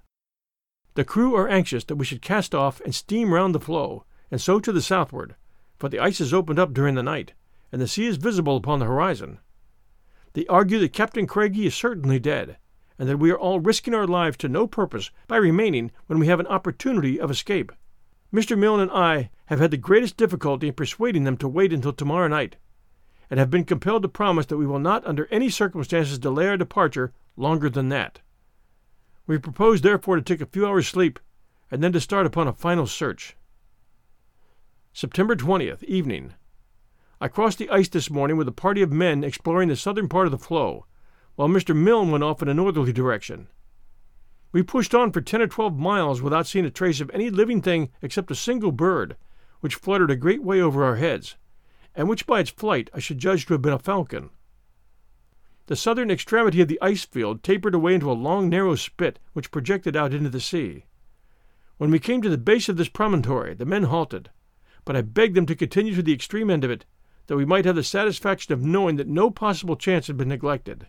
The 0.96 1.04
crew 1.04 1.34
are 1.34 1.48
anxious 1.48 1.84
that 1.84 1.96
we 1.96 2.04
should 2.04 2.20
cast 2.20 2.54
off 2.54 2.82
and 2.82 2.94
steam 2.94 3.32
round 3.32 3.54
the 3.54 3.60
floe, 3.60 4.04
and 4.30 4.38
so 4.38 4.60
to 4.60 4.70
the 4.70 4.82
southward, 4.82 5.34
for 5.78 5.88
the 5.88 5.98
ice 5.98 6.18
has 6.18 6.34
opened 6.34 6.58
up 6.58 6.74
during 6.74 6.94
the 6.94 7.02
night, 7.02 7.32
and 7.72 7.80
the 7.80 7.88
sea 7.88 8.04
is 8.04 8.18
visible 8.18 8.58
upon 8.58 8.80
the 8.80 8.86
horizon. 8.86 9.38
They 10.36 10.46
argue 10.48 10.78
that 10.80 10.92
Captain 10.92 11.26
Craigie 11.26 11.64
is 11.64 11.74
certainly 11.74 12.18
dead, 12.18 12.58
and 12.98 13.08
that 13.08 13.16
we 13.16 13.30
are 13.30 13.38
all 13.38 13.58
risking 13.58 13.94
our 13.94 14.06
lives 14.06 14.36
to 14.36 14.50
no 14.50 14.66
purpose 14.66 15.10
by 15.26 15.38
remaining 15.38 15.92
when 16.08 16.18
we 16.18 16.26
have 16.26 16.40
an 16.40 16.46
opportunity 16.46 17.18
of 17.18 17.30
escape. 17.30 17.72
Mr. 18.30 18.54
Milne 18.56 18.80
and 18.80 18.90
I 18.90 19.30
have 19.46 19.60
had 19.60 19.70
the 19.70 19.78
greatest 19.78 20.18
difficulty 20.18 20.68
in 20.68 20.74
persuading 20.74 21.24
them 21.24 21.38
to 21.38 21.48
wait 21.48 21.72
until 21.72 21.94
tomorrow 21.94 22.28
night, 22.28 22.56
and 23.30 23.40
have 23.40 23.48
been 23.48 23.64
compelled 23.64 24.02
to 24.02 24.10
promise 24.10 24.44
that 24.44 24.58
we 24.58 24.66
will 24.66 24.78
not 24.78 25.06
under 25.06 25.26
any 25.30 25.48
circumstances 25.48 26.18
delay 26.18 26.48
our 26.48 26.58
departure 26.58 27.14
longer 27.38 27.70
than 27.70 27.88
that. 27.88 28.20
We 29.26 29.38
propose 29.38 29.80
therefore 29.80 30.16
to 30.16 30.22
take 30.22 30.42
a 30.42 30.52
few 30.52 30.66
hours' 30.66 30.86
sleep, 30.86 31.18
and 31.70 31.82
then 31.82 31.92
to 31.92 32.00
start 32.00 32.26
upon 32.26 32.46
a 32.46 32.52
final 32.52 32.86
search. 32.86 33.38
September 34.92 35.34
20th, 35.34 35.82
evening. 35.84 36.34
I 37.20 37.28
crossed 37.28 37.58
the 37.58 37.70
ice 37.70 37.88
this 37.88 38.10
morning 38.10 38.36
with 38.36 38.48
a 38.48 38.52
party 38.52 38.82
of 38.82 38.92
men 38.92 39.24
exploring 39.24 39.68
the 39.68 39.76
southern 39.76 40.08
part 40.08 40.26
of 40.26 40.32
the 40.32 40.38
floe, 40.38 40.86
while 41.34 41.48
Mr. 41.48 41.74
Milne 41.74 42.10
went 42.10 42.24
off 42.24 42.42
in 42.42 42.48
a 42.48 42.54
northerly 42.54 42.92
direction. 42.92 43.48
We 44.52 44.62
pushed 44.62 44.94
on 44.94 45.12
for 45.12 45.20
ten 45.20 45.40
or 45.40 45.46
twelve 45.46 45.78
miles 45.78 46.20
without 46.20 46.46
seeing 46.46 46.64
a 46.66 46.70
trace 46.70 47.00
of 47.00 47.10
any 47.12 47.30
living 47.30 47.62
thing 47.62 47.90
except 48.02 48.30
a 48.30 48.34
single 48.34 48.72
bird, 48.72 49.16
which 49.60 49.74
fluttered 49.74 50.10
a 50.10 50.16
great 50.16 50.42
way 50.42 50.60
over 50.60 50.84
our 50.84 50.96
heads 50.96 51.36
and 51.96 52.08
which 52.08 52.26
by 52.26 52.40
its 52.40 52.50
flight 52.50 52.90
I 52.94 53.00
should 53.00 53.18
judge 53.18 53.46
to 53.46 53.54
have 53.54 53.62
been 53.62 53.72
a 53.72 53.78
falcon. 53.78 54.30
The 55.66 55.74
southern 55.74 56.10
extremity 56.10 56.60
of 56.60 56.68
the 56.68 56.78
ice 56.80 57.04
field 57.04 57.42
tapered 57.42 57.74
away 57.74 57.94
into 57.94 58.10
a 58.10 58.12
long 58.12 58.48
narrow 58.48 58.76
spit 58.76 59.18
which 59.32 59.50
projected 59.50 59.96
out 59.96 60.14
into 60.14 60.28
the 60.28 60.38
sea. 60.38 60.84
When 61.78 61.90
we 61.90 61.98
came 61.98 62.22
to 62.22 62.28
the 62.28 62.38
base 62.38 62.68
of 62.68 62.76
this 62.76 62.88
promontory, 62.88 63.54
the 63.54 63.64
men 63.64 63.84
halted, 63.84 64.30
but 64.84 64.94
I 64.94 65.00
begged 65.00 65.34
them 65.34 65.46
to 65.46 65.56
continue 65.56 65.94
to 65.94 66.02
the 66.02 66.12
extreme 66.12 66.50
end 66.50 66.62
of 66.62 66.70
it, 66.70 66.84
that 67.26 67.36
we 67.36 67.44
might 67.44 67.64
have 67.64 67.76
the 67.76 67.82
satisfaction 67.82 68.52
of 68.52 68.62
knowing 68.62 68.96
that 68.96 69.08
no 69.08 69.30
possible 69.30 69.76
chance 69.76 70.06
had 70.06 70.16
been 70.16 70.28
neglected. 70.28 70.86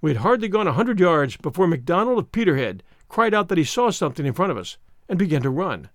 We 0.00 0.10
had 0.10 0.22
hardly 0.22 0.48
gone 0.48 0.66
a 0.66 0.72
hundred 0.72 0.98
yards 0.98 1.36
before 1.36 1.66
MacDonald 1.66 2.18
of 2.18 2.32
Peterhead 2.32 2.82
cried 3.12 3.34
out 3.34 3.48
that 3.48 3.58
he 3.58 3.64
saw 3.64 3.90
something 3.90 4.24
in 4.24 4.32
front 4.32 4.50
of 4.50 4.56
us, 4.56 4.78
and 5.06 5.18
began 5.18 5.42
to 5.42 5.50
run. 5.50 5.90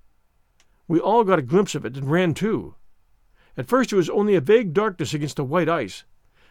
We 0.88 1.00
all 1.00 1.24
got 1.24 1.40
a 1.40 1.42
glimpse 1.42 1.74
of 1.74 1.84
it 1.84 1.98
and 1.98 2.12
ran 2.12 2.36
too. 2.36 2.76
At 3.58 3.68
first 3.68 3.92
it 3.92 3.96
was 3.96 4.10
only 4.12 4.36
a 4.36 4.42
vague 4.42 4.72
darkness 4.72 5.16
against 5.16 5.38
the 5.38 5.44
white 5.44 5.68
ice, 5.68 6.06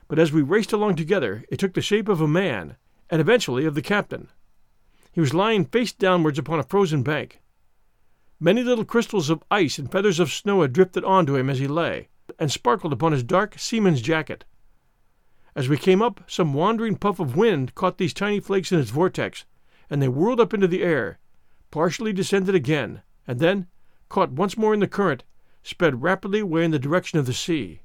but 0.08 0.18
as 0.18 0.32
we 0.32 0.42
raced 0.42 0.72
along 0.72 0.96
together 0.96 1.44
it 1.50 1.58
took 1.58 1.74
the 1.74 1.80
shape 1.80 2.08
of 2.08 2.20
a 2.20 2.26
man, 2.26 2.76
and 3.08 3.20
eventually 3.20 3.64
of 3.64 3.76
the 3.76 3.82
captain. 3.82 4.28
He 5.12 5.20
was 5.20 5.32
lying 5.32 5.64
face 5.64 5.92
downwards 5.92 6.38
upon 6.38 6.58
a 6.58 6.64
frozen 6.64 7.04
bank. 7.04 7.40
Many 8.38 8.62
little 8.62 8.84
crystals 8.84 9.30
of 9.30 9.42
ice 9.50 9.78
and 9.78 9.90
feathers 9.90 10.20
of 10.20 10.30
snow 10.30 10.60
had 10.60 10.74
drifted 10.74 11.04
onto 11.04 11.36
him 11.36 11.48
as 11.48 11.58
he 11.58 11.66
lay, 11.66 12.08
and 12.38 12.52
sparkled 12.52 12.92
upon 12.92 13.12
his 13.12 13.22
dark 13.22 13.58
seaman's 13.58 14.02
jacket. 14.02 14.44
As 15.54 15.70
we 15.70 15.78
came 15.78 16.02
up, 16.02 16.20
some 16.26 16.52
wandering 16.52 16.96
puff 16.96 17.18
of 17.18 17.34
wind 17.34 17.74
caught 17.74 17.96
these 17.96 18.12
tiny 18.12 18.40
flakes 18.40 18.70
in 18.70 18.78
its 18.78 18.90
vortex, 18.90 19.46
and 19.88 20.02
they 20.02 20.08
whirled 20.08 20.38
up 20.38 20.52
into 20.52 20.68
the 20.68 20.82
air, 20.82 21.18
partially 21.70 22.12
descended 22.12 22.54
again, 22.54 23.00
and 23.26 23.38
then, 23.38 23.68
caught 24.10 24.32
once 24.32 24.58
more 24.58 24.74
in 24.74 24.80
the 24.80 24.86
current, 24.86 25.24
sped 25.62 26.02
rapidly 26.02 26.40
away 26.40 26.62
in 26.62 26.72
the 26.72 26.78
direction 26.78 27.18
of 27.18 27.24
the 27.24 27.32
sea. 27.32 27.80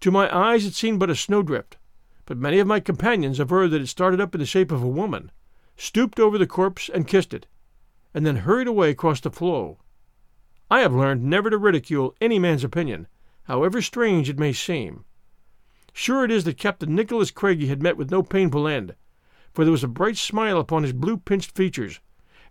To 0.00 0.10
my 0.10 0.34
eyes 0.34 0.64
it 0.64 0.74
seemed 0.74 1.00
but 1.00 1.10
a 1.10 1.14
snowdrift, 1.14 1.76
but 2.24 2.38
many 2.38 2.60
of 2.60 2.66
my 2.66 2.80
companions 2.80 3.38
averred 3.38 3.72
that 3.72 3.82
it 3.82 3.88
started 3.88 4.22
up 4.22 4.34
in 4.34 4.38
the 4.38 4.46
shape 4.46 4.72
of 4.72 4.82
a 4.82 4.88
woman, 4.88 5.30
stooped 5.76 6.18
over 6.18 6.38
the 6.38 6.46
corpse 6.46 6.88
and 6.88 7.06
kissed 7.06 7.34
it, 7.34 7.46
and 8.14 8.24
then 8.24 8.36
hurried 8.36 8.66
away 8.66 8.90
across 8.90 9.20
the 9.20 9.30
floe. 9.30 9.78
I 10.70 10.80
have 10.80 10.94
learned 10.94 11.24
never 11.24 11.50
to 11.50 11.58
ridicule 11.58 12.14
any 12.20 12.38
man's 12.38 12.64
opinion, 12.64 13.06
however 13.44 13.80
strange 13.80 14.28
it 14.28 14.38
may 14.38 14.52
seem. 14.52 15.04
Sure 15.92 16.24
it 16.24 16.30
is 16.30 16.44
that 16.44 16.58
Captain 16.58 16.94
Nicholas 16.94 17.30
Craigie 17.30 17.68
had 17.68 17.82
met 17.82 17.96
with 17.96 18.10
no 18.10 18.22
painful 18.22 18.68
end, 18.68 18.94
for 19.52 19.64
there 19.64 19.72
was 19.72 19.84
a 19.84 19.88
bright 19.88 20.16
smile 20.16 20.58
upon 20.58 20.82
his 20.82 20.92
blue 20.92 21.16
pinched 21.16 21.52
features, 21.52 22.00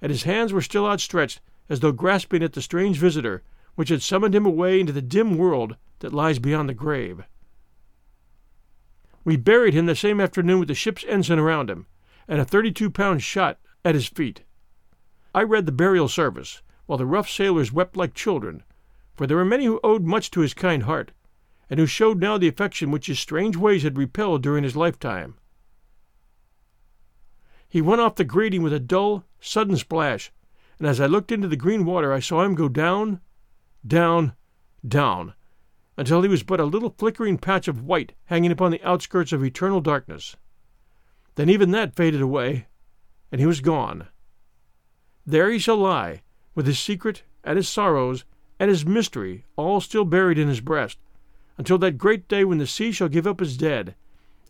and 0.02 0.12
his 0.12 0.24
hands 0.24 0.52
were 0.52 0.62
still 0.62 0.86
outstretched 0.86 1.42
as 1.70 1.80
though 1.80 1.92
grasping 1.92 2.44
at 2.44 2.54
the 2.54 2.62
strange 2.62 2.98
visitor 2.98 3.44
which 3.76 3.90
had 3.90 4.02
summoned 4.02 4.34
him 4.34 4.46
away 4.46 4.80
into 4.80 4.92
the 4.92 5.02
dim 5.02 5.38
world 5.38 5.78
that 6.00 6.14
lies 6.14 6.40
beyond 6.40 6.68
the 6.68 6.74
grave. 6.74 7.22
We 9.24 9.38
buried 9.38 9.76
him 9.76 9.86
the 9.86 9.96
same 9.96 10.20
afternoon 10.20 10.60
with 10.60 10.68
the 10.68 10.74
ship's 10.74 11.06
ensign 11.08 11.38
around 11.38 11.70
him, 11.70 11.86
and 12.28 12.42
a 12.42 12.46
32 12.46 12.90
pound 12.90 13.22
shot 13.22 13.60
at 13.86 13.94
his 13.94 14.08
feet. 14.08 14.42
I 15.34 15.44
read 15.44 15.66
the 15.66 15.72
burial 15.72 16.08
service, 16.08 16.62
while 16.86 16.98
the 16.98 17.06
rough 17.06 17.30
sailors 17.30 17.72
wept 17.72 17.98
like 17.98 18.14
children, 18.14 18.64
for 19.14 19.28
there 19.28 19.38
were 19.38 19.46
many 19.46 19.66
who 19.66 19.80
owed 19.84 20.04
much 20.04 20.32
to 20.32 20.42
his 20.42 20.54
kind 20.54 20.84
heart, 20.84 21.12
and 21.70 21.80
who 21.80 21.86
showed 21.86 22.20
now 22.20 22.38
the 22.38 22.48
affection 22.48 22.92
which 22.92 23.08
his 23.08 23.20
strange 23.20 23.58
ways 23.58 23.84
had 23.84 23.98
repelled 23.98 24.42
during 24.42 24.64
his 24.64 24.76
lifetime. 24.76 25.36
He 27.68 27.82
went 27.82 28.00
off 28.00 28.16
the 28.16 28.24
grating 28.24 28.64
with 28.64 28.72
a 28.72 28.80
dull, 28.80 29.26
sudden 29.42 29.76
splash, 29.76 30.32
and 30.80 30.88
as 30.88 31.02
I 31.02 31.08
looked 31.08 31.32
into 31.32 31.48
the 31.48 31.58
green 31.58 31.84
water 31.84 32.14
I 32.14 32.20
saw 32.20 32.44
him 32.44 32.56
go 32.56 32.70
down, 32.70 33.20
down, 33.86 34.34
down, 34.88 35.34
until 35.98 36.22
he 36.22 36.30
was 36.30 36.44
but 36.44 36.60
a 36.60 36.66
little 36.66 36.96
flickering 36.98 37.38
patch 37.38 37.68
of 37.68 37.84
white 37.84 38.14
hanging 38.26 38.52
upon 38.52 38.72
the 38.72 38.84
outskirts 38.84 39.34
of 39.34 39.44
eternal 39.44 39.82
darkness. 39.82 40.38
Then 41.36 41.50
even 41.50 41.72
that 41.72 41.96
faded 41.96 42.22
away, 42.22 42.68
and 43.32 43.42
he 43.42 43.48
was 43.48 43.60
gone. 43.60 44.08
There 45.30 45.52
he 45.52 45.60
shall 45.60 45.76
lie, 45.76 46.22
with 46.56 46.66
his 46.66 46.80
secret 46.80 47.24
and 47.44 47.58
his 47.58 47.68
sorrows 47.68 48.24
and 48.60 48.70
his 48.70 48.86
mystery 48.86 49.44
all 49.58 49.82
still 49.82 50.06
buried 50.06 50.40
in 50.40 50.48
his 50.48 50.62
breast, 50.62 50.98
until 51.58 51.78
that 51.80 51.98
great 51.98 52.30
day 52.30 52.46
when 52.46 52.60
the 52.60 52.66
sea 52.66 52.94
shall 52.94 53.10
give 53.10 53.28
up 53.28 53.42
his 53.42 53.58
dead, 53.58 53.96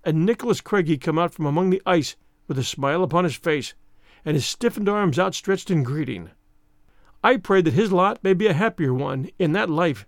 and 0.05 0.23
Nicholas 0.23 0.61
Craigie 0.61 0.99
come 0.99 1.17
out 1.17 1.33
from 1.33 1.47
among 1.47 1.71
the 1.71 1.81
ice 1.83 2.15
with 2.47 2.59
a 2.59 2.63
smile 2.63 3.01
upon 3.01 3.23
his 3.23 3.35
face, 3.35 3.73
and 4.23 4.35
his 4.35 4.45
stiffened 4.45 4.87
arms 4.87 5.17
outstretched 5.17 5.71
in 5.71 5.81
greeting. 5.81 6.29
I 7.23 7.37
pray 7.37 7.63
that 7.63 7.73
his 7.73 7.91
lot 7.91 8.23
may 8.23 8.35
be 8.35 8.45
a 8.45 8.53
happier 8.53 8.93
one 8.93 9.31
in 9.39 9.53
that 9.53 9.71
life 9.71 10.05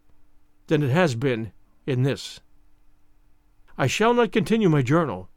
than 0.67 0.83
it 0.83 0.91
has 0.91 1.15
been 1.15 1.51
in 1.87 2.03
this. 2.03 2.41
I 3.75 3.87
shall 3.87 4.13
not 4.13 4.31
continue 4.31 4.69
my 4.69 4.83
journal. 4.83 5.29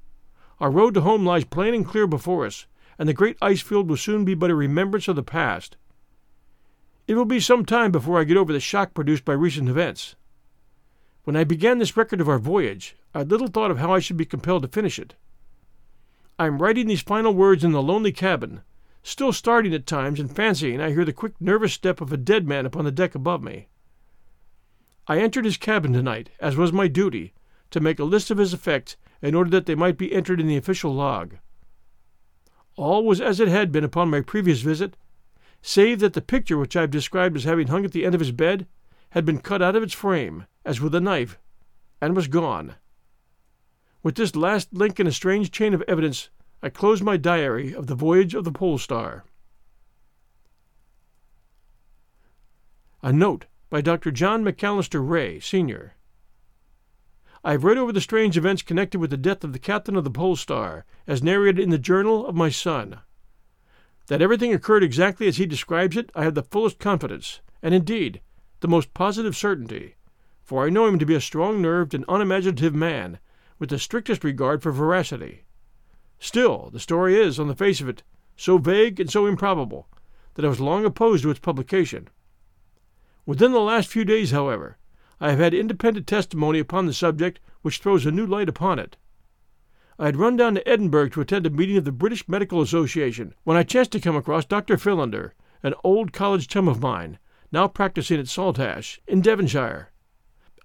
Our 0.60 0.70
road 0.70 0.92
to 0.92 1.00
home 1.00 1.24
lies 1.24 1.44
plain 1.44 1.72
and 1.72 1.86
clear 1.86 2.06
before 2.06 2.44
us, 2.44 2.66
and 2.98 3.08
the 3.08 3.14
great 3.14 3.36
ice 3.40 3.60
field 3.60 3.88
will 3.88 3.96
soon 3.96 4.24
be 4.24 4.34
but 4.34 4.50
a 4.50 4.54
remembrance 4.54 5.08
of 5.08 5.16
the 5.16 5.22
past. 5.22 5.76
It 7.06 7.14
will 7.14 7.24
be 7.24 7.40
some 7.40 7.64
time 7.64 7.90
before 7.90 8.20
I 8.20 8.24
get 8.24 8.36
over 8.36 8.52
the 8.52 8.60
shock 8.60 8.94
produced 8.94 9.24
by 9.24 9.32
recent 9.32 9.68
events. 9.68 10.14
When 11.24 11.36
I 11.36 11.44
began 11.44 11.78
this 11.78 11.96
record 11.96 12.20
of 12.20 12.28
our 12.28 12.38
voyage, 12.38 12.96
I 13.14 13.22
little 13.22 13.48
thought 13.48 13.70
of 13.70 13.78
how 13.78 13.92
I 13.92 13.98
should 13.98 14.16
be 14.16 14.24
compelled 14.24 14.62
to 14.62 14.68
finish 14.68 14.98
it. 14.98 15.14
I 16.38 16.46
am 16.46 16.62
writing 16.62 16.86
these 16.86 17.02
final 17.02 17.34
words 17.34 17.62
in 17.62 17.72
the 17.72 17.82
lonely 17.82 18.12
cabin, 18.12 18.62
still 19.02 19.32
starting 19.32 19.74
at 19.74 19.86
times 19.86 20.18
and 20.18 20.34
fancying 20.34 20.80
I 20.80 20.90
hear 20.90 21.04
the 21.04 21.12
quick, 21.12 21.34
nervous 21.40 21.72
step 21.72 22.00
of 22.00 22.12
a 22.12 22.16
dead 22.16 22.46
man 22.48 22.66
upon 22.66 22.84
the 22.84 22.90
deck 22.90 23.14
above 23.14 23.42
me. 23.42 23.68
I 25.06 25.18
entered 25.18 25.44
his 25.44 25.56
cabin 25.56 25.92
tonight, 25.92 26.30
as 26.40 26.56
was 26.56 26.72
my 26.72 26.88
duty, 26.88 27.34
to 27.70 27.80
make 27.80 27.98
a 27.98 28.04
list 28.04 28.30
of 28.30 28.38
his 28.38 28.54
effects 28.54 28.96
in 29.20 29.34
order 29.34 29.50
that 29.50 29.66
they 29.66 29.74
might 29.74 29.98
be 29.98 30.12
entered 30.12 30.40
in 30.40 30.46
the 30.46 30.56
official 30.56 30.94
log. 30.94 31.36
All 32.76 33.04
was 33.04 33.20
as 33.20 33.40
it 33.40 33.48
had 33.48 33.70
been 33.70 33.84
upon 33.84 34.10
my 34.10 34.20
previous 34.20 34.60
visit, 34.60 34.96
save 35.60 36.00
that 36.00 36.14
the 36.14 36.22
picture 36.22 36.56
which 36.56 36.76
I 36.76 36.82
have 36.82 36.90
described 36.90 37.36
as 37.36 37.44
having 37.44 37.68
hung 37.68 37.84
at 37.84 37.92
the 37.92 38.04
end 38.04 38.14
of 38.14 38.20
his 38.20 38.32
bed 38.32 38.66
had 39.10 39.24
been 39.24 39.40
cut 39.40 39.60
out 39.60 39.76
of 39.76 39.82
its 39.82 39.92
frame, 39.92 40.46
as 40.64 40.80
with 40.80 40.94
a 40.94 41.00
knife, 41.00 41.38
and 42.00 42.16
was 42.16 42.28
gone. 42.28 42.76
With 44.02 44.16
this 44.16 44.34
last 44.34 44.72
link 44.72 44.98
in 44.98 45.06
a 45.06 45.12
strange 45.12 45.50
chain 45.50 45.74
of 45.74 45.82
evidence, 45.86 46.30
I 46.62 46.70
close 46.70 47.02
my 47.02 47.16
diary 47.16 47.74
of 47.74 47.86
the 47.86 47.94
voyage 47.94 48.34
of 48.34 48.44
the 48.44 48.52
Pole 48.52 48.78
Star. 48.78 49.24
A 53.02 53.12
note 53.12 53.46
by 53.68 53.80
Dr. 53.80 54.10
John 54.10 54.44
McAllister 54.44 55.06
Ray, 55.06 55.40
Sr. 55.40 55.94
I 57.44 57.52
have 57.52 57.64
read 57.64 57.76
over 57.76 57.92
the 57.92 58.00
strange 58.00 58.36
events 58.36 58.62
connected 58.62 59.00
with 59.00 59.10
the 59.10 59.16
death 59.16 59.42
of 59.42 59.52
the 59.52 59.58
captain 59.58 59.96
of 59.96 60.04
the 60.04 60.10
Pole 60.10 60.36
Star, 60.36 60.84
as 61.08 61.24
narrated 61.24 61.58
in 61.58 61.70
the 61.70 61.78
journal 61.78 62.24
of 62.24 62.36
my 62.36 62.50
son. 62.50 63.00
That 64.06 64.22
everything 64.22 64.52
occurred 64.52 64.84
exactly 64.84 65.26
as 65.26 65.38
he 65.38 65.46
describes 65.46 65.96
it, 65.96 66.10
I 66.14 66.22
have 66.22 66.34
the 66.34 66.44
fullest 66.44 66.78
confidence, 66.78 67.40
and 67.60 67.74
indeed, 67.74 68.20
the 68.60 68.68
most 68.68 68.94
positive 68.94 69.36
certainty, 69.36 69.96
for 70.44 70.64
I 70.64 70.70
know 70.70 70.86
him 70.86 71.00
to 71.00 71.06
be 71.06 71.16
a 71.16 71.20
strong 71.20 71.60
nerved 71.60 71.94
and 71.94 72.04
unimaginative 72.08 72.76
man, 72.76 73.18
with 73.58 73.70
the 73.70 73.78
strictest 73.78 74.22
regard 74.22 74.62
for 74.62 74.70
veracity. 74.70 75.42
Still, 76.20 76.70
the 76.72 76.78
story 76.78 77.20
is, 77.20 77.40
on 77.40 77.48
the 77.48 77.56
face 77.56 77.80
of 77.80 77.88
it, 77.88 78.04
so 78.36 78.58
vague 78.58 79.00
and 79.00 79.10
so 79.10 79.26
improbable 79.26 79.88
that 80.34 80.44
I 80.44 80.48
was 80.48 80.60
long 80.60 80.84
opposed 80.84 81.24
to 81.24 81.30
its 81.30 81.40
publication. 81.40 82.08
Within 83.26 83.50
the 83.50 83.60
last 83.60 83.88
few 83.88 84.04
days, 84.04 84.30
however, 84.30 84.78
I 85.24 85.30
have 85.30 85.38
had 85.38 85.54
independent 85.54 86.08
testimony 86.08 86.58
upon 86.58 86.86
the 86.86 86.92
subject 86.92 87.38
which 87.60 87.78
throws 87.78 88.04
a 88.04 88.10
new 88.10 88.26
light 88.26 88.48
upon 88.48 88.80
it. 88.80 88.96
I 89.96 90.06
had 90.06 90.16
run 90.16 90.36
down 90.36 90.56
to 90.56 90.68
Edinburgh 90.68 91.10
to 91.10 91.20
attend 91.20 91.46
a 91.46 91.50
meeting 91.50 91.76
of 91.76 91.84
the 91.84 91.92
British 91.92 92.28
Medical 92.28 92.60
Association 92.60 93.32
when 93.44 93.56
I 93.56 93.62
chanced 93.62 93.92
to 93.92 94.00
come 94.00 94.16
across 94.16 94.44
Dr. 94.44 94.76
Philander, 94.76 95.32
an 95.62 95.74
old 95.84 96.12
college 96.12 96.48
chum 96.48 96.66
of 96.66 96.82
mine, 96.82 97.20
now 97.52 97.68
practicing 97.68 98.18
at 98.18 98.26
Saltash, 98.26 98.98
in 99.06 99.20
Devonshire. 99.20 99.92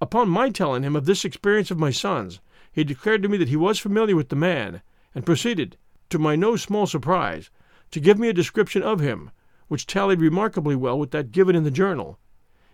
Upon 0.01 0.27
my 0.27 0.49
telling 0.49 0.81
him 0.81 0.95
of 0.95 1.05
this 1.05 1.23
experience 1.23 1.69
of 1.69 1.77
my 1.77 1.91
son's, 1.91 2.39
he 2.71 2.83
declared 2.83 3.21
to 3.21 3.29
me 3.29 3.37
that 3.37 3.49
he 3.49 3.55
was 3.55 3.77
familiar 3.77 4.15
with 4.15 4.29
the 4.29 4.35
man, 4.35 4.81
and 5.13 5.23
proceeded, 5.23 5.77
to 6.09 6.17
my 6.17 6.35
no 6.35 6.55
small 6.55 6.87
surprise, 6.87 7.51
to 7.91 7.99
give 7.99 8.17
me 8.17 8.27
a 8.27 8.33
description 8.33 8.81
of 8.81 9.01
him, 9.01 9.29
which 9.67 9.85
tallied 9.85 10.19
remarkably 10.19 10.75
well 10.75 10.97
with 10.97 11.11
that 11.11 11.31
given 11.31 11.55
in 11.55 11.63
the 11.63 11.69
journal, 11.69 12.17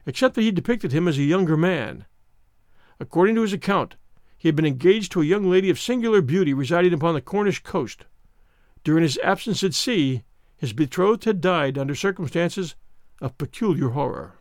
except 0.05 0.35
that 0.35 0.41
he 0.41 0.51
depicted 0.51 0.91
him 0.91 1.07
as 1.07 1.17
a 1.17 1.23
younger 1.23 1.57
man. 1.57 2.05
According 2.99 3.35
to 3.35 3.41
his 3.41 3.53
account, 3.53 3.95
he 4.37 4.47
had 4.47 4.55
been 4.55 4.65
engaged 4.65 5.11
to 5.13 5.21
a 5.21 5.25
young 5.25 5.49
lady 5.49 5.69
of 5.69 5.79
singular 5.79 6.21
beauty 6.21 6.53
residing 6.53 6.93
upon 6.93 7.13
the 7.13 7.21
Cornish 7.21 7.63
coast. 7.63 8.05
During 8.83 9.03
his 9.03 9.17
absence 9.23 9.63
at 9.63 9.73
sea, 9.73 10.23
his 10.57 10.73
betrothed 10.73 11.25
had 11.25 11.41
died 11.41 11.77
under 11.77 11.95
circumstances 11.95 12.75
of 13.21 13.37
peculiar 13.37 13.89
horror. 13.89 14.39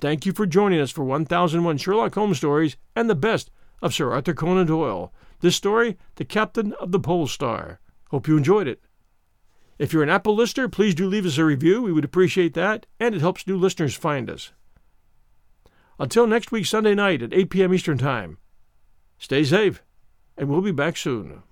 Thank 0.00 0.26
you 0.26 0.32
for 0.32 0.46
joining 0.46 0.80
us 0.80 0.90
for 0.90 1.04
1001 1.04 1.78
Sherlock 1.78 2.14
Holmes 2.14 2.38
stories 2.38 2.76
and 2.96 3.08
the 3.08 3.14
best 3.14 3.50
of 3.80 3.94
Sir 3.94 4.12
Arthur 4.12 4.34
Conan 4.34 4.66
Doyle. 4.66 5.12
This 5.40 5.56
story, 5.56 5.96
The 6.16 6.24
Captain 6.24 6.72
of 6.74 6.92
the 6.92 7.00
Pole 7.00 7.26
Star. 7.26 7.80
Hope 8.10 8.28
you 8.28 8.36
enjoyed 8.36 8.66
it. 8.68 8.82
If 9.82 9.92
you're 9.92 10.04
an 10.04 10.10
Apple 10.10 10.36
listener, 10.36 10.68
please 10.68 10.94
do 10.94 11.08
leave 11.08 11.26
us 11.26 11.38
a 11.38 11.44
review. 11.44 11.82
We 11.82 11.92
would 11.92 12.04
appreciate 12.04 12.54
that, 12.54 12.86
and 13.00 13.16
it 13.16 13.20
helps 13.20 13.48
new 13.48 13.56
listeners 13.56 13.96
find 13.96 14.30
us. 14.30 14.52
Until 15.98 16.24
next 16.24 16.52
week, 16.52 16.66
Sunday 16.66 16.94
night 16.94 17.20
at 17.20 17.34
8 17.34 17.50
p.m. 17.50 17.74
Eastern 17.74 17.98
Time, 17.98 18.38
stay 19.18 19.42
safe, 19.42 19.82
and 20.36 20.48
we'll 20.48 20.60
be 20.60 20.70
back 20.70 20.96
soon. 20.96 21.42